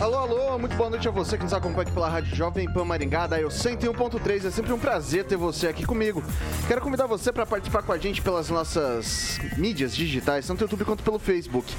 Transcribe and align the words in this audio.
Alô, 0.00 0.16
alô, 0.16 0.58
muito 0.58 0.74
boa 0.76 0.88
noite 0.88 1.06
a 1.06 1.10
você 1.10 1.36
que 1.36 1.44
nos 1.44 1.52
acompanha 1.52 1.82
aqui 1.82 1.92
pela 1.92 2.08
Rádio 2.08 2.34
Jovem 2.34 2.72
Pan 2.72 2.86
Maringá, 2.86 3.26
da 3.26 3.38
eu 3.38 3.48
101.3. 3.48 4.46
É 4.46 4.50
sempre 4.50 4.72
um 4.72 4.78
prazer 4.78 5.26
ter 5.26 5.36
você 5.36 5.68
aqui 5.68 5.84
comigo. 5.84 6.24
Quero 6.66 6.80
convidar 6.80 7.06
você 7.06 7.30
para 7.30 7.44
participar 7.44 7.82
com 7.82 7.92
a 7.92 7.98
gente 7.98 8.22
pelas 8.22 8.48
nossas 8.48 9.38
mídias 9.58 9.94
digitais, 9.94 10.46
tanto 10.46 10.62
YouTube 10.62 10.86
quanto 10.86 11.04
pelo 11.04 11.18
Facebook. 11.18 11.70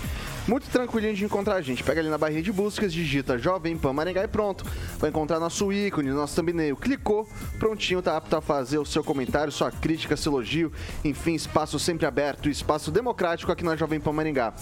Muito 0.48 0.68
tranquilinho 0.70 1.16
de 1.16 1.24
encontrar 1.26 1.56
a 1.56 1.62
gente. 1.62 1.84
Pega 1.84 2.00
ali 2.00 2.10
na 2.10 2.18
barrinha 2.18 2.42
de 2.42 2.52
buscas, 2.52 2.92
digita 2.92 3.38
Jovem 3.38 3.78
Pan 3.78 3.94
Maringá 3.94 4.24
e 4.24 4.28
pronto. 4.28 4.66
Vai 4.98 5.10
encontrar 5.10 5.40
nosso 5.40 5.72
ícone, 5.72 6.10
nosso 6.10 6.36
thumbnail. 6.36 6.76
Clicou, 6.76 7.28
prontinho, 7.60 8.02
tá 8.02 8.18
apto 8.18 8.36
a 8.36 8.42
fazer 8.42 8.80
o 8.80 8.86
seu 8.86 9.04
comentário, 9.04 9.52
sua 9.52 9.72
crítica, 9.72 10.18
seu 10.18 10.32
elogio. 10.32 10.72
Enfim, 11.04 11.36
espaço 11.36 11.78
sempre 11.80 12.06
aberto, 12.08 12.50
espaço 12.50 12.92
democrático 12.92 13.52
aqui 13.52 13.64
na 13.64 13.76
Jovem 13.76 14.00
Pan 14.00 14.14
Maringá. 14.14 14.54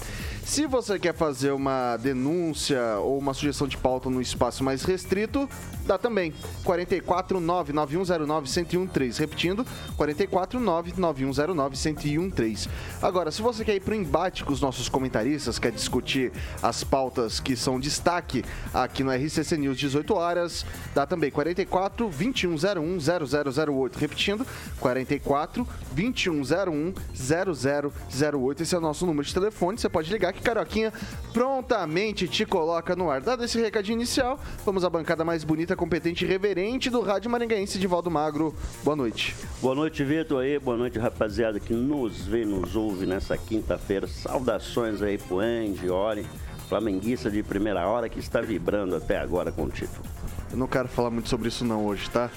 Se 0.44 0.66
você 0.66 0.98
quer 0.98 1.14
fazer 1.14 1.52
uma 1.52 1.96
denúncia 1.96 2.98
ou 2.98 3.18
uma 3.18 3.32
sugestão 3.32 3.49
de 3.66 3.76
pauta 3.76 4.08
no 4.08 4.20
espaço 4.20 4.62
mais 4.64 4.82
restrito, 4.82 5.48
dá 5.86 5.98
também. 5.98 6.32
449-9109-1013. 6.64 9.18
Repetindo, 9.18 9.66
449-9109-1013. 9.98 12.68
Agora, 13.02 13.30
se 13.30 13.42
você 13.42 13.62
quer 13.64 13.76
ir 13.76 13.80
pro 13.80 13.94
embate 13.94 14.44
com 14.44 14.52
os 14.52 14.60
nossos 14.60 14.88
comentaristas, 14.88 15.58
quer 15.58 15.72
discutir 15.72 16.32
as 16.62 16.84
pautas 16.84 17.40
que 17.40 17.56
são 17.56 17.80
destaque 17.80 18.44
aqui 18.72 19.02
no 19.02 19.12
RCC 19.12 19.56
News 19.56 19.78
18 19.78 20.14
horas, 20.14 20.64
dá 20.94 21.06
também 21.06 21.30
44 21.30 22.08
2101 22.08 22.98
0008. 23.00 23.98
Repetindo, 23.98 24.46
44 24.78 25.66
2101 25.92 26.94
0008. 27.14 28.62
Esse 28.62 28.74
é 28.74 28.78
o 28.78 28.80
nosso 28.80 29.06
número 29.06 29.26
de 29.26 29.34
telefone. 29.34 29.78
Você 29.78 29.88
pode 29.88 30.12
ligar 30.12 30.32
que 30.32 30.42
Carioquinha 30.42 30.92
prontamente 31.32 32.28
te 32.28 32.44
coloca 32.44 32.96
no 32.96 33.10
ar. 33.10 33.20
Dado 33.40 33.46
esse 33.46 33.58
recadinho 33.58 33.96
inicial, 33.96 34.38
vamos 34.66 34.84
à 34.84 34.90
bancada 34.90 35.24
mais 35.24 35.44
bonita, 35.44 35.74
competente 35.74 36.26
e 36.26 36.28
reverente 36.28 36.90
do 36.90 37.00
Rádio 37.00 37.30
Maringaense 37.30 37.78
de 37.78 37.86
Valdo 37.86 38.10
Magro. 38.10 38.54
Boa 38.84 38.94
noite. 38.94 39.34
Boa 39.62 39.74
noite, 39.74 40.04
Vitor 40.04 40.42
aí. 40.42 40.58
Boa 40.58 40.76
noite, 40.76 40.98
rapaziada 40.98 41.58
que 41.58 41.72
nos 41.72 42.26
vê, 42.26 42.44
nos 42.44 42.76
ouve 42.76 43.06
nessa 43.06 43.38
quinta-feira. 43.38 44.06
Saudações 44.06 45.00
aí 45.00 45.16
pro 45.16 45.38
Andy, 45.38 45.88
Ori, 45.88 46.26
flamenguista 46.68 47.30
de 47.30 47.42
primeira 47.42 47.88
hora 47.88 48.10
que 48.10 48.18
está 48.18 48.42
vibrando 48.42 48.94
até 48.94 49.16
agora 49.16 49.50
com 49.50 49.62
o 49.62 49.70
título. 49.70 50.04
Eu 50.50 50.58
não 50.58 50.66
quero 50.66 50.88
falar 50.88 51.08
muito 51.08 51.30
sobre 51.30 51.48
isso 51.48 51.64
não 51.64 51.86
hoje, 51.86 52.10
tá? 52.10 52.30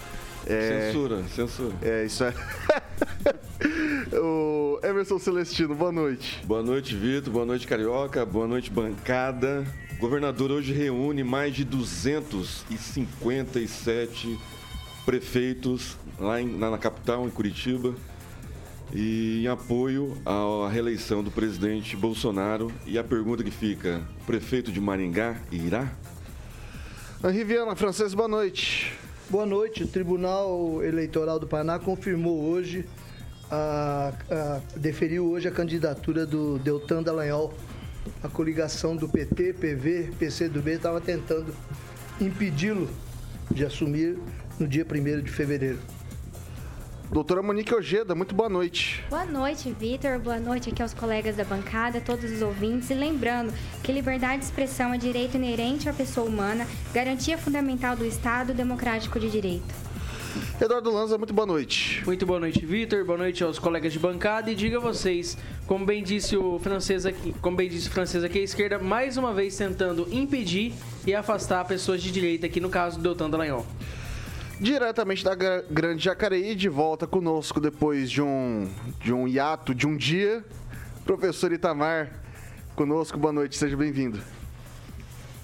É... 0.48 0.88
Censura, 0.88 1.24
censura. 1.28 1.76
É, 1.82 2.06
isso 2.06 2.24
é. 2.24 2.34
o 4.18 4.80
Emerson 4.82 5.20
Celestino, 5.20 5.76
boa 5.76 5.92
noite. 5.92 6.42
Boa 6.46 6.64
noite, 6.64 6.96
Vitor. 6.96 7.34
Boa 7.34 7.46
noite, 7.46 7.68
Carioca. 7.68 8.26
Boa 8.26 8.48
noite, 8.48 8.72
bancada. 8.72 9.66
O 9.98 10.00
governador 10.00 10.52
hoje 10.52 10.72
reúne 10.74 11.24
mais 11.24 11.56
de 11.56 11.64
257 11.64 14.38
prefeitos 15.06 15.98
lá, 16.20 16.42
em, 16.42 16.58
lá 16.58 16.70
na 16.70 16.78
capital, 16.78 17.26
em 17.26 17.30
Curitiba, 17.30 17.94
e 18.94 19.44
em 19.44 19.48
apoio 19.48 20.18
à 20.26 20.68
reeleição 20.70 21.24
do 21.24 21.32
presidente 21.32 21.96
Bolsonaro. 21.96 22.70
E 22.86 22.98
a 22.98 23.04
pergunta 23.04 23.44
que 23.44 23.52
fica: 23.52 24.02
o 24.22 24.26
prefeito 24.26 24.72
de 24.72 24.82
Maringá 24.82 25.38
irá? 25.52 25.92
Henri 27.24 27.44
Viana, 27.44 27.76
francês, 27.76 28.14
boa 28.14 28.28
noite. 28.28 28.94
Boa 29.30 29.46
noite. 29.46 29.84
O 29.84 29.88
Tribunal 29.88 30.84
Eleitoral 30.84 31.40
do 31.40 31.48
Paraná 31.48 31.80
confirmou 31.80 32.44
hoje, 32.44 32.86
a, 33.50 34.12
a, 34.30 34.60
deferiu 34.78 35.26
hoje 35.26 35.48
a 35.48 35.52
candidatura 35.52 36.26
do 36.26 36.60
Deltan 36.60 37.02
Dallagnol. 37.02 37.54
A 38.24 38.28
coligação 38.28 38.96
do 38.96 39.08
PT, 39.08 39.54
PV, 39.54 40.14
PCdoB 40.18 40.72
estava 40.72 41.00
tentando 41.00 41.54
impedi-lo 42.20 42.90
de 43.50 43.66
assumir 43.66 44.18
no 44.60 44.68
dia 44.68 44.86
1 44.86 45.22
de 45.22 45.32
fevereiro. 45.32 45.80
Doutora 47.12 47.44
Monique 47.44 47.74
Ojeda, 47.74 48.16
muito 48.16 48.34
boa 48.34 48.50
noite. 48.50 49.04
Boa 49.10 49.26
noite, 49.26 49.72
Vitor. 49.80 50.18
Boa 50.18 50.40
noite 50.40 50.70
aqui 50.70 50.82
aos 50.82 50.96
colegas 50.96 51.36
da 51.36 51.44
bancada, 51.44 52.02
todos 52.02 52.32
os 52.32 52.42
ouvintes. 52.42 52.90
E 52.90 52.96
lembrando 52.96 53.54
que 53.84 53.92
liberdade 53.92 54.40
de 54.40 54.46
expressão 54.46 54.92
é 54.94 54.98
direito 54.98 55.36
inerente 55.36 55.88
à 55.88 55.94
pessoa 55.94 56.28
humana, 56.28 56.66
garantia 56.92 57.38
fundamental 57.38 57.96
do 57.96 58.04
Estado 58.04 58.52
democrático 58.52 59.20
de 59.20 59.30
direito. 59.30 59.93
Eduardo 60.60 60.92
Lanza, 60.92 61.18
muito 61.18 61.34
boa 61.34 61.46
noite. 61.46 62.02
Muito 62.06 62.26
boa 62.26 62.40
noite, 62.40 62.66
Vitor. 62.66 63.06
Boa 63.06 63.18
noite 63.18 63.44
aos 63.44 63.60
colegas 63.60 63.94
de 63.94 64.00
bancada. 64.00 64.50
E 64.50 64.56
diga 64.56 64.78
a 64.78 64.80
vocês, 64.80 65.38
como 65.68 65.86
bem 65.86 66.04
disse 66.04 66.36
o 66.36 66.58
francês 66.60 67.06
aqui, 67.06 67.34
como 67.42 67.58
bem 67.58 67.70
disse 67.70 67.88
o 67.88 67.92
francês 67.92 68.24
aqui, 68.24 68.40
a 68.40 68.44
esquerda 68.44 68.80
mais 68.80 69.18
uma 69.18 69.34
vez 69.34 69.56
tentando 69.56 70.08
impedir 70.12 70.74
e 71.06 71.14
afastar 71.14 71.66
pessoas 71.66 72.02
de 72.02 72.12
direita, 72.12 72.48
aqui 72.48 72.60
no 72.60 72.70
caso 72.70 72.98
do 72.98 73.04
Deltan 73.04 73.30
Dallagnol 73.30 73.66
diretamente 74.60 75.24
da 75.26 75.36
Grande 75.36 76.06
Jacareí, 76.06 76.56
de 76.56 76.70
volta 76.70 77.06
conosco 77.06 77.60
depois 77.60 78.10
de 78.10 78.22
um, 78.22 78.70
de 79.02 79.12
um 79.12 79.28
hiato 79.28 79.76
de 79.76 79.86
um 79.86 79.98
dia. 79.98 80.46
Professor 81.04 81.52
Itamar, 81.52 82.22
conosco, 82.76 83.18
boa 83.18 83.34
noite, 83.34 83.58
seja 83.58 83.76
bem-vindo. 83.76 84.22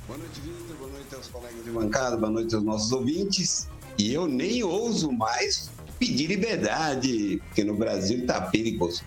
Boa 0.08 0.18
noite, 0.18 0.40
Vitor, 0.40 0.78
boa 0.78 0.92
noite 0.92 1.16
aos 1.16 1.28
colegas 1.28 1.66
de 1.66 1.72
bancada, 1.72 2.16
boa 2.16 2.32
noite 2.32 2.56
aos 2.56 2.64
nossos 2.64 2.92
ouvintes. 2.94 3.68
E 4.00 4.14
eu 4.14 4.28
nem 4.30 4.64
ouso 4.64 5.12
mais 5.12 5.70
pedir 6.00 6.28
liberdade, 6.28 7.42
porque 7.46 7.66
no 7.66 7.76
Brasil 7.76 8.20
está 8.20 8.40
perigoso. 8.40 9.04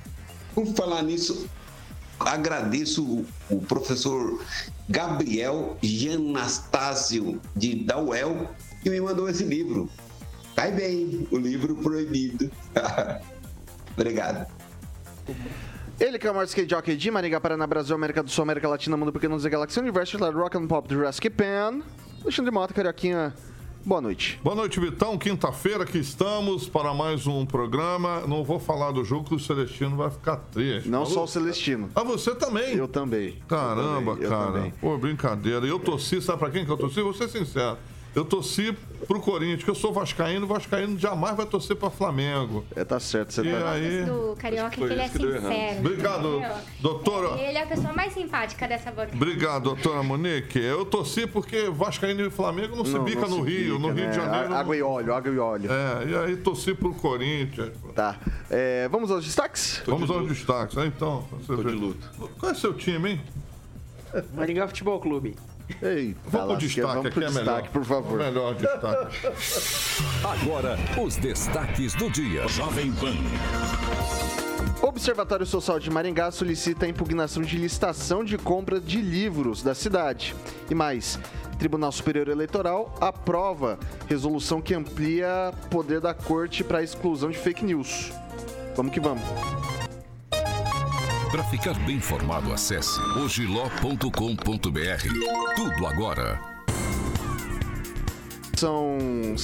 Por 0.55 0.67
falar 0.75 1.03
nisso, 1.03 1.49
agradeço 2.21 3.25
o 3.49 3.61
professor 3.63 4.45
Gabriel 4.87 5.79
Gianastácio 5.83 7.41
de 7.57 7.75
Dauel, 7.75 8.51
que 8.83 8.91
me 8.91 9.01
mandou 9.01 9.31
esse 9.31 9.45
livro. 9.45 9.89
Cai 10.55 10.71
bem, 10.71 11.27
o 11.31 11.39
livro 11.39 11.75
proibido. 11.77 12.51
Obrigado. 13.97 14.47
Ele 15.99 16.19
que 16.19 16.27
é 16.27 16.31
o 16.31 16.35
maior 16.35 16.45
skate 16.45 16.69
jockey 16.69 16.97
de 16.97 17.11
Maringá, 17.11 17.41
Paraná, 17.41 17.67
Brasil, 17.67 17.95
América 17.95 18.23
do 18.23 18.31
Sul, 18.31 18.43
América 18.43 18.69
Latina, 18.69 18.95
Mundo 18.95 19.13
Pequeno, 19.13 19.39
Galáxia, 19.39 19.81
Universo, 19.81 20.19
Rock 20.19 20.59
and 20.59 20.67
Pop, 20.67 20.93
Jurassic 20.93 21.31
Pan. 21.31 21.81
Alexandre 22.23 22.53
Mota, 22.53 22.73
Carioquinha, 22.73 23.35
Boa 23.85 24.01
noite. 24.01 24.39
Boa 24.45 24.55
noite, 24.55 24.79
Vitão. 24.79 25.19
Quinta-feira 25.19 25.83
aqui 25.83 25.99
estamos 25.99 26.69
para 26.69 26.95
mais 26.95 27.27
um 27.27 27.45
programa. 27.45 28.21
Não 28.29 28.45
vou 28.45 28.61
falar 28.61 28.93
do 28.93 29.03
jogo 29.05 29.25
que 29.25 29.35
o 29.35 29.41
Celestino 29.41 29.97
vai 29.97 30.09
ficar 30.09 30.37
triste. 30.37 30.89
Não 30.89 31.01
Falou? 31.01 31.15
só 31.15 31.25
o 31.25 31.27
Celestino. 31.27 31.91
Ah, 31.93 32.05
você 32.05 32.33
também? 32.33 32.77
Eu 32.77 32.87
também. 32.87 33.39
Caramba, 33.49 34.13
eu 34.13 34.15
também. 34.17 34.29
cara. 34.31 34.45
Eu 34.45 34.53
também. 34.53 34.71
Pô, 34.81 34.97
brincadeira. 34.97 35.67
Eu 35.67 35.81
torci, 35.81 36.23
sabe 36.23 36.39
pra 36.39 36.51
quem 36.51 36.65
que 36.65 36.71
eu 36.71 36.77
torci? 36.77 37.03
Vou 37.03 37.13
ser 37.13 37.29
sincero. 37.29 37.77
Eu 38.15 38.27
torci 38.27 38.77
pro 39.07 39.21
Corinthians, 39.21 39.65
que 39.65 39.71
eu 39.71 39.75
sou 39.75 39.93
vascaíno, 39.93 40.47
vascaíno 40.47 40.99
jamais 40.99 41.35
vai 41.35 41.47
torcer 41.47 41.77
para 41.77 41.89
Flamengo. 41.91 42.65
É, 42.77 42.85
tá 42.85 43.01
certo, 43.01 43.33
você 43.33 43.43
e 43.43 43.53
tá... 43.53 43.71
aí... 43.71 44.05
do 44.05 44.37
Carioca 44.39 44.71
que 44.71 44.83
ele 44.83 45.01
é 45.01 45.09
sincero. 45.09 45.79
Obrigado, 45.79 46.43
doutora. 46.81 47.41
Ele 47.41 47.57
é 47.57 47.63
a 47.63 47.67
pessoa 47.67 47.93
mais 47.95 48.13
simpática 48.13 48.69
dessa 48.69 48.91
bancada. 48.91 49.17
Obrigado, 49.17 49.63
doutora 49.63 50.03
Monique. 50.03 50.59
Eu 50.59 50.85
torci 50.85 51.27
porque 51.27 51.71
vascaíno 51.71 52.21
e 52.21 52.31
Flamengo 52.31 52.77
não, 52.77 52.85
não 52.85 52.85
se 52.85 52.99
bica 52.99 53.27
no 53.27 53.41
Rio, 53.41 53.77
bica, 53.77 53.89
no 53.89 53.95
Rio 53.95 54.05
né? 54.05 54.11
de 54.11 54.17
Janeiro. 54.17 54.55
Água 54.55 54.77
e 54.77 54.83
óleo, 54.83 55.15
água 55.15 55.33
e 55.33 55.39
óleo. 55.39 55.71
É, 55.73 56.09
e 56.09 56.17
aí 56.17 56.37
torci 56.37 56.75
pro 56.75 56.93
Corinthians. 56.95 57.73
Tá. 57.95 58.19
É, 58.51 58.89
vamos 58.89 59.11
aos 59.11 59.25
destaques? 59.25 59.81
Tô 59.85 59.93
vamos 59.93 60.09
de 60.09 60.15
aos 60.15 60.29
destaques. 60.29 60.77
Então, 60.77 61.27
Tô 61.47 61.57
de 61.57 61.71
luto. 61.71 62.11
Qual 62.39 62.53
é 62.53 62.55
seu 62.55 62.75
time, 62.75 63.13
hein? 63.13 63.21
Maringá 64.35 64.67
Futebol 64.69 65.01
Clube. 65.01 65.35
Ei, 65.81 66.17
vamos 66.27 66.49
pro 66.49 66.57
destaque 66.57 66.87
vamos 66.87 67.07
aqui, 67.07 67.15
pro 67.15 67.23
é 67.23 67.27
destaque, 67.27 67.47
melhor. 67.47 67.69
por 67.71 67.85
favor. 67.85 68.21
O 68.21 68.25
melhor 68.25 68.55
destaque. 68.55 69.27
Agora, 70.25 70.79
os 71.01 71.17
destaques 71.17 71.95
do 71.95 72.11
dia. 72.11 72.47
Jovem 72.49 72.93
Pan. 72.93 73.15
Observatório 74.83 75.47
Social 75.47 75.79
de 75.79 75.91
Maringá 75.91 76.31
solicita 76.33 76.87
a 76.87 76.89
impugnação 76.89 77.43
de 77.43 77.57
licitação 77.57 78.25
de 78.25 78.37
compra 78.37 78.81
de 78.81 79.01
livros 79.01 79.63
da 79.63 79.75
cidade. 79.75 80.35
E 80.69 80.75
mais, 80.75 81.19
Tribunal 81.59 81.93
Superior 81.93 82.29
Eleitoral 82.29 82.93
aprova 83.01 83.79
resolução 84.09 84.61
que 84.61 84.75
amplia 84.75 85.53
poder 85.71 86.01
da 86.01 86.13
corte 86.13 86.65
para 86.65 86.79
a 86.79 86.83
exclusão 86.83 87.31
de 87.31 87.39
fake 87.39 87.65
news. 87.65 88.11
Vamos 88.75 88.93
que 88.93 88.99
vamos. 88.99 89.23
Para 91.33 91.45
ficar 91.45 91.73
bem 91.87 91.97
informado, 91.97 92.53
acesse 92.53 93.01
ogiló.com.br. 93.17 94.05
Tudo 95.57 95.87
agora. 95.87 96.39
São 98.55 99.35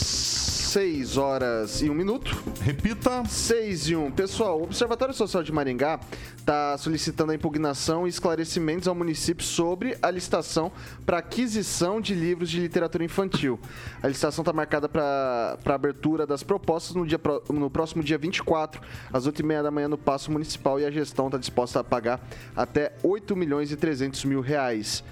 6 0.69 1.17
horas 1.17 1.81
e 1.81 1.89
1 1.89 1.95
minuto. 1.95 2.37
Repita. 2.61 3.25
6 3.25 3.89
e 3.89 3.97
1. 3.97 4.11
Pessoal, 4.11 4.61
o 4.61 4.65
Observatório 4.65 5.15
Social 5.15 5.43
de 5.43 5.51
Maringá 5.51 5.99
está 6.37 6.77
solicitando 6.77 7.33
a 7.33 7.35
impugnação 7.35 8.07
e 8.07 8.11
esclarecimentos 8.11 8.87
ao 8.87 8.95
município 8.95 9.43
sobre 9.43 9.97
a 10.03 10.11
licitação 10.11 10.71
para 11.07 11.19
aquisição 11.19 12.03
de 12.03 12.15
livros 12.15 12.51
de 12.51 12.61
literatura 12.61 13.03
infantil. 13.03 13.59
A 14.03 14.09
licitação 14.09 14.43
está 14.43 14.53
marcada 14.53 14.91
para 14.91 15.57
abertura 15.75 16.27
das 16.27 16.43
propostas 16.43 16.95
no, 16.95 17.07
dia, 17.07 17.19
no 17.49 17.71
próximo 17.71 18.03
dia 18.03 18.19
24, 18.19 18.83
às 19.11 19.27
8h30 19.27 19.63
da 19.63 19.71
manhã, 19.71 19.89
no 19.89 19.97
Paço 19.97 20.31
Municipal, 20.31 20.79
e 20.79 20.85
a 20.85 20.91
gestão 20.91 21.29
está 21.29 21.39
disposta 21.39 21.81
a 21.81 21.85
pagar 21.85 22.21
até 22.55 22.93
8 23.03 23.35
milhões 23.35 23.73
e 23.73 23.77
300 23.77 24.23
mil 24.27 24.43
reais. 24.43 25.03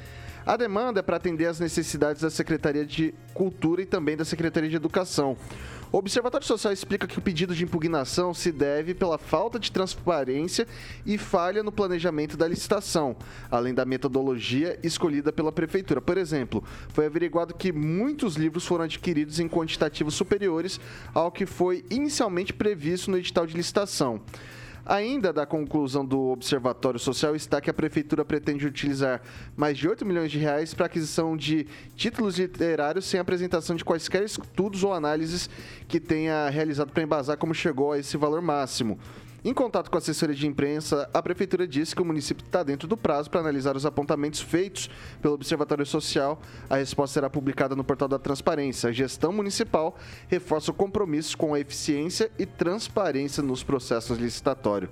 A 0.46 0.56
demanda 0.56 1.00
é 1.00 1.02
para 1.02 1.16
atender 1.16 1.46
às 1.46 1.58
necessidades 1.58 2.22
da 2.22 2.30
Secretaria 2.30 2.86
de 2.86 3.12
Cultura 3.34 3.82
e 3.82 3.84
também 3.84 4.16
da 4.16 4.24
Secretaria 4.24 4.70
de 4.70 4.76
Educação. 4.76 5.36
O 5.90 5.98
Observatório 5.98 6.46
Social 6.46 6.72
explica 6.72 7.04
que 7.08 7.18
o 7.18 7.20
pedido 7.22 7.52
de 7.52 7.64
impugnação 7.64 8.32
se 8.32 8.52
deve 8.52 8.94
pela 8.94 9.18
falta 9.18 9.58
de 9.58 9.72
transparência 9.72 10.64
e 11.04 11.18
falha 11.18 11.64
no 11.64 11.72
planejamento 11.72 12.36
da 12.36 12.46
licitação, 12.46 13.16
além 13.50 13.74
da 13.74 13.84
metodologia 13.84 14.78
escolhida 14.84 15.32
pela 15.32 15.50
Prefeitura. 15.50 16.00
Por 16.00 16.16
exemplo, 16.16 16.62
foi 16.90 17.06
averiguado 17.06 17.52
que 17.52 17.72
muitos 17.72 18.36
livros 18.36 18.64
foram 18.64 18.84
adquiridos 18.84 19.40
em 19.40 19.48
quantitativos 19.48 20.14
superiores 20.14 20.78
ao 21.12 21.32
que 21.32 21.44
foi 21.44 21.84
inicialmente 21.90 22.52
previsto 22.52 23.10
no 23.10 23.18
edital 23.18 23.46
de 23.48 23.56
licitação. 23.56 24.22
Ainda 24.88 25.32
da 25.32 25.44
conclusão 25.44 26.06
do 26.06 26.28
Observatório 26.28 27.00
Social 27.00 27.34
está 27.34 27.60
que 27.60 27.68
a 27.68 27.74
Prefeitura 27.74 28.24
pretende 28.24 28.68
utilizar 28.68 29.20
mais 29.56 29.76
de 29.76 29.88
8 29.88 30.06
milhões 30.06 30.30
de 30.30 30.38
reais 30.38 30.72
para 30.72 30.86
aquisição 30.86 31.36
de 31.36 31.66
títulos 31.96 32.38
literários 32.38 33.04
sem 33.04 33.18
apresentação 33.18 33.74
de 33.74 33.84
quaisquer 33.84 34.22
estudos 34.22 34.84
ou 34.84 34.94
análises 34.94 35.50
que 35.88 35.98
tenha 35.98 36.48
realizado 36.50 36.92
para 36.92 37.02
embasar 37.02 37.36
como 37.36 37.52
chegou 37.52 37.90
a 37.90 37.98
esse 37.98 38.16
valor 38.16 38.40
máximo. 38.40 38.96
Em 39.46 39.54
contato 39.54 39.92
com 39.92 39.96
a 39.96 39.98
assessoria 39.98 40.34
de 40.34 40.44
imprensa, 40.44 41.08
a 41.14 41.22
Prefeitura 41.22 41.68
disse 41.68 41.94
que 41.94 42.02
o 42.02 42.04
município 42.04 42.44
está 42.44 42.64
dentro 42.64 42.88
do 42.88 42.96
prazo 42.96 43.30
para 43.30 43.38
analisar 43.38 43.76
os 43.76 43.86
apontamentos 43.86 44.40
feitos 44.40 44.90
pelo 45.22 45.34
Observatório 45.34 45.86
Social. 45.86 46.42
A 46.68 46.78
resposta 46.78 47.14
será 47.14 47.30
publicada 47.30 47.76
no 47.76 47.84
portal 47.84 48.08
da 48.08 48.18
Transparência. 48.18 48.90
A 48.90 48.92
gestão 48.92 49.30
municipal 49.32 49.96
reforça 50.26 50.72
o 50.72 50.74
compromisso 50.74 51.38
com 51.38 51.54
a 51.54 51.60
eficiência 51.60 52.28
e 52.36 52.44
transparência 52.44 53.40
nos 53.40 53.62
processos 53.62 54.18
licitatórios. 54.18 54.90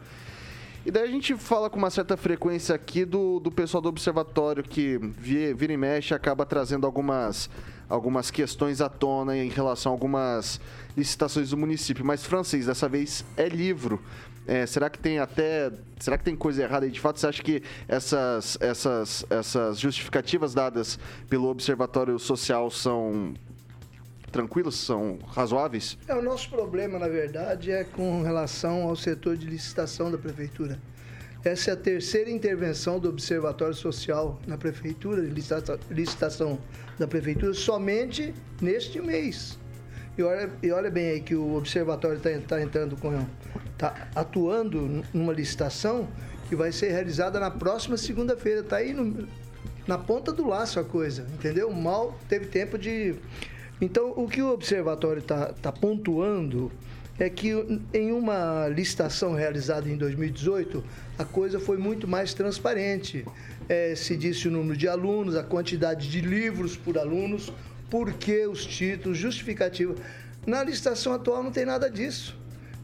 E 0.87 0.91
daí 0.93 1.03
a 1.03 1.11
gente 1.11 1.35
fala 1.35 1.69
com 1.69 1.77
uma 1.77 1.91
certa 1.91 2.17
frequência 2.17 2.77
aqui 2.77 3.05
do, 3.05 3.41
do 3.41 3.51
pessoal 3.51 3.81
do 3.81 3.89
observatório 3.89 4.63
que 4.63 4.99
vi- 5.19 5.53
vira 5.53 5.73
e 5.73 5.77
mexe 5.77 6.15
acaba 6.15 6.47
trazendo 6.47 6.87
algumas, 6.87 7.51
algumas 7.89 8.31
questões 8.31 8.81
à 8.81 8.89
tona 8.89 9.37
em 9.37 9.49
relação 9.49 9.91
a 9.91 9.95
algumas 9.97 10.61
licitações 10.97 11.51
do 11.51 11.57
município. 11.57 12.05
Mas 12.05 12.25
francês, 12.25 12.67
dessa 12.67 12.89
vez 12.89 13.25
é 13.37 13.49
livro. 13.49 14.01
É, 14.47 14.67
será 14.67 14.91
que 14.91 14.99
tem 14.99 15.19
até. 15.19 15.71
Será 15.99 16.19
que 16.19 16.25
tem 16.25 16.37
coisa 16.37 16.63
errada 16.63 16.85
aí 16.85 16.93
de 16.93 17.01
fato? 17.01 17.19
Você 17.19 17.27
acha 17.27 17.43
que 17.43 17.63
essas, 17.89 18.59
essas, 18.61 19.25
essas 19.31 19.79
justificativas 19.79 20.53
dadas 20.53 20.99
pelo 21.29 21.49
Observatório 21.49 22.19
Social 22.19 22.71
são 22.71 23.35
tranquilas, 24.31 24.75
são 24.75 25.19
razoáveis? 25.29 25.97
É, 26.07 26.15
o 26.15 26.21
nosso 26.21 26.51
problema, 26.51 26.99
na 26.99 27.09
verdade, 27.09 27.71
é 27.71 27.85
com 27.85 28.23
relação 28.23 28.83
ao 28.83 28.97
setor 28.97 29.37
de 29.37 29.47
licitação 29.47 30.11
da 30.11 30.19
prefeitura. 30.19 30.79
Essa 31.45 31.71
é 31.71 31.73
a 31.75 31.77
terceira 31.77 32.31
intervenção 32.31 32.99
do 32.99 33.09
Observatório 33.09 33.75
Social 33.75 34.41
na 34.47 34.57
prefeitura, 34.59 35.23
licitação 35.91 36.59
da 36.99 37.07
prefeitura, 37.07 37.53
somente 37.55 38.35
neste 38.61 39.01
mês. 39.01 39.59
E 40.17 40.23
olha, 40.23 40.51
e 40.63 40.71
olha 40.71 40.91
bem 40.91 41.11
aí 41.11 41.21
que 41.21 41.35
o 41.35 41.57
observatório 41.57 42.19
está 42.19 42.61
entrando 42.61 42.97
com. 42.97 43.27
está 43.73 44.09
atuando 44.15 45.03
numa 45.13 45.33
licitação 45.33 46.07
que 46.49 46.55
vai 46.55 46.71
ser 46.71 46.91
realizada 46.93 47.41
na 47.41 47.51
próxima 47.51 47.97
segunda-feira. 47.97 48.61
Está 48.61 48.77
aí 48.77 48.93
no- 48.93 49.27
na 49.87 49.99
ponta 49.99 50.33
do 50.33 50.47
laço 50.47 50.79
a 50.79 50.85
coisa, 50.85 51.27
entendeu? 51.35 51.71
Mal 51.73 52.17
teve 52.29 52.47
tempo 52.47 52.79
de. 52.79 53.17
Então, 53.81 54.13
o 54.17 54.29
que 54.29 54.41
o 54.41 54.53
observatório 54.53 55.19
está 55.19 55.73
pontuando 55.73 56.71
é 57.19 57.29
que 57.29 57.51
em 57.93 58.13
uma 58.13 58.69
licitação 58.69 59.35
realizada 59.35 59.89
em 59.89 59.97
2018, 59.97 60.83
a 61.19 61.25
coisa 61.25 61.59
foi 61.59 61.77
muito 61.77 62.07
mais 62.07 62.35
transparente. 62.35 63.25
É, 63.69 63.95
se 63.95 64.17
disse 64.17 64.47
o 64.47 64.51
número 64.51 64.77
de 64.77 64.87
alunos, 64.87 65.35
a 65.37 65.43
quantidade 65.43 66.09
de 66.11 66.21
livros 66.21 66.77
por 66.77 66.99
alunos, 66.99 67.53
por 67.95 68.13
que 68.15 68.45
os 68.45 68.67
títulos, 68.67 69.17
justificativa. 69.17 69.95
Na 70.45 70.65
licitação 70.65 71.13
atual 71.13 71.45
não 71.45 71.53
tem 71.53 71.65
nada 71.65 71.89
disso. 71.89 72.37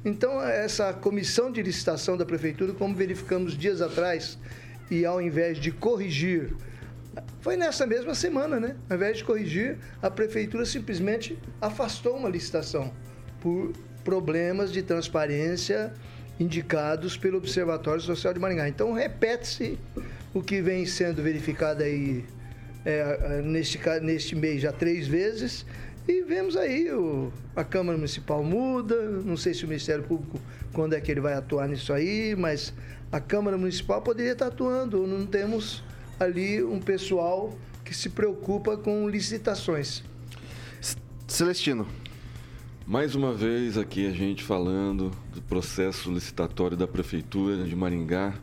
Então, 0.05 0.41
essa 0.41 0.93
comissão 0.93 1.51
de 1.51 1.61
licitação 1.61 2.17
da 2.17 2.25
prefeitura, 2.25 2.73
como 2.73 2.95
verificamos 2.95 3.59
dias 3.59 3.83
atrás, 3.83 4.39
e 4.89 5.05
ao 5.05 5.21
invés 5.21 5.59
de 5.59 5.73
corrigir, 5.73 6.55
foi 7.41 7.57
nessa 7.57 7.85
mesma 7.89 8.15
semana, 8.15 8.61
né? 8.61 8.77
Ao 8.89 8.97
invés 8.97 9.17
de 9.17 9.25
corrigir, 9.25 9.79
a 10.01 10.09
prefeitura 10.09 10.65
simplesmente 10.65 11.37
afastou 11.61 12.17
uma 12.17 12.29
licitação 12.29 12.93
por 13.41 13.73
problemas 14.05 14.71
de 14.71 14.81
transparência 14.81 15.93
indicados 16.39 17.17
pelo 17.17 17.39
Observatório 17.39 18.01
Social 18.01 18.33
de 18.33 18.39
Maringá. 18.39 18.69
Então, 18.69 18.93
repete-se 18.93 19.77
o 20.33 20.41
que 20.41 20.63
vem 20.63 20.87
sendo 20.87 21.21
verificado 21.21 21.83
aí 21.83 22.25
é, 22.85 23.43
neste, 23.43 23.79
neste 24.03 24.35
mês 24.35 24.63
já 24.63 24.73
três 24.73 25.07
vezes. 25.07 25.67
E 26.09 26.23
vemos 26.23 26.57
aí, 26.57 26.91
o, 26.93 27.33
a 27.55 27.63
Câmara 27.63 27.97
Municipal 27.97 28.43
muda, 28.43 28.97
não 29.25 29.37
sei 29.37 29.55
se 29.55 29.65
o 29.65 29.69
Ministério 29.69 30.03
Público, 30.03 30.41
quando 30.73 30.95
é 30.95 31.01
que 31.01 31.11
ele 31.11 31.21
vai 31.21 31.35
atuar 31.35 31.69
nisso 31.69 31.93
aí, 31.93 32.35
mas 32.37 32.73
a 33.13 33.21
Câmara 33.21 33.59
Municipal 33.59 34.01
poderia 34.03 34.33
estar 34.33 34.47
atuando. 34.47 35.07
Não 35.07 35.27
temos 35.27 35.83
ali 36.19 36.63
um 36.63 36.81
pessoal 36.81 37.57
que 37.85 37.95
se 37.95 38.09
preocupa 38.09 38.77
com 38.77 39.09
licitações. 39.09 40.03
Celestino. 41.27 41.87
Mais 42.87 43.15
uma 43.15 43.33
vez 43.33 43.79
aqui 43.79 44.07
a 44.07 44.11
gente 44.11 44.43
falando 44.43 45.13
do 45.33 45.41
processo 45.43 46.13
licitatório 46.13 46.77
da 46.77 46.89
Prefeitura 46.89 47.63
de 47.65 47.77
Maringá. 47.77 48.35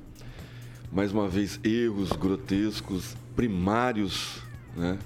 Mais 0.91 1.11
uma 1.11 1.27
vez 1.27 1.59
erros 1.65 2.13
grotescos, 2.13 3.17
primários, 3.37 4.41
né? 4.75 4.97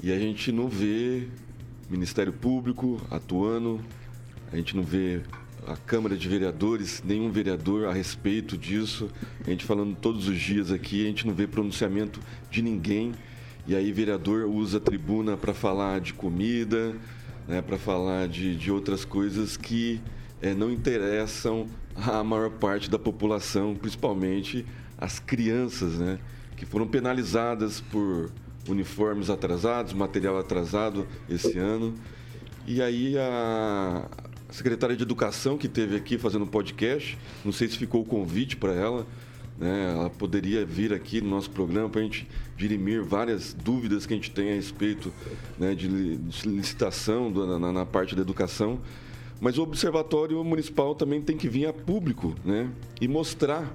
E 0.00 0.12
a 0.12 0.18
gente 0.18 0.52
não 0.52 0.68
vê 0.68 1.26
Ministério 1.90 2.32
Público 2.32 3.00
atuando, 3.10 3.80
a 4.52 4.56
gente 4.56 4.76
não 4.76 4.84
vê 4.84 5.20
a 5.66 5.76
Câmara 5.76 6.16
de 6.16 6.28
Vereadores, 6.28 7.02
nenhum 7.04 7.28
vereador 7.28 7.88
a 7.88 7.92
respeito 7.92 8.56
disso. 8.56 9.10
A 9.44 9.50
gente 9.50 9.64
falando 9.64 9.96
todos 9.96 10.28
os 10.28 10.38
dias 10.38 10.70
aqui, 10.70 11.04
a 11.04 11.08
gente 11.08 11.26
não 11.26 11.34
vê 11.34 11.48
pronunciamento 11.48 12.20
de 12.48 12.62
ninguém. 12.62 13.12
E 13.66 13.74
aí 13.74 13.90
vereador 13.90 14.44
usa 14.44 14.78
a 14.78 14.80
tribuna 14.80 15.36
para 15.36 15.52
falar 15.52 16.00
de 16.00 16.14
comida, 16.14 16.94
né, 17.48 17.60
para 17.60 17.76
falar 17.76 18.28
de, 18.28 18.54
de 18.54 18.70
outras 18.70 19.04
coisas 19.04 19.56
que 19.56 20.00
eh, 20.40 20.54
não 20.54 20.70
interessam 20.70 21.66
a 21.96 22.22
maior 22.22 22.50
parte 22.50 22.88
da 22.88 22.98
população, 22.98 23.74
principalmente 23.74 24.64
as 24.96 25.18
crianças, 25.18 25.98
né, 25.98 26.20
que 26.56 26.64
foram 26.66 26.86
penalizadas 26.86 27.80
por 27.80 28.30
uniformes 28.68 29.30
atrasados, 29.30 29.92
material 29.92 30.38
atrasado 30.38 31.06
esse 31.28 31.58
ano. 31.58 31.94
E 32.66 32.82
aí 32.82 33.16
a 33.18 34.08
secretária 34.50 34.96
de 34.96 35.02
Educação 35.02 35.56
que 35.56 35.68
teve 35.68 35.96
aqui 35.96 36.18
fazendo 36.18 36.42
um 36.44 36.48
podcast, 36.48 37.16
não 37.44 37.52
sei 37.52 37.68
se 37.68 37.76
ficou 37.76 38.02
o 38.02 38.04
convite 38.04 38.56
para 38.56 38.72
ela, 38.72 39.06
né? 39.58 39.92
Ela 39.92 40.10
poderia 40.10 40.66
vir 40.66 40.92
aqui 40.92 41.20
no 41.20 41.30
nosso 41.30 41.50
programa 41.50 41.88
para 41.88 42.00
a 42.00 42.04
gente 42.04 42.28
dirimir 42.56 43.02
várias 43.02 43.54
dúvidas 43.54 44.04
que 44.04 44.12
a 44.12 44.16
gente 44.16 44.30
tem 44.30 44.50
a 44.50 44.54
respeito 44.54 45.12
né, 45.58 45.74
de, 45.74 45.88
li- 45.88 46.16
de 46.16 46.48
licitação 46.48 47.30
na, 47.30 47.72
na 47.72 47.86
parte 47.86 48.14
da 48.14 48.22
educação. 48.22 48.78
Mas 49.40 49.58
o 49.58 49.62
Observatório 49.62 50.42
Municipal 50.42 50.94
também 50.94 51.20
tem 51.22 51.36
que 51.36 51.48
vir 51.48 51.66
a 51.66 51.72
público 51.72 52.34
né, 52.44 52.68
e 53.00 53.06
mostrar 53.06 53.70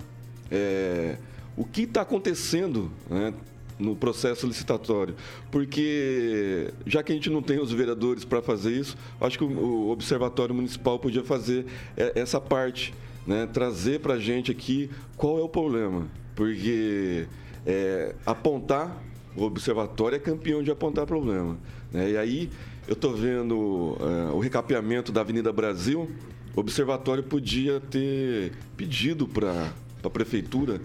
é, 0.49 1.17
o 1.61 1.63
que 1.63 1.83
está 1.83 2.01
acontecendo 2.01 2.91
né, 3.07 3.31
no 3.77 3.95
processo 3.95 4.47
licitatório. 4.47 5.13
Porque, 5.51 6.73
já 6.87 7.03
que 7.03 7.11
a 7.11 7.15
gente 7.15 7.29
não 7.29 7.39
tem 7.39 7.59
os 7.59 7.71
vereadores 7.71 8.25
para 8.25 8.41
fazer 8.41 8.71
isso, 8.71 8.97
acho 9.19 9.37
que 9.37 9.43
o, 9.43 9.89
Observatório 9.89 10.55
Municipal 10.55 10.97
podia 10.97 11.23
fazer 11.23 11.67
é, 11.95 12.19
essa 12.19 12.41
parte. 12.41 12.95
né, 13.27 13.45
trazer 13.45 13.99
para 13.99 14.15
a 14.15 14.19
gente 14.19 14.49
aqui 14.49 14.89
qual 15.15 15.37
é 15.37 15.43
o 15.43 15.49
problema. 15.49 16.07
Porque 16.33 17.27
é, 17.63 18.15
apontar, 18.25 18.99
o 19.35 19.43
observatório 19.43 20.15
é 20.15 20.19
campeão 20.19 20.63
de 20.63 20.71
apontar 20.71 21.05
problema. 21.05 21.59
Né? 21.91 22.13
E 22.13 22.17
aí 22.17 22.49
eu 22.87 22.93
estou 22.93 23.15
vendo 23.15 23.95
é, 23.99 24.33
o 24.33 24.39
recapeamento 24.39 25.11
da 25.11 25.21
Avenida 25.21 25.53
Brasil, 25.53 26.09
o 26.55 26.59
observatório 26.59 27.21
podia 27.21 27.79
ter 27.79 28.53
pedido 28.75 29.27
para 29.27 29.71
a 30.03 30.09
prefeitura 30.09 30.81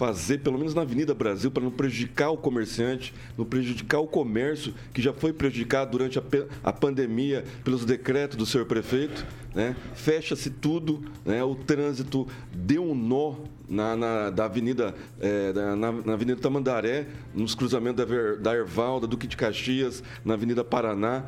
fazer, 0.00 0.38
pelo 0.38 0.56
menos 0.56 0.72
na 0.72 0.80
Avenida 0.80 1.12
Brasil, 1.12 1.50
para 1.50 1.62
não 1.62 1.70
prejudicar 1.70 2.30
o 2.30 2.36
comerciante, 2.38 3.12
não 3.36 3.44
prejudicar 3.44 3.98
o 3.98 4.06
comércio, 4.06 4.72
que 4.94 5.02
já 5.02 5.12
foi 5.12 5.30
prejudicado 5.30 5.90
durante 5.90 6.18
a, 6.18 6.22
a 6.64 6.72
pandemia 6.72 7.44
pelos 7.62 7.84
decretos 7.84 8.38
do 8.38 8.46
senhor 8.46 8.64
prefeito. 8.64 9.26
Né? 9.54 9.76
Fecha-se 9.94 10.48
tudo, 10.48 11.02
né? 11.22 11.44
o 11.44 11.54
trânsito 11.54 12.26
deu 12.50 12.82
um 12.82 12.94
nó 12.94 13.34
na, 13.68 13.94
na 13.94 14.30
da 14.30 14.46
Avenida, 14.46 14.94
é, 15.20 15.52
na, 15.52 15.92
na, 15.92 16.12
Avenida 16.14 16.40
Tamandaré, 16.40 17.06
nos 17.34 17.54
cruzamentos 17.54 17.98
da, 17.98 18.06
Ver, 18.06 18.38
da 18.38 18.56
Ervalda, 18.56 19.06
Duque 19.06 19.26
de 19.26 19.36
Caxias, 19.36 20.02
na 20.24 20.32
Avenida 20.32 20.64
Paraná. 20.64 21.24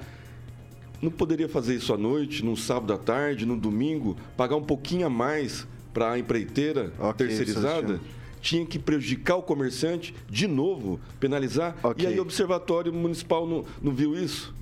Não 1.02 1.11
poderia 1.11 1.49
fazer 1.49 1.75
isso 1.75 1.93
à 1.93 1.99
noite, 1.99 2.43
num 2.43 2.57
sábado 2.57 2.95
à 2.95 2.97
tarde, 2.97 3.45
no 3.45 3.55
domingo, 3.55 4.17
pagar 4.35 4.57
um 4.57 4.64
pouquinho 4.64 5.07
a 5.07 5.11
mais 5.11 5.67
para 5.93 6.12
a 6.12 6.19
empreiteira 6.19 6.91
okay, 6.99 7.26
terceirizada? 7.26 8.00
Tinha 8.42 8.66
que 8.66 8.78
prejudicar 8.78 9.37
o 9.37 9.42
comerciante 9.42 10.14
de 10.28 10.46
novo, 10.46 11.00
penalizar. 11.18 11.76
Okay. 11.82 12.04
E 12.04 12.08
aí 12.08 12.18
o 12.18 12.22
Observatório 12.22 12.92
Municipal 12.92 13.46
não, 13.46 13.64
não 13.80 13.92
viu 13.92 14.14
isso? 14.14 14.52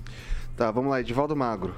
Tá, 0.55 0.71
vamos 0.71 0.91
lá, 0.91 1.01
Edivaldo 1.01 1.35
Magro. 1.35 1.73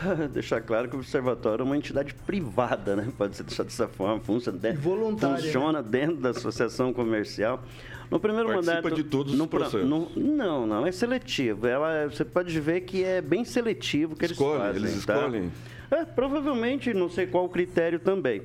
Deixar 0.32 0.60
claro 0.62 0.88
que 0.88 0.96
o 0.96 1.00
observatório 1.00 1.62
é 1.62 1.66
uma 1.66 1.76
entidade 1.76 2.14
privada, 2.14 2.96
né? 2.96 3.08
Pode 3.18 3.36
ser 3.36 3.42
deixado 3.42 3.66
dessa 3.66 3.86
forma, 3.86 4.20
funciona 4.20 4.56
dentro, 4.58 4.80
funciona 4.80 5.82
dentro 5.82 6.16
da 6.16 6.30
associação 6.30 6.92
comercial. 6.94 7.62
No 8.10 8.20
primeiro 8.20 8.48
Participa 8.48 8.76
mandato. 8.76 8.94
de 8.94 9.04
todos 9.04 9.34
no, 9.34 9.44
os 9.44 9.50
processos. 9.50 9.88
No, 9.88 10.08
não, 10.16 10.66
não, 10.66 10.86
é 10.86 10.92
seletivo. 10.92 11.66
Ela, 11.66 12.06
você 12.06 12.24
pode 12.24 12.58
ver 12.60 12.82
que 12.82 13.02
é 13.02 13.20
bem 13.20 13.44
seletivo 13.44 14.14
que 14.14 14.26
Escolhe, 14.26 14.52
eles 14.52 14.62
fazem. 14.62 14.82
Eles 14.82 15.04
tá? 15.04 15.14
escolhem. 15.14 15.52
É, 15.90 16.04
provavelmente, 16.04 16.94
não 16.94 17.08
sei 17.08 17.26
qual 17.26 17.44
o 17.44 17.48
critério 17.48 17.98
também. 17.98 18.42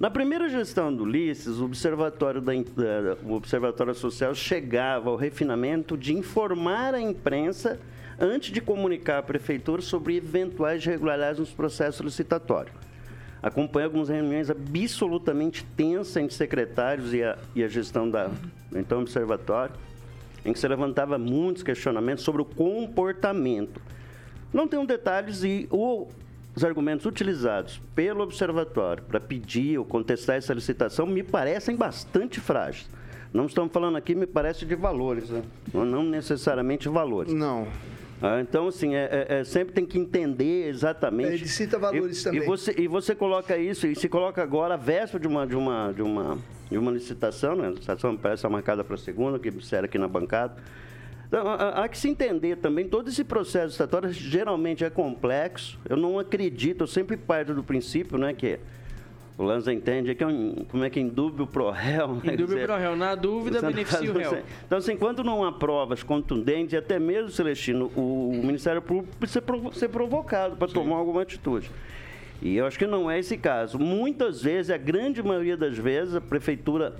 Na 0.00 0.08
primeira 0.08 0.48
gestão 0.48 0.90
do 0.90 1.02
Ulisses, 1.02 1.58
o 1.58 1.66
Observatório, 1.66 2.40
da, 2.40 2.52
o 3.22 3.34
Observatório 3.34 3.94
Social 3.94 4.34
chegava 4.34 5.10
ao 5.10 5.16
refinamento 5.16 5.94
de 5.94 6.14
informar 6.14 6.94
a 6.94 7.00
imprensa 7.02 7.78
antes 8.18 8.50
de 8.50 8.62
comunicar 8.62 9.18
à 9.18 9.22
Prefeitura 9.22 9.82
sobre 9.82 10.16
eventuais 10.16 10.82
irregularidades 10.86 11.38
nos 11.38 11.50
processos 11.50 12.00
licitatórios. 12.00 12.74
Acompanhei 13.42 13.84
algumas 13.84 14.08
reuniões 14.08 14.48
absolutamente 14.48 15.66
tensas 15.76 16.16
entre 16.16 16.34
secretários 16.34 17.12
e 17.12 17.22
a, 17.22 17.36
e 17.54 17.62
a 17.62 17.68
gestão 17.68 18.08
da, 18.08 18.30
então 18.74 19.02
Observatório, 19.02 19.74
em 20.46 20.54
que 20.54 20.58
se 20.58 20.66
levantava 20.66 21.18
muitos 21.18 21.62
questionamentos 21.62 22.24
sobre 22.24 22.40
o 22.40 22.46
comportamento. 22.46 23.82
Não 24.50 24.66
tenho 24.66 24.86
detalhes 24.86 25.44
e 25.44 25.68
o 25.70 26.08
os 26.54 26.64
argumentos 26.64 27.06
utilizados 27.06 27.80
pelo 27.94 28.22
observatório 28.22 29.02
para 29.04 29.20
pedir 29.20 29.78
ou 29.78 29.84
contestar 29.84 30.36
essa 30.36 30.52
licitação 30.52 31.06
me 31.06 31.22
parecem 31.22 31.76
bastante 31.76 32.40
frágeis. 32.40 32.88
Não 33.32 33.46
estamos 33.46 33.72
falando 33.72 33.96
aqui, 33.96 34.14
me 34.14 34.26
parece, 34.26 34.66
de 34.66 34.74
valores, 34.74 35.30
né? 35.30 35.42
não 35.72 36.02
necessariamente 36.02 36.88
valores. 36.88 37.32
Não. 37.32 37.68
Ah, 38.22 38.40
então, 38.40 38.68
assim, 38.68 38.94
é, 38.94 39.26
é, 39.28 39.38
é, 39.38 39.44
sempre 39.44 39.72
tem 39.72 39.86
que 39.86 39.98
entender 39.98 40.68
exatamente. 40.68 41.34
Ele 41.34 41.48
cita 41.48 41.78
valores 41.78 42.20
e, 42.20 42.24
também. 42.24 42.42
E 42.42 42.44
você, 42.44 42.74
e 42.76 42.88
você 42.88 43.14
coloca 43.14 43.56
isso, 43.56 43.86
e 43.86 43.96
se 43.96 44.08
coloca 44.08 44.42
agora 44.42 44.74
a 44.74 44.76
véspera 44.76 45.20
de 45.20 45.26
uma, 45.26 45.46
de 45.46 45.56
uma, 45.56 45.92
de 45.92 46.02
uma, 46.02 46.38
de 46.70 46.76
uma 46.76 46.90
licitação, 46.90 47.56
né? 47.56 47.68
A 47.68 47.70
licitação 47.70 48.14
parece 48.16 48.46
marcada 48.48 48.84
para 48.84 48.96
segunda, 48.98 49.38
que 49.38 49.50
disseram 49.50 49.86
aqui 49.86 49.96
na 49.96 50.08
bancada. 50.08 50.54
Então, 51.30 51.46
há 51.48 51.88
que 51.88 51.96
se 51.96 52.08
entender 52.08 52.56
também, 52.56 52.88
todo 52.88 53.08
esse 53.08 53.22
processo 53.22 53.68
estatório 53.68 54.12
geralmente 54.12 54.84
é 54.84 54.90
complexo. 54.90 55.78
Eu 55.88 55.96
não 55.96 56.18
acredito, 56.18 56.82
eu 56.82 56.88
sempre 56.88 57.16
parto 57.16 57.54
do 57.54 57.62
princípio, 57.62 58.18
né, 58.18 58.34
que 58.34 58.58
o 59.38 59.44
Lanza 59.44 59.72
entende 59.72 60.12
que 60.12 60.24
é 60.24 60.26
um, 60.26 60.66
como 60.68 60.82
é 60.82 60.90
que 60.90 60.98
indúbio 60.98 61.46
pro 61.46 61.70
réu. 61.70 62.16
Né? 62.16 62.34
Indúbio 62.34 62.64
pro 62.64 62.76
réu, 62.76 62.96
na 62.96 63.14
dúvida 63.14 63.62
beneficia 63.62 64.10
o 64.10 64.18
réu. 64.18 64.42
Então, 64.66 64.78
assim, 64.78 64.96
quando 64.96 65.22
não 65.22 65.44
há 65.44 65.52
provas 65.52 66.02
contundentes, 66.02 66.74
até 66.76 66.98
mesmo, 66.98 67.30
Celestino, 67.30 67.92
o, 67.94 68.30
o 68.30 68.44
Ministério 68.44 68.82
Público 68.82 69.16
precisa 69.16 69.40
ser 69.72 69.88
provocado 69.88 70.56
para 70.56 70.66
tomar 70.66 70.96
alguma 70.96 71.22
atitude. 71.22 71.70
E 72.42 72.56
eu 72.56 72.66
acho 72.66 72.78
que 72.78 72.86
não 72.86 73.08
é 73.08 73.20
esse 73.20 73.36
caso. 73.36 73.78
Muitas 73.78 74.42
vezes, 74.42 74.70
a 74.70 74.76
grande 74.76 75.22
maioria 75.22 75.56
das 75.56 75.78
vezes, 75.78 76.16
a 76.16 76.20
prefeitura 76.20 76.96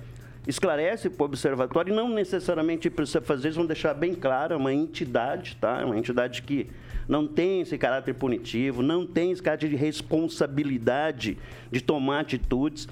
esclarece 0.47 1.09
para 1.09 1.23
o 1.23 1.25
observatório 1.25 1.91
e 1.91 1.95
não 1.95 2.09
necessariamente 2.09 2.89
precisa 2.89 3.21
fazer 3.21 3.49
isso, 3.49 3.57
vão 3.57 3.67
deixar 3.67 3.93
bem 3.93 4.13
claro, 4.13 4.53
é 4.53 4.57
uma 4.57 4.73
entidade, 4.73 5.57
tá? 5.59 5.81
É 5.81 5.85
uma 5.85 5.97
entidade 5.97 6.41
que 6.41 6.67
não 7.07 7.27
tem 7.27 7.61
esse 7.61 7.77
caráter 7.77 8.13
punitivo, 8.15 8.81
não 8.81 9.05
tem 9.05 9.31
esse 9.31 9.41
caráter 9.41 9.69
de 9.69 9.75
responsabilidade 9.75 11.37
de 11.71 11.81
tomar 11.81 12.21
atitudes. 12.21 12.87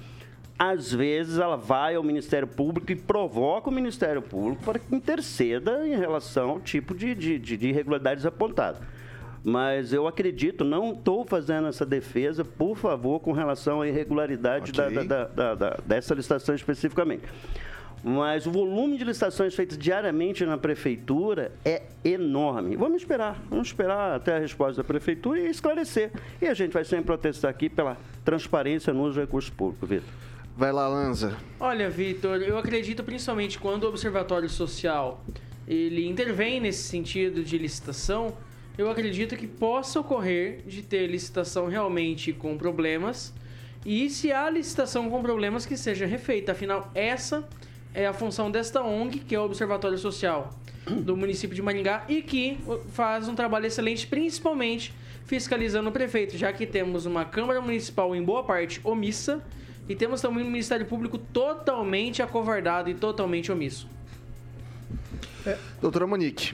Às 0.58 0.92
vezes 0.92 1.38
ela 1.38 1.56
vai 1.56 1.96
ao 1.96 2.04
Ministério 2.04 2.48
Público 2.48 2.92
e 2.92 2.96
provoca 2.96 3.70
o 3.70 3.74
Ministério 3.74 4.22
Público 4.22 4.64
para 4.64 4.78
que 4.78 4.94
interceda 4.94 5.88
em 5.88 5.96
relação 5.96 6.50
ao 6.50 6.60
tipo 6.60 6.94
de, 6.94 7.16
de, 7.16 7.40
de 7.40 7.68
irregularidades 7.70 8.26
apontadas. 8.26 8.82
Mas 9.44 9.94
eu 9.94 10.06
acredito, 10.08 10.64
não 10.64 10.92
estou 10.92 11.26
fazendo 11.26 11.68
essa 11.68 11.86
defesa, 11.86 12.44
por 12.44 12.76
favor, 12.76 13.20
com 13.20 13.32
relação 13.32 13.82
à 13.82 13.88
irregularidade 13.88 14.72
okay. 14.72 15.06
da, 15.06 15.26
da, 15.26 15.56
da, 15.56 15.70
dessa 15.86 16.14
licitação 16.14 16.54
especificamente. 16.54 17.24
Mas 18.04 18.46
o 18.46 18.52
volume 18.52 18.98
de 18.98 19.04
licitações 19.04 19.54
feitas 19.54 19.78
diariamente 19.78 20.46
na 20.46 20.58
prefeitura 20.58 21.52
é 21.66 21.84
enorme. 22.04 22.76
Vamos 22.76 23.02
esperar, 23.02 23.42
vamos 23.50 23.68
esperar 23.68 24.16
até 24.16 24.38
a 24.38 24.40
resposta 24.40 24.82
da 24.82 24.88
prefeitura 24.88 25.40
e 25.40 25.50
esclarecer. 25.50 26.12
E 26.42 26.48
a 26.48 26.54
gente 26.54 26.72
vai 26.72 26.86
sempre 26.86 27.06
protestar 27.06 27.52
aqui 27.52 27.70
pela 27.70 27.98
transparência 28.24 28.94
nos 28.94 29.16
recursos 29.16 29.50
públicos, 29.50 29.88
Vitor. 29.88 30.10
Vai 30.56 30.72
lá, 30.72 30.88
Lanza. 30.88 31.38
Olha, 31.60 31.90
Vitor, 31.90 32.38
eu 32.42 32.58
acredito 32.58 33.04
principalmente 33.04 33.60
quando 33.60 33.84
o 33.84 33.90
Observatório 33.90 34.50
Social 34.50 35.24
ele 35.68 36.08
intervém 36.08 36.60
nesse 36.60 36.84
sentido 36.84 37.44
de 37.44 37.58
licitação, 37.58 38.34
eu 38.80 38.90
acredito 38.90 39.36
que 39.36 39.46
possa 39.46 40.00
ocorrer 40.00 40.62
de 40.66 40.82
ter 40.82 41.06
licitação 41.06 41.68
realmente 41.68 42.32
com 42.32 42.58
problemas 42.58 43.34
e 43.86 44.10
se 44.10 44.32
há 44.32 44.50
licitação 44.50 45.10
com 45.10 45.22
problemas 45.22 45.66
que 45.66 45.76
seja 45.76 46.06
refeita. 46.06 46.54
Afinal, 46.54 46.90
essa 46.96 47.46
é 47.94 48.08
a 48.08 48.14
função 48.14 48.50
desta 48.50 48.82
ONG, 48.82 49.20
que 49.20 49.36
é 49.36 49.40
o 49.40 49.44
Observatório 49.44 49.98
Social 49.98 50.52
do 50.86 51.18
município 51.18 51.54
de 51.54 51.62
Maringá 51.62 52.06
e 52.08 52.22
que 52.22 52.58
faz 52.94 53.28
um 53.28 53.36
trabalho 53.36 53.66
excelente, 53.66 54.08
principalmente 54.08 54.94
fiscalizando 55.26 55.90
o 55.90 55.92
prefeito, 55.92 56.38
já 56.38 56.54
que 56.54 56.66
temos 56.66 57.06
uma 57.06 57.26
Câmara 57.26 57.60
Municipal 57.60 58.16
em 58.16 58.24
boa 58.24 58.46
parte 58.46 58.80
omissa 58.82 59.44
e 59.90 59.96
temos 59.96 60.22
também 60.22 60.42
um 60.42 60.48
Ministério 60.48 60.86
Público 60.86 61.18
totalmente 61.18 62.22
acovardado 62.22 62.90
e 62.90 62.94
totalmente 62.94 63.52
omisso. 63.52 63.90
É. 65.46 65.58
Doutora 65.82 66.08
Monique. 66.08 66.54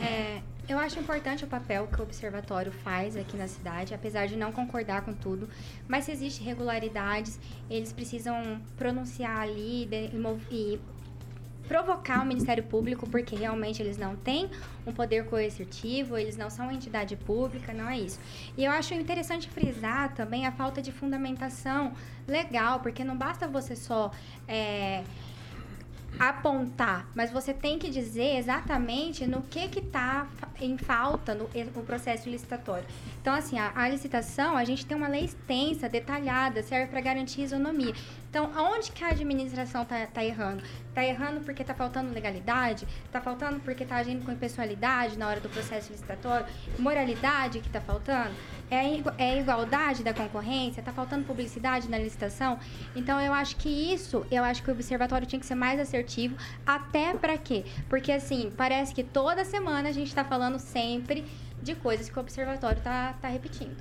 É, 0.00 0.40
eu 0.70 0.78
acho 0.78 1.00
importante 1.00 1.44
o 1.44 1.48
papel 1.48 1.88
que 1.88 2.00
o 2.00 2.04
observatório 2.04 2.70
faz 2.70 3.16
aqui 3.16 3.36
na 3.36 3.48
cidade, 3.48 3.92
apesar 3.92 4.26
de 4.26 4.36
não 4.36 4.52
concordar 4.52 5.02
com 5.02 5.12
tudo. 5.12 5.48
Mas 5.88 6.04
se 6.04 6.12
existem 6.12 6.46
irregularidades, 6.46 7.40
eles 7.68 7.92
precisam 7.92 8.60
pronunciar 8.76 9.40
ali 9.40 9.88
e 10.48 10.80
provocar 11.66 12.22
o 12.22 12.26
Ministério 12.26 12.62
Público, 12.62 13.08
porque 13.08 13.34
realmente 13.34 13.82
eles 13.82 13.96
não 13.96 14.14
têm 14.14 14.48
um 14.86 14.92
poder 14.92 15.26
coercitivo, 15.26 16.16
eles 16.16 16.36
não 16.36 16.48
são 16.48 16.66
uma 16.66 16.74
entidade 16.74 17.16
pública, 17.16 17.72
não 17.72 17.88
é 17.88 17.98
isso. 17.98 18.20
E 18.56 18.64
eu 18.64 18.70
acho 18.70 18.94
interessante 18.94 19.48
frisar 19.50 20.14
também 20.14 20.46
a 20.46 20.52
falta 20.52 20.80
de 20.80 20.92
fundamentação 20.92 21.92
legal, 22.28 22.78
porque 22.78 23.02
não 23.02 23.16
basta 23.16 23.48
você 23.48 23.74
só. 23.74 24.12
É, 24.46 25.02
apontar, 26.18 27.08
mas 27.14 27.30
você 27.30 27.54
tem 27.54 27.78
que 27.78 27.90
dizer 27.90 28.36
exatamente 28.36 29.26
no 29.26 29.42
que 29.42 29.68
que 29.68 29.78
está 29.78 30.26
em 30.60 30.76
falta 30.76 31.34
no, 31.34 31.48
no, 31.74 31.82
processo 31.82 32.28
licitatório. 32.28 32.84
Então, 33.20 33.34
assim, 33.34 33.58
a, 33.58 33.72
a, 33.74 33.88
licitação, 33.88 34.56
a 34.56 34.64
gente 34.64 34.84
tem 34.84 34.96
uma 34.96 35.08
lei 35.08 35.24
extensa, 35.24 35.88
detalhada, 35.88 36.62
serve 36.62 36.90
para 36.90 37.00
garantir 37.00 37.42
isonomia. 37.42 37.94
Então, 38.28 38.50
aonde 38.54 38.92
que 38.92 39.02
a 39.02 39.08
administração 39.08 39.82
está 39.82 40.06
tá 40.06 40.24
errando? 40.24 40.62
Está 40.88 41.04
errando 41.04 41.40
porque 41.40 41.62
está 41.62 41.74
faltando 41.74 42.12
legalidade? 42.12 42.86
Está 43.06 43.20
faltando 43.20 43.58
porque 43.60 43.82
está 43.82 43.96
agindo 43.96 44.24
com 44.24 44.30
impessoalidade 44.30 45.18
na 45.18 45.26
hora 45.26 45.40
do 45.40 45.48
processo 45.48 45.90
licitatório? 45.90 46.46
Moralidade 46.78 47.60
que 47.60 47.66
está 47.66 47.80
faltando? 47.80 48.34
É, 48.70 49.02
é 49.18 49.40
igualdade 49.40 50.04
da 50.04 50.14
concorrência? 50.14 50.80
Está 50.80 50.92
faltando 50.92 51.24
publicidade 51.24 51.88
na 51.88 51.98
licitação? 51.98 52.58
Então, 52.94 53.20
eu 53.20 53.32
acho 53.32 53.56
que 53.56 53.68
isso, 53.68 54.24
eu 54.30 54.44
acho 54.44 54.62
que 54.62 54.70
o 54.70 54.72
observatório 54.72 55.26
tinha 55.26 55.40
que 55.40 55.46
ser 55.46 55.56
mais 55.56 55.80
assertivo. 55.80 56.36
Até 56.64 57.14
para 57.14 57.36
quê? 57.36 57.64
Porque, 57.88 58.12
assim, 58.12 58.52
parece 58.56 58.94
que 58.94 59.02
toda 59.02 59.44
semana 59.44 59.88
a 59.88 59.92
gente 59.92 60.08
está 60.08 60.24
falando 60.24 60.58
sempre 60.58 61.24
de 61.62 61.74
coisas 61.74 62.08
que 62.08 62.16
o 62.16 62.20
observatório 62.20 62.78
está 62.78 63.14
tá 63.20 63.28
repetindo. 63.28 63.76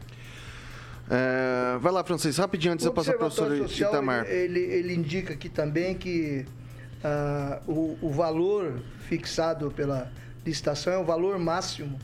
É, 1.10 1.78
vai 1.80 1.92
lá, 1.92 2.04
Francês, 2.04 2.38
rapidinho 2.38 2.74
antes 2.74 2.86
O 2.86 2.90
eu 2.90 2.94
passar 2.94 3.14
para 3.14 3.28
o 3.28 3.32
professor 3.32 3.58
Social, 3.58 3.92
Itamar. 3.92 4.26
Ele, 4.28 4.60
ele 4.60 4.94
indica 4.94 5.34
aqui 5.34 5.50
também 5.50 5.96
que 5.96 6.46
ah, 7.04 7.62
o, 7.68 7.98
o 8.02 8.10
valor 8.12 8.82
fixado 9.08 9.72
pela 9.72 10.12
licitação 10.46 10.94
é 10.94 10.98
o 10.98 11.04
valor 11.04 11.40
máximo 11.40 12.00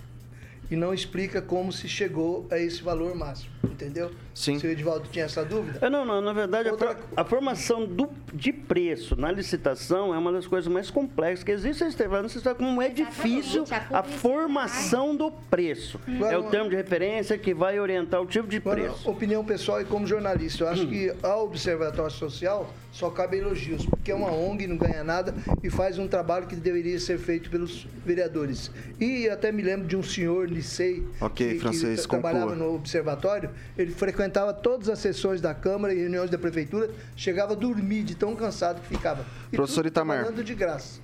e 0.70 0.76
não 0.76 0.94
explica 0.94 1.42
como 1.42 1.72
se 1.72 1.88
chegou 1.88 2.48
a 2.52 2.58
esse 2.58 2.82
valor 2.82 3.16
máximo, 3.16 3.52
entendeu? 3.72 4.12
Sim. 4.34 4.60
Se 4.60 4.68
o 4.68 4.70
Edivaldo 4.70 5.08
tinha 5.12 5.26
essa 5.26 5.44
dúvida. 5.46 5.80
É, 5.82 5.90
não, 5.90 6.04
não, 6.06 6.20
na 6.22 6.34
verdade, 6.34 6.68
a, 6.70 6.72
Outra- 6.74 6.96
for- 6.96 7.04
a 7.16 7.24
formação 7.24 7.86
do- 7.86 8.10
de 8.34 8.52
preço 8.52 9.16
na 9.16 9.32
licitação 9.32 10.14
é 10.14 10.18
uma 10.18 10.32
das 10.32 10.46
coisas 10.48 10.72
mais 10.72 10.90
complexas 10.90 11.44
que 11.44 11.52
existe. 11.52 11.80
Vocês 11.80 11.94
estão 11.94 12.10
vocês 12.10 12.36
estão 12.36 12.54
como 12.56 12.82
é 12.82 12.90
difícil 12.90 13.64
a 13.92 14.00
a 14.00 14.04
formação 14.04 15.16
do 15.16 15.32
preço. 15.32 16.00
É 16.30 16.38
o 16.38 16.44
termo 16.44 16.70
de 16.70 16.76
referência 16.76 17.38
que 17.38 17.54
vai 17.54 17.80
orientar 17.80 18.22
o 18.22 18.26
tipo 18.26 18.48
de 18.48 18.58
Agora, 18.58 18.82
preço. 18.82 19.10
opinião 19.10 19.44
pessoal 19.44 19.82
e 19.82 19.86
como 19.86 20.06
jornalista, 20.06 20.64
eu 20.66 20.68
acho 20.70 20.88
que 20.88 21.14
ao 21.24 21.46
Observatório 21.46 22.12
Social 22.12 22.72
só 22.92 23.10
cabe 23.10 23.38
elogios, 23.38 23.86
porque 23.86 24.12
é 24.12 24.16
uma 24.16 24.32
ONG, 24.32 24.68
não 24.68 24.78
ganha 24.78 25.04
nada 25.04 25.34
e 25.64 25.70
faz 25.70 25.98
um 26.00 26.08
trabalho 26.08 26.48
que 26.48 26.56
deveria 26.56 26.98
ser 27.00 27.18
feito 27.18 27.50
pelos 27.50 27.86
vereadores. 28.06 28.72
E 29.00 29.28
até 29.30 29.52
me 29.52 29.62
lembro 29.62 29.86
de 29.88 29.96
um 29.98 30.04
senhor 30.04 30.50
Licei 30.50 31.06
Ok, 31.20 31.54
que, 31.56 31.60
francês, 31.60 32.02
que 32.06 32.08
trabalhava 32.10 32.56
no 32.56 32.74
Observatório, 32.76 33.50
ele 33.78 33.92
frequentava 33.92 34.54
todas 34.54 34.90
as 34.90 35.00
sessões 35.00 35.42
da 35.42 35.54
Câmara 35.54 35.94
e 35.94 35.98
reuniões 35.98 36.30
da 36.30 36.38
Prefeitura, 36.38 36.90
chegava 37.16 37.54
a 37.54 37.56
dormir 37.56 38.04
de 38.04 38.16
tão 38.16 38.36
cansado 38.36 38.82
que 38.82 38.88
ficava. 38.88 39.26
E 39.52 39.56
Professor 39.56 39.86
Itamar. 39.86 40.20
trabalhando 40.20 40.44
de 40.44 40.56
graça. 40.56 41.00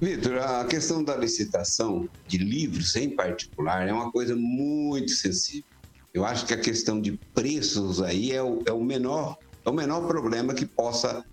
Vitor, 0.00 0.38
a 0.38 0.64
questão 0.64 1.04
da 1.04 1.14
licitação 1.14 2.08
de 2.26 2.38
livros 2.38 2.96
em 2.96 3.10
particular 3.10 3.86
é 3.86 3.92
uma 3.92 4.10
coisa 4.10 4.34
muito 4.34 5.10
sensível. 5.10 5.64
Eu 6.12 6.24
acho 6.24 6.46
que 6.46 6.54
a 6.54 6.58
questão 6.58 7.00
de 7.00 7.20
preços 7.34 8.00
aí 8.00 8.32
é 8.32 8.42
o, 8.42 8.62
é 8.66 8.72
o 8.72 8.82
menor 8.82 9.36
é 9.64 9.70
o 9.70 9.72
menor 9.72 10.06
problema 10.06 10.54
que 10.54 10.64
possa 10.64 11.24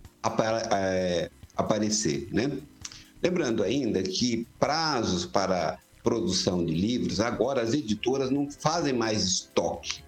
é, 0.74 1.30
aparecer, 1.56 2.28
né? 2.32 2.52
Lembrando 3.24 3.64
ainda 3.64 4.04
que 4.04 4.46
prazos 4.60 5.26
para 5.26 5.80
produção 6.08 6.66
de 6.66 6.74
livros, 6.74 7.20
agora 7.20 7.62
as 7.62 7.74
editoras 7.74 8.32
não 8.32 8.50
fazem 8.50 8.94
mais 8.94 9.26
estoque. 9.26 10.06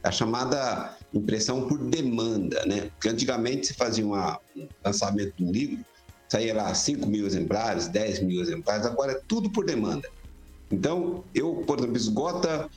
A 0.00 0.12
chamada 0.12 0.96
impressão 1.12 1.66
por 1.66 1.90
demanda, 1.90 2.64
né? 2.66 2.82
Porque 2.92 3.08
antigamente 3.08 3.66
se 3.66 3.74
fazia 3.74 4.06
uma- 4.06 4.38
um 4.56 4.68
lançamento 4.84 5.34
de 5.36 5.44
um 5.44 5.50
livro, 5.50 5.84
saía 6.28 6.54
lá 6.54 6.72
5 6.72 7.08
mil 7.08 7.26
exemplares, 7.26 7.88
10 7.88 8.22
mil 8.22 8.40
exemplares, 8.40 8.86
agora 8.86 9.10
é 9.10 9.20
tudo 9.26 9.50
por 9.50 9.64
demanda. 9.64 10.08
Então, 10.70 11.24
eu, 11.34 11.64
por 11.66 11.80
exemplo, 11.80 11.96
esgota, 11.96 12.70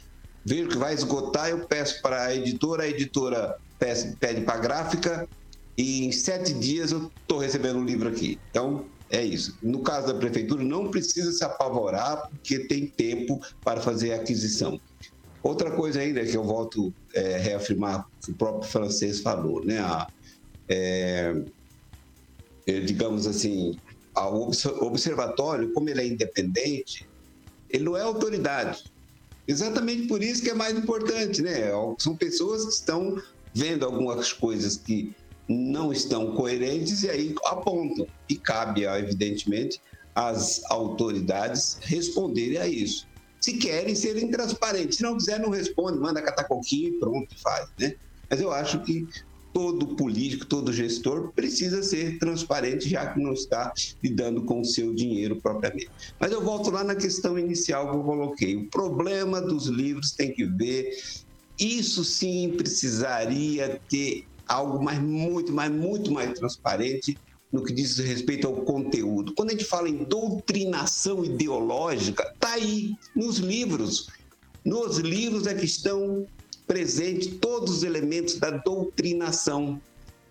vejo 0.44 0.70
que 0.70 0.77
vai 0.77 0.96
esgotar, 0.96 1.50
eu 1.51 1.68
peço 1.68 2.01
para 2.01 2.24
a 2.24 2.36
editora, 2.36 2.86
a 2.86 2.89
editora 2.89 3.56
pede 3.77 4.42
para 4.42 4.56
a 4.56 4.58
gráfica 4.58 5.30
e 5.77 6.06
em 6.06 6.12
sete 6.12 6.51
dias 6.51 6.92
eu 6.92 7.12
estou 7.22 7.38
recebendo 7.38 7.80
o 7.80 7.86
livro 7.86 8.10
aqui. 8.10 8.39
Então, 8.50 8.88
é 9.13 9.24
isso. 9.24 9.55
No 9.62 9.84
caso 9.84 10.08
da 10.08 10.15
prefeitura, 10.15 10.63
não 10.63 10.89
precisa 10.89 11.32
se 11.32 11.43
apavorar, 11.43 12.27
porque 12.29 12.67
tem 12.67 12.88
tempo 12.88 13.39
para 13.63 13.79
fazer 13.79 14.12
a 14.12 14.15
aquisição. 14.15 14.82
Outra 15.43 15.70
coisa 15.72 16.00
ainda 16.00 16.25
que 16.25 16.36
eu 16.36 16.43
volto 16.43 16.91
a 17.15 17.38
reafirmar, 17.38 18.05
que 18.24 18.32
o 18.32 18.36
próprio 18.36 18.67
francês 18.67 19.22
falou, 19.22 19.63
né? 19.63 19.79
A, 19.79 20.10
é, 20.67 21.34
é, 22.65 22.79
digamos 22.79 23.27
assim, 23.27 23.79
o 24.15 24.86
observatório, 24.86 25.72
como 25.74 25.89
ele 25.89 26.01
é 26.01 26.08
independente, 26.08 27.08
ele 27.70 27.84
não 27.84 27.96
é 27.96 28.01
autoridade. 28.01 28.84
Exatamente 29.48 30.08
por 30.08 30.24
isso 30.24 30.41
que 30.41 30.50
é 30.50 30.55
mais 30.55 30.75
importante, 30.75 31.41
né? 31.43 31.70
São 32.00 32.17
pessoas 32.17 32.63
que 32.63 32.72
estão 32.72 33.22
vendo 33.53 33.85
algumas 33.85 34.33
coisas 34.33 34.77
que 34.77 35.14
não 35.48 35.92
estão 35.92 36.36
coerentes 36.36 37.03
e 37.03 37.10
aí 37.10 37.36
apontam. 37.46 38.08
E 38.29 38.36
cabe, 38.36 38.84
evidentemente, 38.84 39.82
às 40.16 40.62
autoridades 40.70 41.79
responderem 41.84 42.58
a 42.58 42.68
isso. 42.68 43.06
Se 43.42 43.58
querem 43.58 43.94
serem 43.94 44.32
transparentes, 44.32 44.98
se 44.98 45.03
não 45.03 45.18
quiser, 45.18 45.40
não 45.40 45.50
responde, 45.50 46.00
manda 46.00 46.22
catar 46.22 46.46
coquinho 46.46 46.90
e 46.90 47.00
pronto, 47.00 47.27
faz, 47.42 47.68
né? 47.77 47.94
Mas 48.29 48.40
eu 48.40 48.51
acho 48.51 48.82
que 48.84 49.06
todo 49.53 49.96
político, 49.96 50.46
todo 50.46 50.74
gestor 50.74 51.32
precisa 51.34 51.84
ser 51.84 52.18
transparente, 52.18 52.90
já 52.90 53.14
que 53.14 53.22
não 53.22 53.34
está 53.34 53.72
lidando 54.03 54.46
com 54.46 54.62
o 54.62 54.66
seu 54.66 54.94
dinheiro 54.94 55.40
propriamente. 55.42 55.92
Mas 56.20 56.32
eu 56.32 56.42
volto 56.42 56.72
lá 56.72 56.84
na 56.84 56.96
questão 56.96 57.38
inicial 57.38 57.92
que 57.92 57.98
eu 57.98 58.03
coloquei. 58.03 58.56
O 58.56 58.70
problema 58.70 59.40
dos 59.40 59.68
livros 59.68 60.14
tem 60.14 60.34
que 60.34 60.46
ver. 60.46 60.90
Isso 61.60 62.03
sim 62.03 62.53
precisaria 62.58 63.79
ter 63.88 64.24
algo 64.48 64.84
mais, 64.84 65.00
muito, 65.00 65.51
mais, 65.51 65.72
muito 65.72 66.12
mais 66.12 66.38
transparente 66.38 67.18
no 67.51 67.64
que 67.64 67.72
diz 67.72 67.98
respeito 67.98 68.48
ao 68.48 68.53
conteúdo. 68.53 69.34
Quando 69.36 69.50
a 69.50 69.51
gente 69.51 69.66
fala 69.66 69.88
em 69.88 70.03
doutrinação 70.03 71.24
ideológica, 71.24 72.24
está 72.34 72.53
aí, 72.53 72.96
nos 73.16 73.38
livros. 73.38 74.08
Nos 74.66 74.98
livros 74.98 75.46
é 75.46 75.53
que 75.53 75.66
estão 75.66 76.25
presentes 76.66 77.38
todos 77.40 77.77
os 77.77 77.84
elementos 77.84 78.40
da 78.40 78.50
doutrinação. 78.50 79.79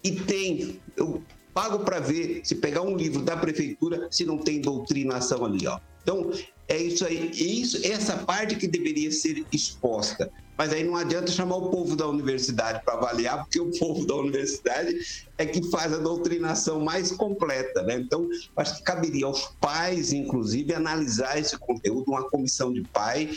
E 0.02 0.10
tem, 0.10 0.80
eu 0.96 1.22
pago 1.54 1.84
para 1.84 2.00
ver, 2.00 2.40
se 2.44 2.56
pegar 2.56 2.82
um 2.82 2.96
livro 2.96 3.22
da 3.22 3.36
prefeitura, 3.36 4.08
se 4.10 4.24
não 4.24 4.38
tem 4.38 4.60
doutrinação 4.60 5.44
ali, 5.44 5.66
ó. 5.66 5.78
Então, 6.02 6.30
é 6.68 6.76
isso 6.76 7.04
aí, 7.04 7.30
isso, 7.32 7.78
essa 7.86 8.16
parte 8.18 8.56
que 8.56 8.66
deveria 8.66 9.10
ser 9.12 9.44
exposta. 9.52 10.30
Mas 10.56 10.72
aí 10.72 10.84
não 10.84 10.96
adianta 10.96 11.32
chamar 11.32 11.56
o 11.56 11.70
povo 11.70 11.96
da 11.96 12.06
universidade 12.06 12.82
para 12.84 12.94
avaliar, 12.94 13.38
porque 13.38 13.60
o 13.60 13.70
povo 13.78 14.06
da 14.06 14.14
universidade 14.14 14.94
é 15.38 15.46
que 15.46 15.68
faz 15.70 15.92
a 15.92 15.98
doutrinação 15.98 16.80
mais 16.80 17.10
completa, 17.10 17.82
né? 17.82 17.96
Então, 17.96 18.28
acho 18.56 18.76
que 18.76 18.84
caberia 18.84 19.26
aos 19.26 19.56
pais, 19.60 20.12
inclusive, 20.12 20.74
analisar 20.74 21.38
esse 21.38 21.58
conteúdo, 21.58 22.04
uma 22.08 22.28
comissão 22.28 22.72
de 22.72 22.82
pai 22.92 23.30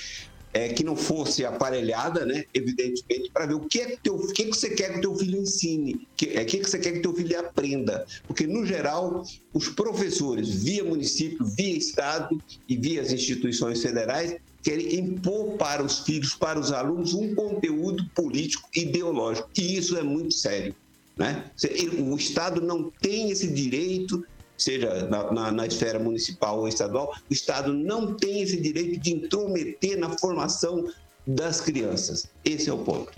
é, 0.55 0.69
que 0.69 0.85
não 0.85 0.95
fosse 0.95 1.45
aparelhada, 1.45 2.25
né? 2.25 2.45
Evidentemente, 2.53 3.29
para 3.29 3.45
ver 3.45 3.55
o 3.55 3.59
que 3.59 3.81
é 3.81 3.85
que, 3.87 3.97
teu, 3.97 4.15
o 4.15 4.31
que, 4.31 4.43
é 4.43 4.47
você 4.47 4.69
quer 4.69 4.93
que 4.93 5.01
teu 5.01 5.13
filho 5.13 5.37
ensine, 5.37 5.95
o 5.95 5.99
que, 6.15 6.27
é, 6.27 6.45
que, 6.45 6.55
é 6.55 6.59
que 6.61 6.69
você 6.69 6.79
quer 6.79 6.93
que 6.93 7.01
teu 7.01 7.13
filho 7.13 7.37
aprenda. 7.37 8.07
Porque, 8.25 8.47
no 8.47 8.65
geral, 8.65 9.25
os 9.53 9.67
professores, 9.67 10.63
via 10.63 10.81
município, 10.81 11.45
via 11.45 11.75
estado 11.75 12.41
e 12.69 12.77
via 12.77 13.01
as 13.01 13.11
instituições 13.11 13.81
federais, 13.81 14.37
querem 14.63 14.95
impor 14.95 15.57
para 15.57 15.83
os 15.83 15.99
filhos, 15.99 16.33
para 16.33 16.57
os 16.57 16.71
alunos, 16.71 17.13
um 17.13 17.35
conteúdo 17.35 18.05
político 18.15 18.69
ideológico. 18.73 19.49
E 19.57 19.75
isso 19.75 19.97
é 19.97 20.03
muito 20.03 20.33
sério. 20.33 20.73
Né? 21.17 21.51
O 21.99 22.15
Estado 22.15 22.61
não 22.61 22.89
tem 23.01 23.29
esse 23.29 23.47
direito, 23.47 24.25
seja 24.57 25.07
na, 25.07 25.31
na, 25.31 25.51
na, 25.51 25.67
esfera 25.67 25.99
municipal 25.99 26.59
ou 26.59 26.67
estadual, 26.67 27.13
o 27.29 27.33
Estado 27.33 27.73
não 27.73 28.13
tem 28.13 28.41
esse 28.41 28.59
direito 28.59 28.99
de 28.99 29.13
intrometer 29.13 29.97
na 29.99 30.17
formação 30.17 30.87
das 31.25 31.59
crianças. 31.59 32.27
Esse 32.43 32.69
é 32.69 32.73
o 32.73 32.77
ponto. 32.77 33.11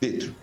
Pedro. 0.00 0.34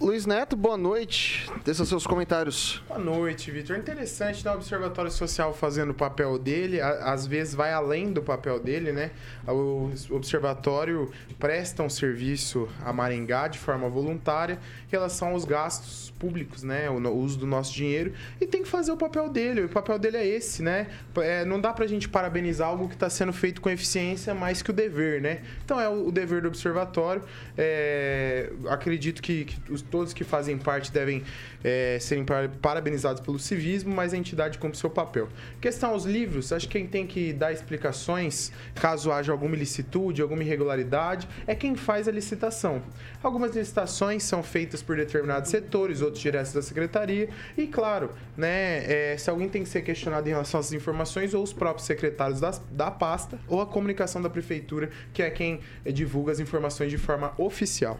Luiz 0.00 0.26
Neto, 0.26 0.56
boa 0.56 0.76
noite. 0.76 1.48
Desça 1.64 1.84
seus 1.84 2.04
comentários. 2.04 2.82
Boa 2.88 2.98
noite, 2.98 3.50
Vitor. 3.50 3.76
Interessante 3.78 4.44
né, 4.44 4.50
o 4.50 4.56
Observatório 4.56 5.10
Social 5.10 5.54
fazendo 5.54 5.90
o 5.90 5.94
papel 5.94 6.36
dele, 6.36 6.80
às 6.80 7.26
vezes 7.26 7.54
vai 7.54 7.72
além 7.72 8.12
do 8.12 8.20
papel 8.20 8.58
dele, 8.58 8.92
né? 8.92 9.12
O 9.46 9.90
Observatório 10.10 11.10
presta 11.38 11.82
um 11.82 11.88
serviço 11.88 12.68
a 12.84 12.92
Maringá 12.92 13.46
de 13.46 13.58
forma 13.58 13.88
voluntária 13.88 14.58
em 14.88 14.90
relação 14.90 15.28
aos 15.28 15.44
gastos 15.44 16.12
públicos, 16.18 16.62
né? 16.64 16.90
O 16.90 17.16
uso 17.16 17.38
do 17.38 17.46
nosso 17.46 17.72
dinheiro 17.72 18.12
e 18.40 18.46
tem 18.46 18.62
que 18.62 18.68
fazer 18.68 18.90
o 18.90 18.96
papel 18.96 19.28
dele. 19.28 19.62
O 19.62 19.68
papel 19.68 19.98
dele 19.98 20.16
é 20.16 20.26
esse, 20.26 20.62
né? 20.62 20.88
É, 21.16 21.44
não 21.44 21.60
dá 21.60 21.72
pra 21.72 21.86
gente 21.86 22.08
parabenizar 22.08 22.68
algo 22.68 22.88
que 22.88 22.94
está 22.94 23.08
sendo 23.08 23.32
feito 23.32 23.60
com 23.60 23.70
eficiência 23.70 24.34
mais 24.34 24.60
que 24.60 24.70
o 24.70 24.72
dever, 24.72 25.22
né? 25.22 25.42
Então 25.64 25.80
é 25.80 25.88
o, 25.88 26.08
o 26.08 26.12
dever 26.12 26.42
do 26.42 26.48
Observatório. 26.48 27.22
É, 27.56 28.50
acredito 28.68 29.22
que, 29.22 29.44
que 29.44 29.72
os 29.72 29.83
todos 29.90 30.12
que 30.12 30.24
fazem 30.24 30.58
parte 30.58 30.92
devem 30.92 31.22
é, 31.62 31.98
serem 32.00 32.24
parabenizados 32.60 33.20
pelo 33.20 33.38
civismo, 33.38 33.94
mas 33.94 34.12
a 34.12 34.16
entidade 34.16 34.58
cumpre 34.58 34.78
seu 34.78 34.90
papel. 34.90 35.28
Questão 35.60 35.90
aos 35.90 36.04
livros, 36.04 36.52
acho 36.52 36.68
que 36.68 36.78
quem 36.78 36.86
tem 36.86 37.06
que 37.06 37.32
dar 37.32 37.52
explicações, 37.52 38.52
caso 38.74 39.12
haja 39.12 39.32
alguma 39.32 39.54
ilicitude, 39.54 40.20
alguma 40.20 40.42
irregularidade, 40.42 41.28
é 41.46 41.54
quem 41.54 41.74
faz 41.74 42.08
a 42.08 42.12
licitação. 42.12 42.82
Algumas 43.22 43.54
licitações 43.54 44.22
são 44.22 44.42
feitas 44.42 44.82
por 44.82 44.96
determinados 44.96 45.50
setores, 45.50 46.00
outros 46.00 46.20
diretos 46.20 46.52
da 46.52 46.62
secretaria, 46.62 47.28
e 47.56 47.66
claro, 47.66 48.10
né, 48.36 49.12
é, 49.12 49.16
se 49.16 49.30
alguém 49.30 49.48
tem 49.48 49.62
que 49.62 49.68
ser 49.68 49.82
questionado 49.82 50.28
em 50.28 50.32
relação 50.32 50.60
às 50.60 50.72
informações, 50.72 51.32
ou 51.34 51.42
os 51.42 51.52
próprios 51.52 51.86
secretários 51.86 52.40
da, 52.40 52.50
da 52.70 52.90
pasta, 52.90 53.38
ou 53.48 53.60
a 53.60 53.66
comunicação 53.66 54.20
da 54.20 54.28
prefeitura, 54.28 54.90
que 55.12 55.22
é 55.22 55.30
quem 55.30 55.60
divulga 55.92 56.32
as 56.32 56.40
informações 56.40 56.90
de 56.90 56.98
forma 56.98 57.32
oficial. 57.38 57.98